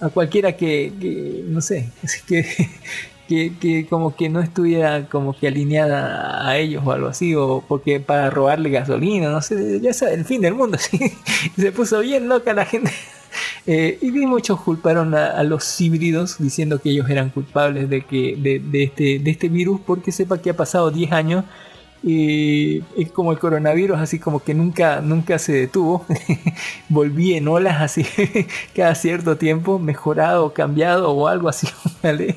[0.00, 1.90] a cualquiera que, no sé,
[2.26, 2.46] que,
[3.28, 7.64] que, que como que no estuviera como que alineada a ellos o algo así, o
[7.66, 10.98] porque para robarle gasolina, no sé, ya sabes, el fin del mundo, sí,
[11.56, 12.90] se puso bien loca la gente.
[13.66, 18.36] Eh, y muchos culparon a, a los híbridos diciendo que ellos eran culpables de que
[18.36, 21.44] de, de este, de este virus porque sepa que ha pasado 10 años
[22.06, 26.04] y es como el coronavirus así como que nunca nunca se detuvo
[26.88, 28.04] volví en olas así
[28.76, 31.66] cada cierto tiempo mejorado cambiado o algo así
[32.02, 32.36] ¿vale?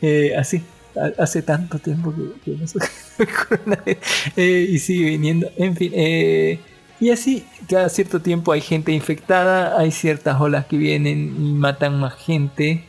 [0.00, 0.62] Eh, así
[0.96, 2.78] ha- hace tanto tiempo que, que no sé
[3.18, 3.98] el coronavirus,
[4.36, 6.60] eh, y sigue viniendo en fin eh,
[7.00, 11.98] y así, cada cierto tiempo hay gente infectada, hay ciertas olas que vienen y matan
[11.98, 12.84] más gente,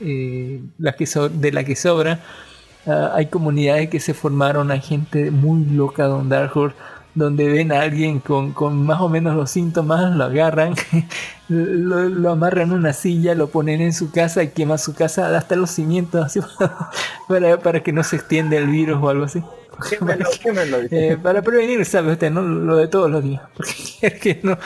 [0.77, 0.95] las
[1.39, 2.19] de la que sobra.
[2.85, 6.75] Ah, hay comunidades que se formaron, hay gente muy loca Don Dark Horse,
[7.13, 10.75] donde ven a alguien con, con más o menos los síntomas, lo agarran,
[11.49, 15.35] lo, lo amarran a una silla, lo ponen en su casa y queman su casa
[15.37, 16.39] hasta los cimientos así,
[17.27, 19.43] para, para que no se extienda el virus o algo así.
[20.81, 21.11] Dice.
[21.11, 22.41] Eh, para prevenir, sabe usted, ¿no?
[22.41, 23.41] Lo de todos los días.
[23.55, 24.57] Porque es que no.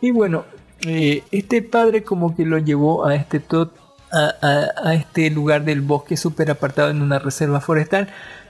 [0.00, 0.44] Y bueno,
[0.82, 3.72] eh, este padre como que lo llevó a este tot,
[4.12, 8.08] a, este lugar del bosque súper apartado en una reserva forestal.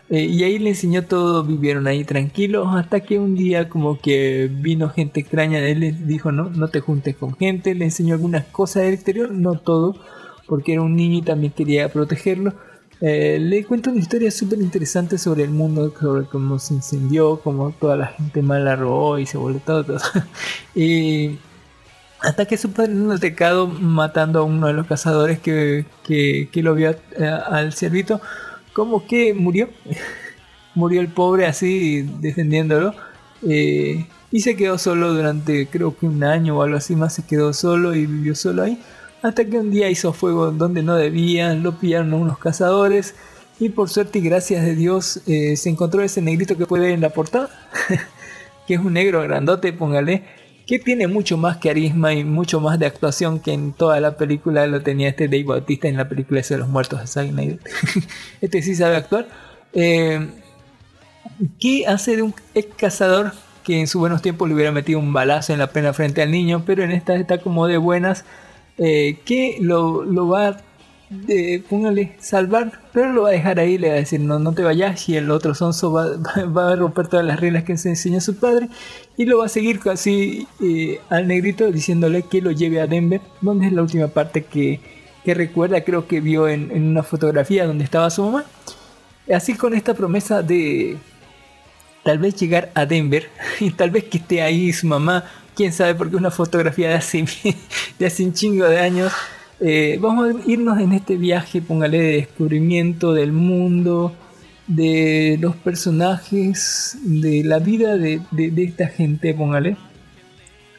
[0.08, 4.50] eh, y ahí le enseñó todo, vivieron ahí tranquilos, hasta que un día como que
[4.52, 8.44] vino gente extraña, él le dijo, no, no te juntes con gente, le enseñó algunas
[8.46, 9.96] cosas del exterior, no todo,
[10.46, 12.54] porque era un niño y también quería protegerlo.
[13.00, 17.72] Eh, le cuento una historia súper interesante sobre el mundo, sobre cómo se incendió, cómo
[17.72, 19.84] toda la gente mala robó y se volvió todo.
[19.84, 19.98] todo.
[20.74, 21.38] y
[22.22, 26.48] hasta que su padre en un altercado matando a uno de los cazadores que, que,
[26.52, 26.94] que lo vio
[27.48, 28.20] al ciervito,
[28.72, 29.68] como que murió.
[30.74, 32.94] murió el pobre así defendiéndolo.
[33.42, 37.24] eh, y se quedó solo durante creo que un año o algo así más, se
[37.24, 38.80] quedó solo y vivió solo ahí.
[39.22, 43.14] Hasta que un día hizo fuego donde no debían, lo pillaron unos cazadores
[43.58, 46.92] y por suerte y gracias de Dios eh, se encontró ese negrito que puede ver
[46.92, 47.50] en la portada,
[48.66, 50.24] que es un negro grandote, póngale,
[50.70, 54.68] que tiene mucho más carisma y mucho más de actuación que en toda la película
[54.68, 57.32] lo tenía este Dave Bautista en la película de los muertos de Zack
[58.40, 59.26] este sí sabe actuar.
[59.72, 60.28] Eh,
[61.58, 63.32] ¿Qué hace de un ex cazador
[63.64, 66.30] que en sus buenos tiempos le hubiera metido un balazo en la pena frente al
[66.30, 68.24] niño, pero en esta está como de buenas,
[68.78, 70.58] eh, que lo, lo va
[71.28, 74.52] eh, póngale, salvar, pero lo va a dejar ahí, le va a decir no, no
[74.52, 76.04] te vayas y el otro sonso va,
[76.72, 78.68] a romper todas las reglas que se enseñó su padre
[79.16, 83.20] y lo va a seguir así eh, al negrito diciéndole que lo lleve a Denver,
[83.40, 84.80] donde es la última parte que,
[85.24, 88.44] que recuerda, creo que vio en, en una fotografía donde estaba su mamá.
[89.32, 90.96] Así con esta promesa de
[92.02, 93.28] tal vez llegar a Denver
[93.60, 95.24] y tal vez que esté ahí su mamá,
[95.54, 97.24] quién sabe, porque una fotografía de hace,
[97.98, 99.12] de hace un chingo de años.
[99.60, 104.12] Eh, vamos a irnos en este viaje, póngale, de descubrimiento del mundo,
[104.66, 109.76] de los personajes, de la vida de, de- esta gente, póngale,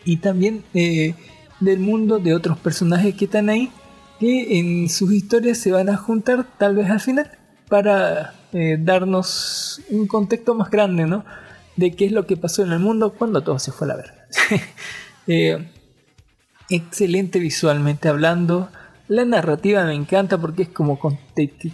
[0.03, 1.13] y también eh,
[1.59, 3.69] del mundo de otros personajes que están ahí,
[4.19, 7.29] que en sus historias se van a juntar tal vez al final
[7.69, 11.23] para eh, darnos un contexto más grande, ¿no?
[11.75, 13.95] De qué es lo que pasó en el mundo cuando todo se fue a la
[13.97, 14.25] verga.
[16.75, 18.69] excelente visualmente hablando.
[19.07, 20.97] La narrativa me encanta porque es como,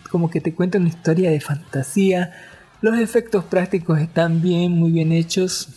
[0.10, 2.34] como que te cuenta una historia de fantasía.
[2.82, 5.69] Los efectos prácticos están bien, muy bien hechos.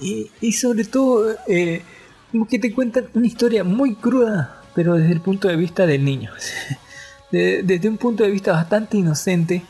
[0.00, 1.82] Y, y sobre todo, eh,
[2.30, 6.04] como que te cuentan una historia muy cruda, pero desde el punto de vista del
[6.04, 6.30] niño.
[7.32, 9.62] De- desde un punto de vista bastante inocente,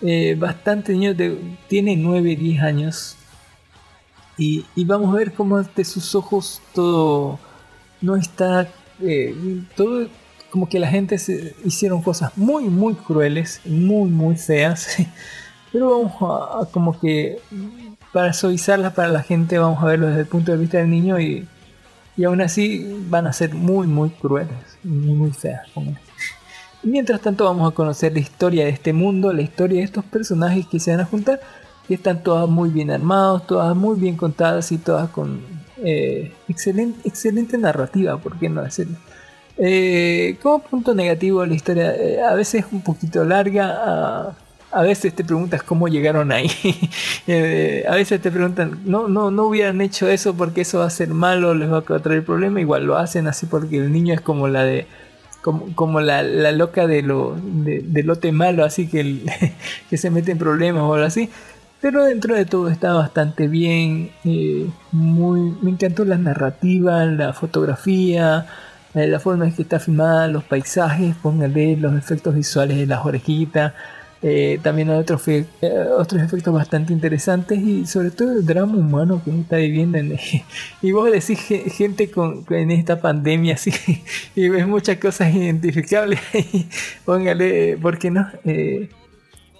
[0.00, 1.12] eh, bastante niño,
[1.66, 3.16] tiene 9, 10 años.
[4.38, 7.38] Y, y vamos a ver cómo ante sus ojos todo
[8.00, 8.68] no está.
[9.00, 9.34] eh,
[9.76, 10.08] todo
[10.50, 14.96] como que la gente se hicieron cosas muy, muy crueles, muy, muy feas.
[15.72, 17.38] Pero vamos a, como que
[18.12, 21.20] para suavizarlas para la gente, vamos a verlo desde el punto de vista del niño
[21.20, 21.46] y,
[22.16, 25.68] y aún así van a ser muy, muy crueles, muy, muy feas.
[26.82, 30.66] Mientras tanto vamos a conocer la historia de este mundo, la historia de estos personajes
[30.66, 31.40] que se van a juntar,
[31.86, 35.40] que están todas muy bien armados, todas muy bien contadas y todas con
[35.84, 38.96] eh, excelente, excelente narrativa, ¿por qué no decirlo?
[39.62, 44.34] Eh, como punto negativo la historia eh, a veces es un poquito larga,
[44.72, 46.50] a, veces te preguntas cómo llegaron ahí,
[47.26, 50.90] Eh, a veces te preguntan, no, no, no hubieran hecho eso porque eso va a
[50.90, 54.20] ser malo, les va a traer problema, igual lo hacen así porque el niño es
[54.20, 54.86] como la de
[55.42, 59.20] como, como la, la loca de lo de, lote malo, así que,
[59.90, 61.30] que se mete en problemas o algo así.
[61.80, 64.10] Pero dentro de todo está bastante bien.
[64.24, 68.46] eh, muy, me encantó la narrativa, la fotografía,
[68.94, 73.04] eh, la forma en que está filmada, los paisajes, póngale los efectos visuales de las
[73.04, 73.72] orejitas.
[74.22, 75.22] eh, también hay otros,
[75.96, 80.18] otros efectos bastante interesantes y sobre todo el drama humano que está viviendo en,
[80.82, 83.72] y vos decís ge- gente con, en esta pandemia así
[84.36, 86.20] y ves muchas cosas identificables
[87.06, 88.26] póngale, ¿por qué no?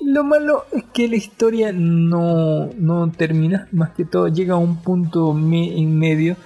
[0.00, 4.76] Lo malo es que la historia no, no termina, más que todo llega a un
[4.82, 6.36] punto en medio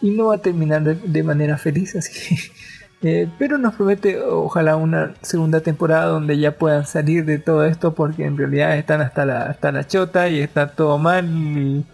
[0.00, 2.36] y no va a terminar de, de manera feliz, así que,
[3.22, 7.94] eh, pero nos promete ojalá una segunda temporada donde ya puedan salir de todo esto
[7.94, 11.84] porque en realidad están hasta la, hasta la chota y está todo mal y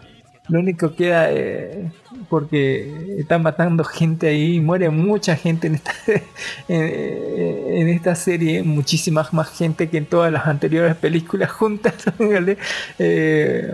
[0.49, 1.93] lo único que queda eh,
[2.28, 5.93] porque están matando gente ahí, muere mucha gente en esta,
[6.69, 11.95] en, esta serie, muchísima más gente que en todas las anteriores películas juntas,
[12.99, 13.73] eh,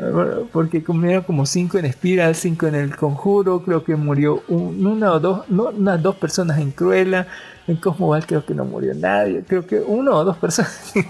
[0.53, 5.13] porque comieron como cinco en Espiral, cinco en El Conjuro, creo que murió un- una
[5.13, 7.27] o dos, no, unas dos personas en Cruella,
[7.67, 10.93] en Cosmoval creo que no murió nadie, creo que uno o dos personas.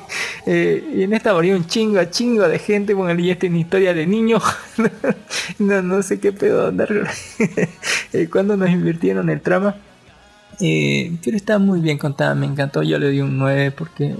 [0.46, 3.60] Eh, y en esta murió un chingo, chingo de gente, el y esta es una
[3.60, 4.42] historia de niños.
[5.58, 6.88] no, no sé qué pedo andar.
[8.12, 9.76] Eh, cuando nos invirtieron el trama.
[10.60, 12.82] Eh, pero está muy bien contada, me encantó.
[12.82, 14.14] Yo le di un 9 porque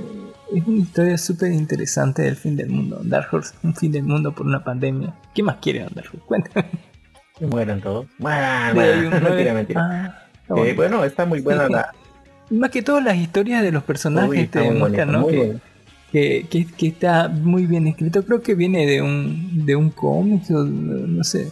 [0.54, 3.00] es una historia súper interesante del fin del mundo.
[3.02, 5.12] Dark Horse, un fin del mundo por una pandemia.
[5.34, 6.24] ¿Qué más quiere Dark Horse?
[6.26, 6.66] Cuéntame.
[7.38, 8.06] Que mueran todos.
[8.18, 9.80] Mentira, mentira.
[10.48, 11.04] Ah, Eh, bueno.
[11.04, 11.92] está muy buena la.
[12.50, 15.26] Más que todo las historias de los personajes Uy, te demuestran, ¿no?
[15.28, 15.56] Que,
[16.10, 18.24] que, que- que está muy bien escrito.
[18.24, 21.50] Creo que viene de un, de un cómic, o no sé.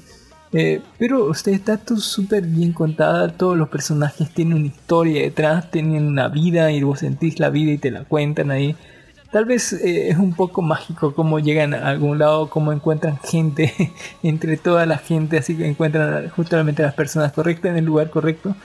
[0.52, 3.28] Eh, pero usted está súper bien contada.
[3.36, 7.72] Todos los personajes tienen una historia detrás, tienen una vida y vos sentís la vida
[7.72, 8.74] y te la cuentan ahí.
[9.30, 13.74] Tal vez eh, es un poco mágico cómo llegan a algún lado, cómo encuentran gente
[14.22, 18.56] entre toda la gente, así que encuentran justamente las personas correctas en el lugar correcto.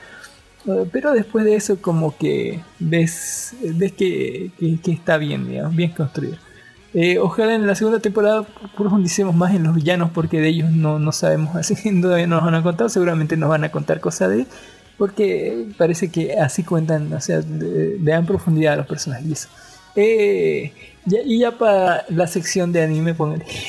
[0.67, 5.75] Eh, Pero después de eso como que ves, ves que, que- que está bien, digamos,
[5.75, 6.37] bien construido.
[6.93, 8.45] Eh, ojalá en la segunda temporada
[8.77, 12.45] profundicemos más en los villanos porque de ellos no, no sabemos así, todavía no nos
[12.45, 14.45] van a contar, seguramente nos van a contar cosas de
[14.97, 19.49] porque parece que así cuentan, o sea, le dan profundidad a los personajes.
[19.95, 20.71] Eh,
[21.05, 23.15] ya- y ya para la sección de anime,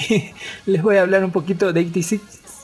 [0.67, 2.21] les voy a hablar un poquito de 86,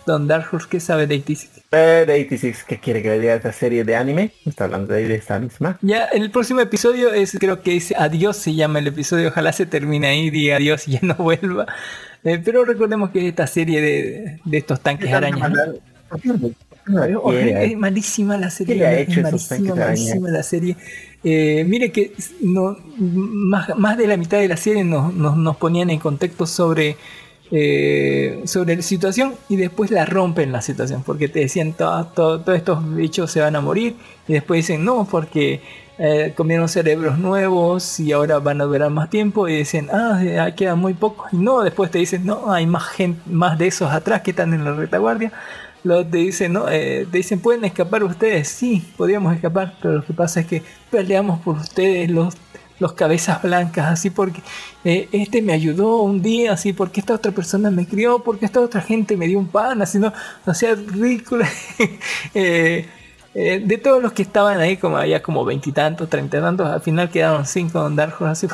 [0.06, 1.64] Don Dark Horse, ¿qué sabe de 86?
[1.72, 4.32] Eh, de 86, que quiere que le diga esta serie de anime?
[4.46, 5.78] Está hablando de, de esta misma.
[5.82, 9.28] Ya, el próximo episodio es, creo que dice Adiós, se llama el episodio.
[9.28, 11.66] Ojalá se termine ahí, diga adiós y ya no vuelva.
[12.24, 15.50] Eh, pero recordemos que esta serie de, de estos tanques arañas.
[15.50, 15.56] ¿no?
[16.08, 16.30] ¿Por qué
[16.86, 18.74] qué la Es malísima la serie.
[18.74, 20.76] ¿Qué le ha es hecho esos malísima, malísima la serie.
[21.22, 25.56] Eh, mire que no, más, más de la mitad de la serie nos, nos, nos
[25.56, 26.96] ponían en contexto sobre,
[27.50, 32.40] eh, sobre la situación y después la rompen la situación porque te decían "To- to-
[32.40, 33.96] todos estos bichos se van a morir
[34.28, 35.60] y después dicen no porque
[35.98, 40.54] eh, comieron cerebros nuevos y ahora van a durar más tiempo y dicen ah ya
[40.54, 43.90] quedan muy pocos y no después te dicen no hay más gente más de esos
[43.92, 45.32] atrás que están en la retaguardia
[45.82, 46.68] Luego te dicen, ¿no?
[46.68, 48.48] Eh, te dicen, ¿pueden escapar ustedes?
[48.48, 52.34] Sí, podríamos escapar, pero lo que pasa es que peleamos por ustedes, los,
[52.80, 54.42] los cabezas blancas, así porque
[54.84, 58.60] eh, este me ayudó un día, así porque esta otra persona me crió, porque esta
[58.60, 60.12] otra gente me dio un pan, así, ¿no?
[60.46, 61.44] O sea, ridículo.
[62.34, 62.86] Eh,
[63.34, 66.80] eh, de todos los que estaban ahí, como había como veintitantos, treinta y tantos, al
[66.80, 68.48] final quedaron cinco en Dark Horse, así.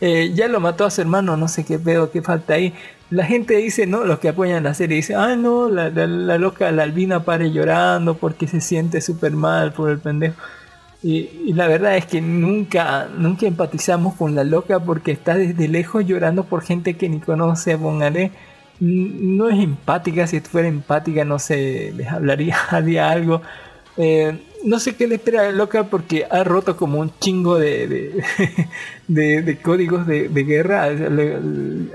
[0.34, 2.74] Ya lo mató a su hermano, no sé qué pedo, qué falta ahí.
[3.10, 4.04] La gente dice, ¿no?
[4.04, 7.52] Los que apoyan la serie dicen, ah, no, la, la- la loca, la albina pare
[7.52, 10.36] llorando porque se siente súper mal por el pendejo.
[11.08, 16.04] Y, la verdad es que nunca, nunca empatizamos con la loca porque está desde lejos
[16.06, 18.32] llorando por gente que ni conoce, póngale.
[18.80, 23.42] N- No es empática, si fuera empática no sé, les hablaría, haría algo.
[23.96, 24.36] Eh,
[24.66, 27.86] no sé qué le espera a la loca porque ha roto como un chingo de,
[29.08, 30.88] de, de- códigos de, guerra.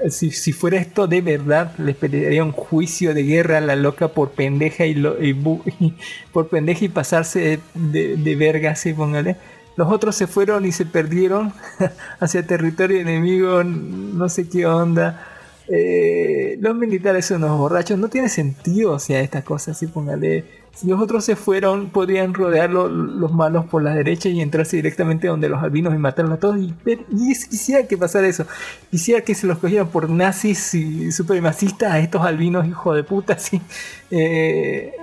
[0.09, 4.07] Si, si fuera esto de verdad, le esperaría un juicio de guerra a la loca
[4.09, 5.33] por pendeja y, lo- y
[6.33, 9.35] por pendeja y pasarse de verga, así póngale.
[9.77, 11.53] Los otros se fueron y se perdieron
[12.19, 15.27] hacia territorio enemigo, no sé qué onda.
[15.67, 20.60] Eh, los militares son unos borrachos, no tiene sentido, o sea, estas cosas, así póngale.
[20.73, 25.27] Si los otros se fueron, podrían rodearlo los malos por la derecha y entrarse directamente
[25.27, 26.57] donde los albinos y matarlos a todos.
[26.57, 28.45] Y, y quisiera que pasara eso.
[28.89, 33.33] Quisiera que se los cogieran por nazis y supremacistas a estos albinos, hijo de puta,
[33.37, 33.61] así.
[34.09, 34.93] Eh,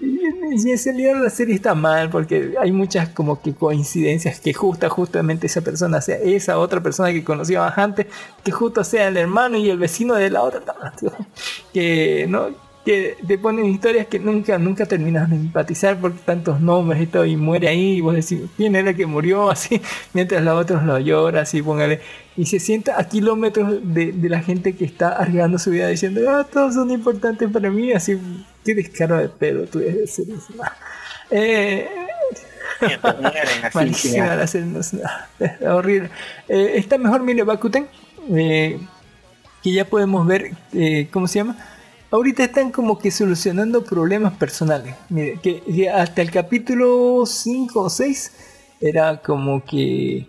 [0.00, 0.16] y
[0.56, 4.88] y en realidad la serie está mal porque hay muchas como que coincidencias que justa
[4.88, 8.06] justamente esa persona sea esa otra persona que conocíamos antes
[8.42, 10.62] que justo sea el hermano y el vecino de la otra
[11.72, 12.48] que no
[12.86, 17.24] que te ponen historias que nunca nunca terminas de empatizar porque tantos nombres y todo
[17.24, 19.82] y muere ahí y vos decís quién era el que murió así
[20.12, 22.00] mientras los otros lo lloran así póngale
[22.36, 26.20] y se sienta a kilómetros de, de la gente que está arriesgando su vida diciendo
[26.30, 28.16] ah todos son importantes para mí así
[28.64, 30.26] qué descaro de pedo tú debes ser
[31.32, 31.88] eh,
[33.74, 36.10] Malísima la horrible.
[36.46, 37.88] Eh, está mejor, mire, Bakuten,
[38.36, 38.78] eh,
[39.62, 41.56] que ya podemos ver, eh, ¿cómo se llama?
[42.10, 44.94] Ahorita están como que solucionando problemas personales.
[45.08, 48.32] Mire, que, hasta el capítulo 5 o 6
[48.80, 50.26] era como que...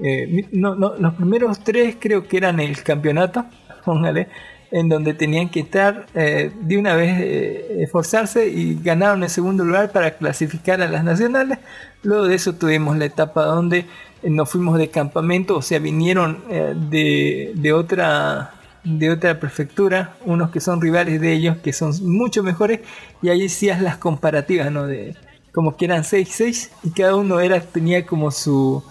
[0.00, 3.46] eh, no, no, los primeros tres creo que eran el campeonato,
[3.84, 4.28] póngale.
[4.70, 9.64] en donde tenían que estar eh, de una vez eh, esforzarse y ganaron el segundo
[9.64, 11.58] lugar para clasificar a las nacionales.
[12.02, 13.86] Luego de eso tuvimos la etapa donde
[14.24, 16.42] nos fuimos de campamento, o sea, vinieron
[16.90, 18.54] de, de, otra
[18.84, 22.80] de otra prefectura, unos que son rivales de ellos, que son mucho mejores,
[23.22, 24.86] y ahí hacías las comparativas, ¿no?
[24.86, 25.16] De,
[25.52, 28.82] como que eran 6-6 y cada uno era, tenía como su,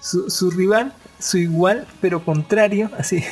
[0.00, 0.92] su, su rival
[1.22, 3.24] su igual pero contrario, así,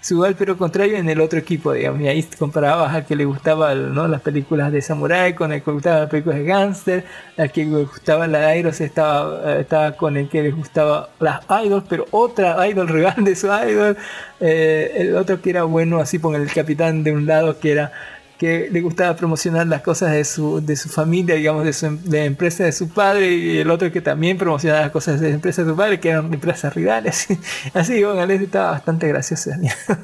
[0.00, 3.24] su igual pero contrario en el otro equipo, digamos, y ahí comparabas al que le
[3.24, 4.08] gustaban ¿no?
[4.08, 7.04] las películas de samurai con el que le gustaban las películas de gangster,
[7.36, 11.40] al que le gustaba la Iros estaba, eh, estaba con el que le gustaba las
[11.64, 13.96] idols, pero otra idol rival de su idol,
[14.40, 17.92] eh, el otro que era bueno, así con el capitán de un lado que era
[18.38, 21.98] que le gustaba promocionar las cosas de su, de su familia, digamos, de, su, em,
[22.04, 25.30] de la empresa de su padre, y el otro que también promocionaba las cosas de
[25.30, 27.26] la empresa de su padre, que eran empresas rivales.
[27.74, 29.50] Así, bueno, Alex estaba bastante gracioso.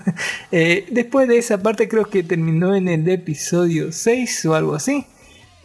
[0.52, 5.06] eh, después de esa parte creo que terminó en el episodio 6 o algo así.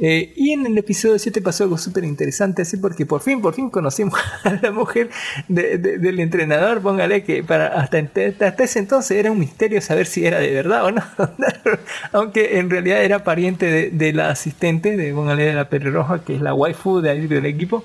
[0.02, 3.54] Eh, y en el episodio 7 pasó algo súper interesante, así porque por fin, por
[3.54, 5.10] fin conocimos a la mujer
[5.48, 6.82] del entrenador.
[6.82, 10.86] Póngale que para hasta, hasta, ese entonces era un misterio saber si era de verdad
[10.86, 11.04] o no.
[12.14, 16.42] Aunque en realidad era pariente de, la asistente, de póngale de la pelirroja, que es
[16.42, 17.84] la waifu de ahí del equipo.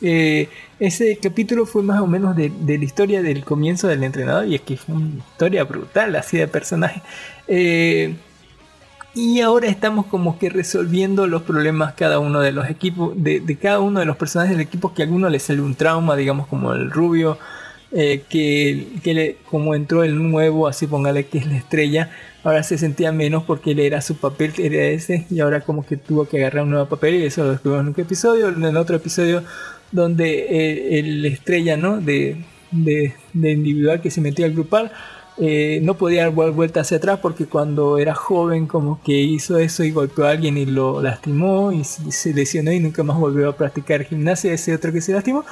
[0.00, 0.48] Eh,
[0.78, 4.60] ese capítulo fue más o menos de, la historia del comienzo del entrenador y es
[4.60, 7.02] que fue una historia brutal así de personaje.
[7.48, 8.14] Eh,
[9.20, 13.80] y ahora estamos como que resolviendo los problemas cada uno de los equipos, de, cada
[13.80, 16.72] uno de los personajes del equipo que a alguno le sale un trauma, digamos como
[16.72, 17.36] el rubio,
[17.90, 22.12] eh, que, que como entró el nuevo, así póngale que es la estrella,
[22.44, 25.96] ahora se sentía menos porque él era su papel, era ese, y ahora como que
[25.96, 28.94] tuvo que agarrar un nuevo papel y eso lo descubrimos en un episodio, en otro
[28.94, 29.42] episodio
[29.90, 32.00] donde eh, el estrella, ¿no?
[32.00, 32.36] De,
[32.70, 34.92] de, individual que se metió al grupal
[35.40, 39.84] eh, no podía dar vuelta hacia atrás porque cuando era joven como que hizo eso
[39.84, 43.56] y golpeó a alguien y lo lastimó y se lesionó y nunca más volvió a
[43.56, 45.44] practicar gimnasia, ese otro que se lastimó.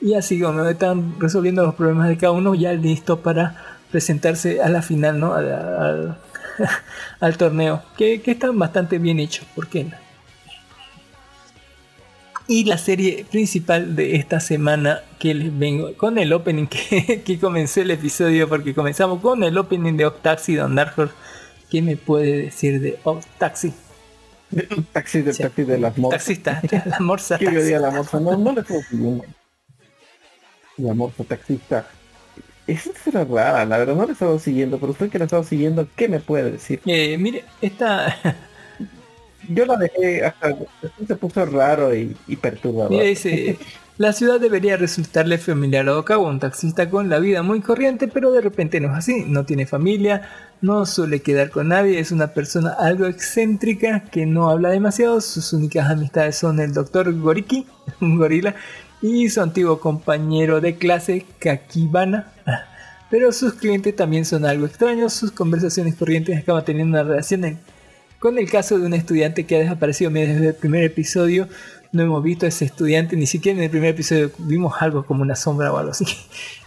[0.00, 4.68] Y así como están resolviendo los problemas de cada uno, ya listo para presentarse a
[4.68, 5.34] la final, ¿no?
[5.34, 6.18] Al,
[7.20, 10.09] al, torneo, que, que, están bastante bien hechos, ¿por qué no?
[12.52, 17.38] Y la serie principal de esta semana que les vengo con el opening que, que
[17.38, 20.96] comencé el episodio porque comenzamos con el opening de Octaxi Don Dark
[21.70, 23.72] ¿Qué me puede decir de Octaxi?
[24.92, 26.24] taxi de taxi de las morsas.
[26.42, 27.38] Taxista, la morsa.
[27.38, 28.18] ¿Qué día la morsa?
[28.18, 29.24] No, no le puedo siguiendo.
[30.78, 31.86] La morsa taxista.
[32.66, 35.26] Esa será rara, la verdad no le he estado siguiendo, pero usted que la ha
[35.26, 36.80] estado siguiendo, ¿qué me puede decir?
[36.84, 38.16] Eh, mire, esta
[39.48, 40.56] yo la dejé hasta
[41.06, 42.90] se puso raro y, perturbador.
[42.90, 43.58] Mira, dice,
[43.98, 48.30] la ciudad debería resultarle familiar a Okawa, un taxista con la vida muy corriente, pero
[48.32, 49.24] de repente no es así.
[49.26, 50.28] No tiene familia,
[50.60, 55.20] no suele quedar con nadie, es una persona algo excéntrica que no habla demasiado.
[55.20, 57.66] Sus únicas amistades son el doctor Goriki,
[58.00, 58.54] un gorila,
[59.02, 62.32] y su antiguo compañero de clase, Kakibana.
[63.10, 67.58] Pero sus clientes también son algo extraños, sus conversaciones corrientes acaban teniendo una relación
[68.20, 71.48] con el caso de un estudiante que ha desaparecido desde el primer episodio,
[71.90, 75.22] no hemos visto a ese estudiante, ni siquiera en el primer episodio vimos algo como
[75.22, 76.04] una sombra o algo así.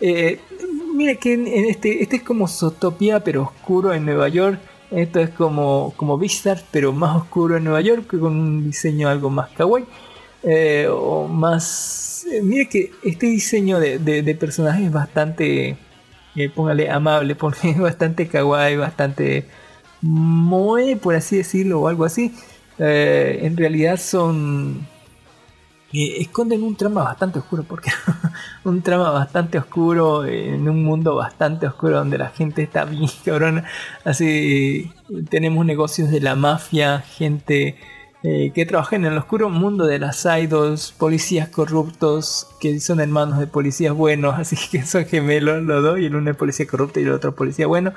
[0.02, 0.40] Eh,
[0.96, 4.60] mira que este, este es como Zootopia, pero oscuro en Nueva York.
[4.92, 6.20] Esto es como, como
[6.72, 9.86] pero más oscuro en Nueva York, con un diseño algo más kawaii.
[10.44, 12.26] Eh, o más...
[12.30, 15.78] Eh, mire que este diseño de, de, personaje es bastante...
[16.54, 19.46] póngale amable, porque es bastante kawaii, bastante
[20.04, 22.34] Moe, por así decirlo, o algo así,
[22.78, 24.86] eh, en realidad son...
[25.94, 27.92] Eh, esconden un trama bastante oscuro, porque
[28.64, 33.66] un trama bastante oscuro en un mundo bastante oscuro donde la gente está bien cabrona.
[34.04, 34.92] Así
[35.30, 37.78] tenemos negocios de la mafia, gente
[38.26, 43.38] eh, que trabaja en el oscuro mundo de las idols, policías corruptos que son hermanos
[43.38, 47.02] de policías buenos, así que son gemelos los dos, y el uno es policía corrupto
[47.02, 47.94] y el otro policía bueno.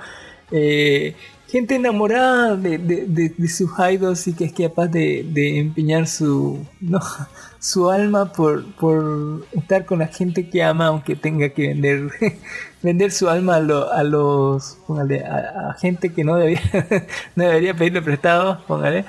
[0.50, 1.14] Eh,
[1.48, 7.01] gente enamorada de, de, sus idols y que es capaz de, empeñar su, no,
[7.59, 12.10] su alma por, por estar con la gente que ama aunque tenga que vender
[12.82, 16.60] vender su alma a, los a, gente que no debería
[17.36, 19.05] no debería pedirle prestado póngale.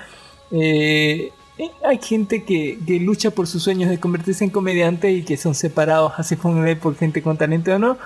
[0.52, 5.38] Eh, eh, hay gente que, lucha por sus sueños de convertirse en comediante y que
[5.38, 7.98] son separados así póngale por gente con talento o no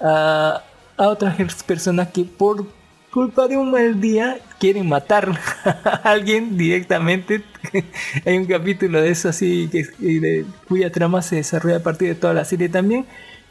[0.00, 0.62] a,
[0.96, 2.66] a otras personas que por
[3.18, 5.28] culpa de un mal día quieren matar
[5.64, 7.42] a alguien directamente.
[8.24, 12.32] Hay un capítulo de eso así que, cuya trama se desarrolla a partir de toda
[12.32, 13.06] la serie también.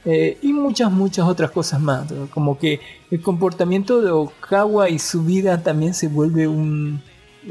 [0.06, 2.07] eh, y muchas, muchas otras cosas más.
[2.30, 2.80] Como que
[3.11, 7.02] el comportamiento de Okawa y su vida también se vuelve un...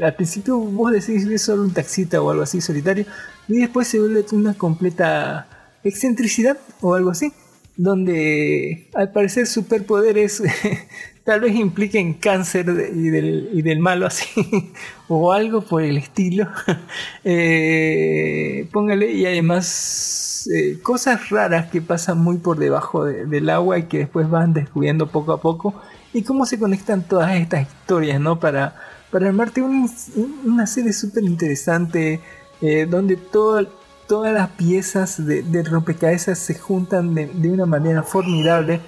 [0.01, 3.05] Al principio vos decís es solo un taxista o algo así solitario,
[3.47, 5.47] y después se vuelve una completa
[5.83, 7.31] excentricidad o algo así,
[7.75, 10.41] donde al parecer superpoderes
[11.27, 14.71] tal vez impliquen cáncer y, del, y del malo así,
[15.09, 16.47] o algo por el estilo.
[17.29, 23.83] Eh, póngale, y además eh, cosas raras que pasan muy por debajo del agua y
[23.83, 25.73] que después van descubriendo poco a poco,
[26.13, 28.39] y cómo se conectan todas estas historias, ¿no?
[28.39, 28.75] Para,
[29.11, 32.21] para armarte una serie súper interesante,
[32.61, 33.67] eh, donde todo,
[34.07, 38.79] todas las piezas de, de rompecabezas se juntan de, de una manera formidable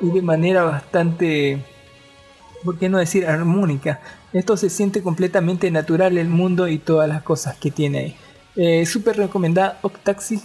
[0.00, 1.64] y de manera bastante
[2.64, 4.00] ¿por qué no decir armónica?
[4.32, 8.16] Esto se siente completamente natural el mundo y todas las cosas que tiene ahí.
[8.60, 10.40] Eh, Súper recomendada Octaxi.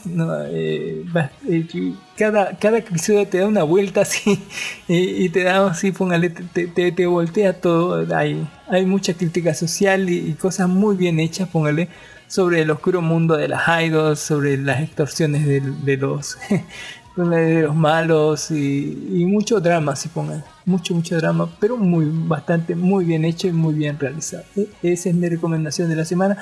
[0.52, 1.04] Eh,
[1.50, 4.40] eh, cada, cada episodio te da una vuelta así
[4.88, 8.16] y, te da así, póngale, te, te, voltea todo.
[8.16, 11.90] Hay, hay mucha crítica social y, cosas muy bien hechas, póngale,
[12.28, 16.64] sobre el oscuro mundo de las idols, sobre las extorsiones de, de los de
[17.16, 20.44] los malos y, mucho drama, si pongan.
[20.66, 24.44] Mucho, mucho drama, pero muy, bastante, muy bien hecho y muy bien realizado.
[24.56, 26.38] E, esa es mi recomendación de la semana.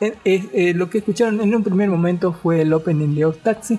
[0.00, 3.78] Eh, eh, lo que escucharon en un primer momento fue el opening de Taxi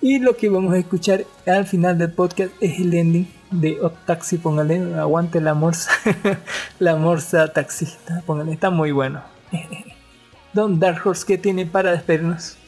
[0.00, 4.38] y lo que vamos a escuchar al final del podcast es el ending de Taxi.
[4.38, 5.90] Póngale, aguante la morsa,
[6.78, 8.22] la morsa taxista.
[8.26, 9.22] Póngale, está muy bueno.
[10.52, 12.58] Don Dark Horse, ¿qué tiene para despedirnos?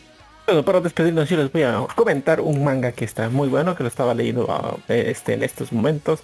[0.46, 3.82] Bueno, para despedirnos yo les voy a comentar un manga que está muy bueno, que
[3.82, 6.20] lo estaba leyendo ah, este, en estos momentos.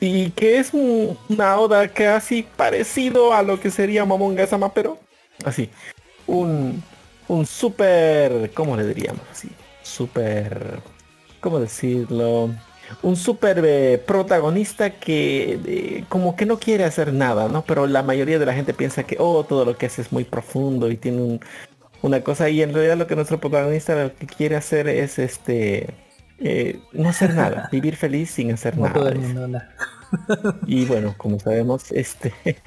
[0.00, 4.98] Y que es una oda casi parecido a lo que sería Momonga Sama, pero
[5.44, 5.70] así.
[6.26, 6.82] Un,
[7.28, 9.22] un super, ¿cómo le diríamos?
[9.30, 9.48] Así,
[9.82, 10.80] super,
[11.40, 12.50] ¿cómo decirlo?
[13.02, 17.64] Un super eh, protagonista que eh, como que no quiere hacer nada, ¿no?
[17.64, 20.24] Pero la mayoría de la gente piensa que, oh, todo lo que hace es muy
[20.24, 21.40] profundo y tiene un,
[22.02, 25.94] una cosa y en realidad lo que nuestro protagonista lo que quiere hacer es este
[26.38, 29.14] eh, no hacer nada, vivir feliz sin hacer nada.
[30.66, 32.34] y bueno, como sabemos, este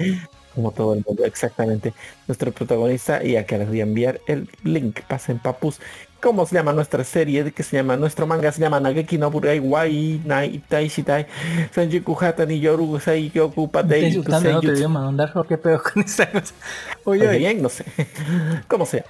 [0.56, 1.94] como todo el mundo, exactamente.
[2.28, 5.80] Nuestro protagonista, y acá les voy a enviar el link, pasen papus.
[6.26, 7.52] ¿Cómo se llama nuestra serie?
[7.52, 7.95] ¿Qué se llama?
[7.97, 11.27] Nuestro manga se llama Nageki no Burai Wai Nai Tai Shitai
[11.72, 16.26] Sanjiku Hata ni Yoru Sai Kyoku Patei Kusei otro idioma, mandar qué pedo con esa
[16.31, 16.56] cosa.
[17.03, 17.38] Oye, oye.
[17.38, 17.85] bien, no sé.
[18.68, 19.06] ¿Cómo sea?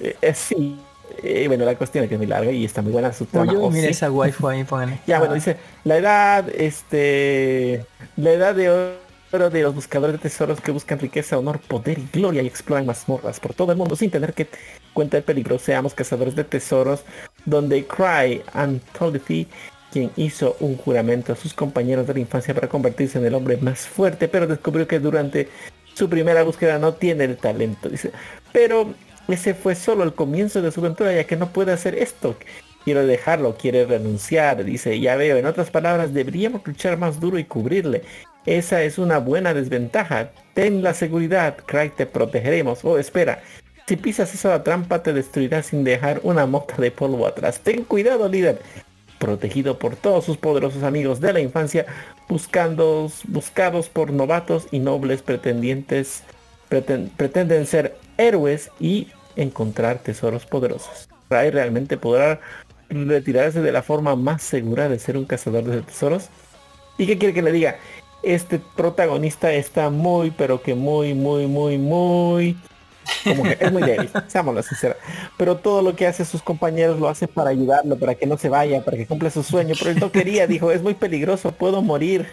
[0.00, 0.76] Eh, eh, sí.
[1.22, 3.52] Eh, bueno, la cuestión es que es muy larga y está muy buena su trama.
[3.52, 4.98] Oye, mira esa waifu ahí, pónganle.
[5.06, 7.86] Ya, bueno, dice, la edad, este,
[8.16, 8.98] la edad de
[9.32, 12.86] oro de los buscadores de tesoros que buscan riqueza, honor, poder y gloria y exploran
[12.86, 14.48] mazmorras por todo el mundo sin tener que
[14.92, 15.58] cuenta el peligro.
[15.58, 17.04] Seamos cazadores de tesoros,
[17.44, 19.46] donde Cry Anthology,
[19.92, 23.56] quien hizo un juramento a sus compañeros de la infancia para convertirse en el hombre
[23.56, 25.48] más fuerte, pero descubrió que durante
[25.94, 27.88] su primera búsqueda no tiene el talento.
[27.88, 28.12] Dice,
[28.52, 28.94] pero
[29.28, 32.36] ese fue solo el comienzo de su aventura, ya que no puede hacer esto.
[32.84, 34.64] Quiere dejarlo, quiere renunciar.
[34.64, 38.02] Dice, ya veo, en otras palabras, deberíamos luchar más duro y cubrirle.
[38.46, 40.30] Esa es una buena desventaja.
[40.54, 42.84] Ten la seguridad, Cry, te protegeremos.
[42.84, 43.42] Oh, espera,
[43.86, 47.60] si pisas esa trampa te destruirá sin dejar una mota de polvo atrás.
[47.60, 48.60] Ten cuidado, líder.
[49.18, 51.84] Protegido por todos sus poderosos amigos de la infancia,
[52.28, 56.22] buscados por novatos y nobles pretendientes,
[56.68, 61.08] pretenden ser héroes y encontrar tesoros poderosos.
[61.28, 62.40] Ray realmente podrá
[62.88, 66.28] retirarse de la forma más segura de ser un cazador de tesoros.
[66.96, 67.76] ¿Y qué quiere que le diga?
[68.22, 72.56] Este protagonista está muy, pero que muy, muy, muy, muy
[73.24, 74.96] como que es muy débil, seámoslo sincera.
[75.36, 78.48] Pero todo lo que hace sus compañeros lo hace para ayudarlo, para que no se
[78.48, 79.74] vaya, para que cumpla su sueño.
[79.78, 82.28] Pero él no quería, dijo, es muy peligroso, puedo morir.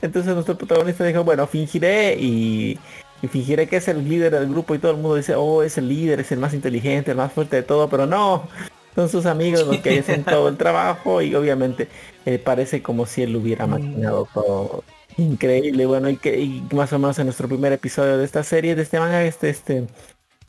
[0.00, 2.78] Entonces nuestro protagonista dijo, bueno, fingiré y,
[3.20, 5.76] y fingiré que es el líder del grupo y todo el mundo dice, oh, es
[5.76, 8.48] el líder, es el más inteligente, el más fuerte de todo, pero no,
[8.94, 11.88] son sus amigos los que hacen todo el trabajo y obviamente
[12.24, 14.82] eh, parece como si él hubiera maquinado todo
[15.18, 18.82] Increíble, bueno, y que más o menos en nuestro primer episodio de esta serie, de
[18.82, 19.86] este manga, este, este,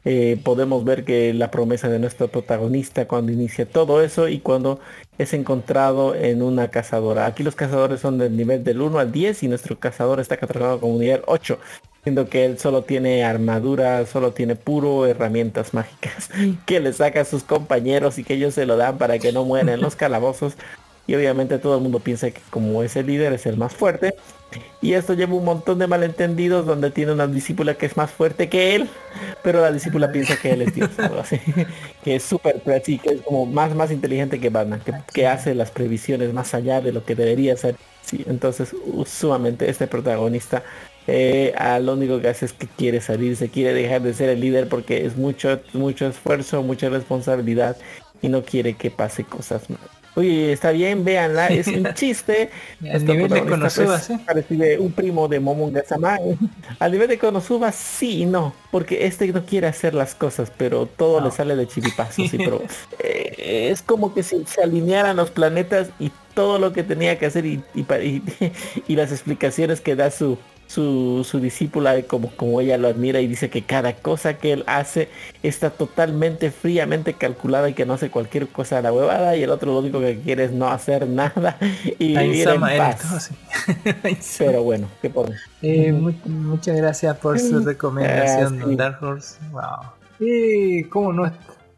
[0.03, 4.79] eh, podemos ver que la promesa de nuestro protagonista cuando inicia todo eso y cuando
[5.17, 7.25] es encontrado en una cazadora.
[7.27, 10.81] Aquí los cazadores son del nivel del 1 al 10 y nuestro cazador está catalogado
[10.81, 11.59] como nivel 8,
[12.03, 16.29] siendo que él solo tiene armadura, solo tiene puro herramientas mágicas
[16.65, 19.45] que le saca a sus compañeros y que ellos se lo dan para que no
[19.45, 20.57] mueran en los calabozos
[21.07, 24.13] y obviamente todo el mundo piensa que como es el líder es el más fuerte.
[24.81, 28.49] Y esto lleva un montón de malentendidos donde tiene una discípula que es más fuerte
[28.49, 28.89] que él,
[29.43, 31.39] pero la discípula piensa que él es Dios, algo así.
[32.03, 35.71] que es súper que es como más, más inteligente que Batman, que, que hace las
[35.71, 37.75] previsiones más allá de lo que debería ser.
[38.03, 38.73] Sí, entonces
[39.05, 40.63] sumamente este protagonista
[41.07, 44.29] eh, a lo único que hace es que quiere salir, se quiere dejar de ser
[44.29, 47.77] el líder porque es mucho, mucho esfuerzo, mucha responsabilidad
[48.21, 49.96] y no quiere que pase cosas malas.
[50.17, 52.49] Oye, está bien, véanla, es un chiste.
[52.91, 54.17] Al nivel de Konosuba, ¿sí?
[54.25, 56.17] Parece un primo de Momonga Sama.
[56.79, 60.87] Al nivel de Konosuba, sí y no, porque este no quiere hacer las cosas, pero
[60.87, 62.63] todo le sale de chiripazo, sí, pero
[62.99, 67.27] eh, es como que si se alinearan los planetas y todo lo que tenía que
[67.27, 67.63] hacer y,
[68.87, 73.27] y las explicaciones que da su, su, su discípula como, como ella lo admira y
[73.27, 75.09] dice que cada cosa que él hace
[75.41, 79.49] está totalmente fríamente calculada y que no hace cualquier cosa a la huevada y el
[79.49, 81.57] otro lo único que quiere es no hacer nada
[81.97, 83.31] y vivir en paz.
[84.37, 85.31] Pero bueno, ¿qué por
[85.61, 89.39] eh, Muchas gracias por su recomendación, Don Dark Horse.
[89.51, 89.91] Wow.
[90.19, 91.31] Y cómo no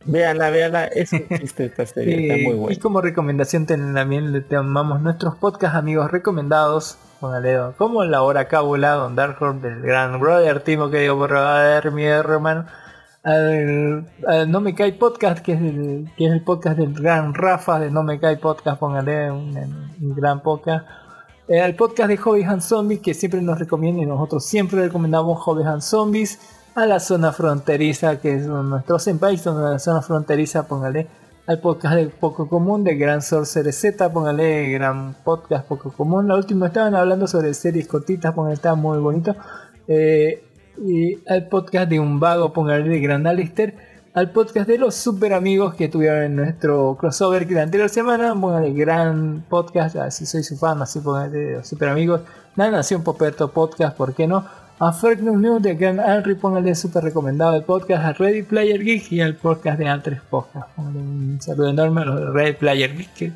[0.06, 2.74] Véanla, véanla, es un chiste esta serie, está muy bueno.
[2.74, 8.94] Y como recomendación también le tomamos nuestros podcast amigos recomendados Póngale, como la hora cábula,
[8.94, 12.66] Don Dark Horse del gran brother Timo que digo, ver mi hermano.
[13.26, 18.38] No Me Cae Podcast, que es, el, podcast del gran Rafa de No Me Cae
[18.38, 20.86] Podcast, póngale un, gran podcast.
[21.50, 25.42] Eh, al podcast de Hobbies and Zombies, que siempre nos recomienda y nosotros siempre recomendamos
[25.42, 26.40] Hobbies and Zombies.
[26.76, 31.19] A la zona fronteriza, que es nuestro senpai, a la zona fronteriza, póngale
[31.50, 36.28] al podcast de Poco Común de Gran Sorcerer Z, póngale gran podcast Poco Común.
[36.28, 39.36] La última estaban hablando sobre series cortitas, póngale, estaba muy bonito.
[39.88, 40.44] Eh,
[40.78, 43.74] y al podcast de Un Vago, póngale de Gran Alister.
[44.14, 48.40] Al podcast de los super amigos que tuvieron en nuestro crossover que la anterior semana,
[48.40, 52.22] póngale gran podcast, así soy su fan, así póngale de los super amigos.
[52.58, 54.46] La Nación Poperto Podcast, ¿por qué no?
[54.82, 59.12] A Freak News de Gran Henry, póngale súper recomendado el podcast a Ready Player Geek
[59.12, 60.70] y al podcast de Altres Podcast.
[60.74, 63.34] Póngale un saludo enorme a los de Ready Player Geek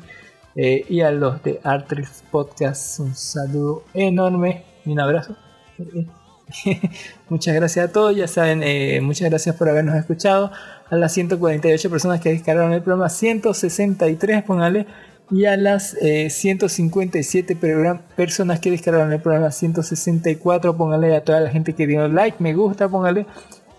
[0.56, 2.98] eh, y a los de Altres Podcast.
[3.00, 5.36] Un saludo enorme y un abrazo.
[7.28, 10.50] muchas gracias a todos, ya saben, eh, muchas gracias por habernos escuchado.
[10.88, 14.86] A las 148 personas que descargaron el programa 163, póngale
[15.30, 15.96] y a las
[16.28, 22.06] 157 eh, personas que descargaron el programa 164, póngale a toda la gente que dio
[22.08, 23.26] like, me gusta, póngale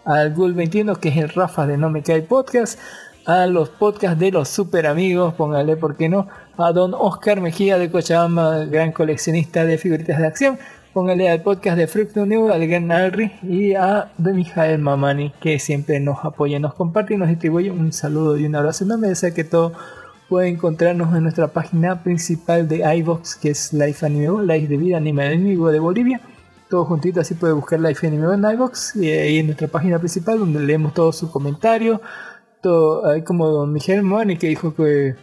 [0.05, 2.80] al Google 21 que es el Rafa de No Me Cae Podcast,
[3.26, 6.27] a los podcasts de los super amigos, póngale, ¿por qué no?
[6.57, 10.59] A don Oscar Mejía de Cochabamba, gran coleccionista de figuritas de acción,
[10.93, 15.59] póngale al podcast de Fructo New, al gran Alri y a de Mijael Mamani que
[15.59, 18.85] siempre nos apoya, nos comparte y nos distribuye un saludo y un abrazo.
[18.85, 19.73] No me desea que todo
[20.30, 24.97] puede encontrarnos en nuestra página principal de iVox, que es Life Anime, Life de Vida
[24.97, 26.22] Anime Enemigo de Bolivia.
[26.69, 30.39] Todo juntito, así puede buscar Life Anime en iVox y ahí en nuestra página principal
[30.39, 32.02] donde leemos todos sus comentarios.
[32.61, 35.15] Todo, hay como don Miguel Moani que dijo que,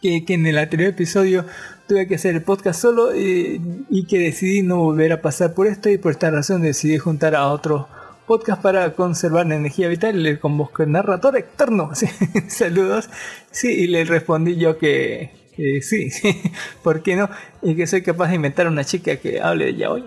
[0.00, 1.44] que, en el anterior episodio
[1.88, 3.60] tuve que hacer el podcast solo y,
[3.90, 7.34] y, que decidí no volver a pasar por esto y por esta razón decidí juntar
[7.34, 7.86] a otros
[8.28, 10.38] podcast para conservar la energía vital.
[10.38, 11.90] Convocó el narrador externo.
[12.48, 13.08] Saludos.
[13.50, 15.30] Sí, y le respondí yo que,
[15.80, 16.10] sí,
[16.82, 17.30] ¿por qué no?
[17.62, 20.04] Y que soy capaz de inventar una chica que hable de hoy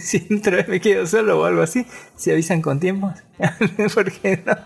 [0.00, 1.86] si otra vez me quedo solo o algo así,
[2.16, 3.12] si avisan con tiempo,
[3.94, 4.56] ¿por qué no?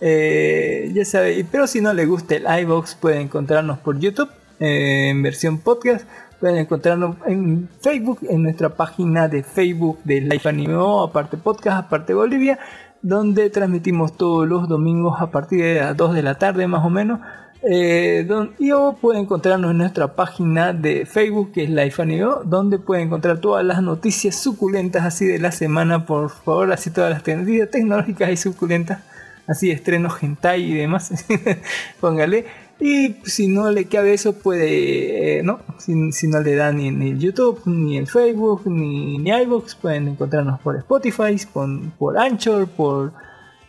[0.00, 4.30] Eh, ya sabe, pero si no le gusta el iBox, puede encontrarnos por YouTube
[4.60, 6.06] eh, en versión podcast
[6.42, 10.74] Pueden encontrarnos en Facebook, en nuestra página de Facebook de Life Anime,
[11.04, 12.58] aparte podcast, aparte Bolivia,
[13.00, 16.90] donde transmitimos todos los domingos a partir de las 2 de la tarde más o
[16.90, 17.20] menos.
[17.62, 18.26] Eh,
[18.58, 23.06] y o pueden encontrarnos en nuestra página de Facebook que es Life Anime, donde pueden
[23.06, 27.70] encontrar todas las noticias suculentas así de la semana, por favor, así todas las tendencias
[27.70, 28.98] tecnológicas y suculentas,
[29.46, 31.24] así estrenos hentai y demás.
[32.00, 32.46] Póngale.
[32.84, 35.60] Y si no le cabe eso, puede, eh, ¿no?
[35.78, 40.58] Si, no le da ni en YouTube, ni en Facebook, ni en iVoox, pueden encontrarnos
[40.62, 43.12] por Spotify, por, por Anchor, por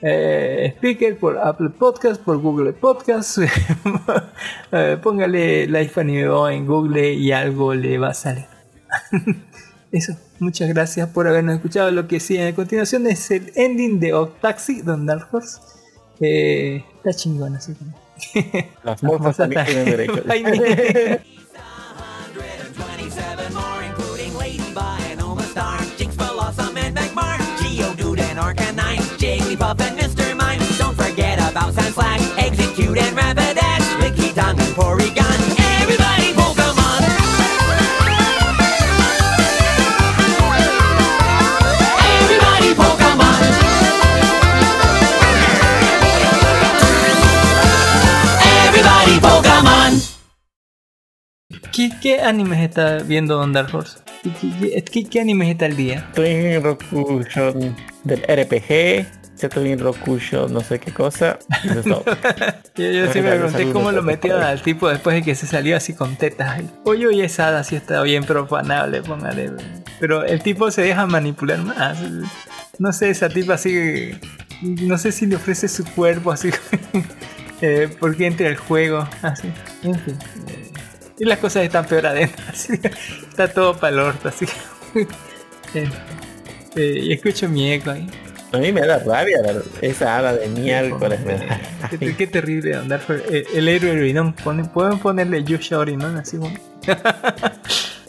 [0.02, 3.38] eh, Speaker, por Apple Podcast, por Google Podcast.
[4.72, 8.46] Eh, póngale Life Anime en Google y algo le va a salir.
[9.92, 11.92] Eso, muchas gracias por habernos escuchado.
[11.92, 15.60] Lo que sigue a continuación es el ending de Octaxi, Don Dark Horse.
[16.20, 18.03] está chingón, así como.
[18.84, 20.22] Las mozas también tienen derechos.
[29.24, 30.36] Jigglypuff and Mr.
[30.36, 30.60] Mime.
[30.78, 33.53] Don't forget about Sandslash, Execute and Rapidash,
[51.74, 53.98] ¿Qué, qué animes está viendo Don Dark Horse?
[54.40, 56.06] ¿Qué, qué, qué- animes está al día?
[56.10, 59.06] Estoy en Rokushon del RPG.
[59.56, 61.40] En Rokushon no sé qué cosa.
[61.66, 62.06] Eso es todo.
[62.76, 65.76] Yo, yo sí me pregunté cómo lo metieron al tipo después de que se salió
[65.76, 66.62] así con tetas.
[66.86, 69.52] Oye, oye, esa hada sí está bien profanable, póngale.
[70.00, 71.98] Pero el tipo se deja manipular más.
[72.80, 74.12] No sé, esa tipa así.
[74.62, 76.50] No sé si le ofrece su cuerpo así.
[77.62, 79.08] eh, porque entra el juego.
[79.22, 79.52] Así.
[79.84, 80.18] En fin.
[81.20, 82.44] y las cosas están peor adentro.
[82.50, 82.74] así.
[83.30, 84.46] Está todo para el orto, así.
[85.76, 85.90] Eh,
[86.76, 88.08] eh, y escucho mi eco ahí.
[88.52, 89.38] A mí me da rabia
[89.82, 91.20] esa hada de miércoles.
[91.22, 91.60] Me da.
[92.00, 94.14] Qué, qué terrible andar por eh, el héroe.
[94.14, 96.60] Ponen- Pueden ponerle Yusha Orinon así bueno.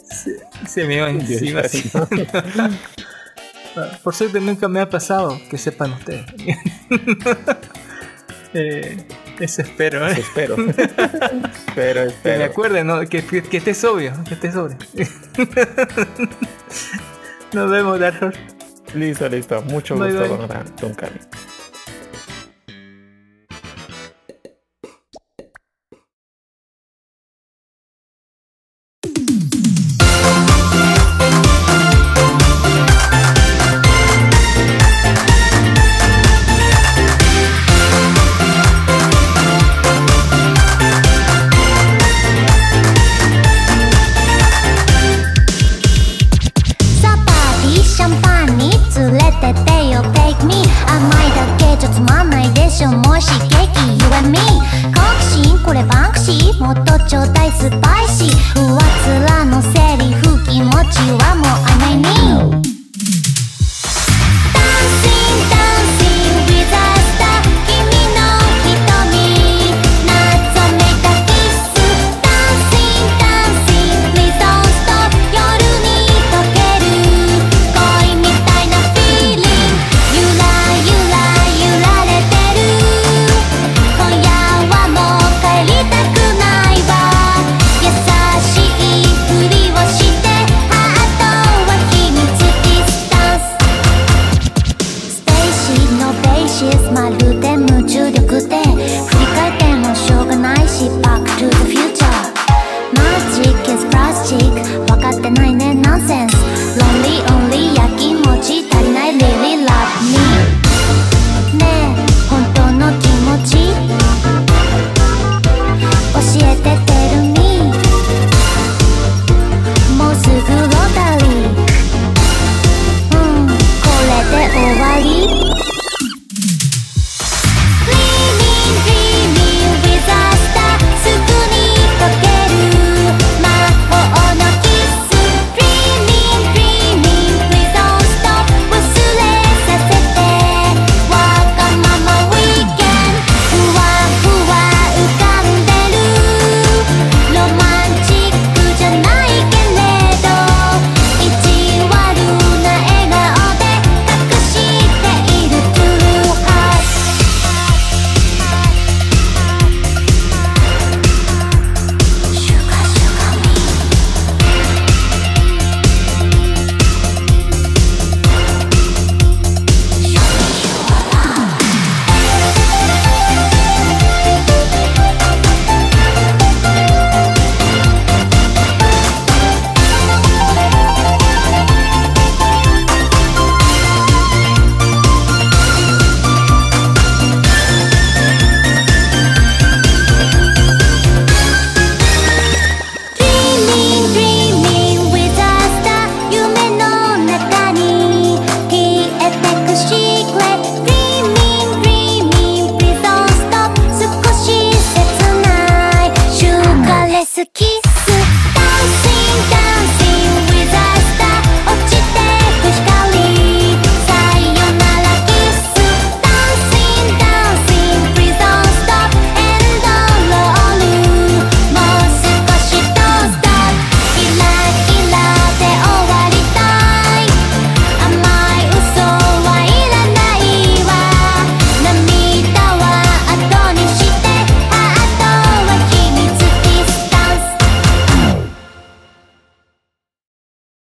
[0.07, 0.37] se,
[0.67, 1.89] se me va encima así.
[4.03, 6.25] Por suerte nunca me ha pasado, que sepan ustedes.
[8.53, 8.97] Eh,
[9.39, 10.11] eso espero, ¿eh?
[10.13, 10.55] Eso espero.
[11.75, 12.43] Pero Que espero.
[12.45, 12.99] acuerden, ¿no?
[13.01, 14.77] que, que, que esté sobrio, que esté sobrio.
[17.53, 18.39] Nos vemos, Dark Horse.
[18.93, 19.61] Listo, listo.
[19.63, 20.47] Mucho Bye, gusto bye.
[20.47, 21.19] con Don Cami.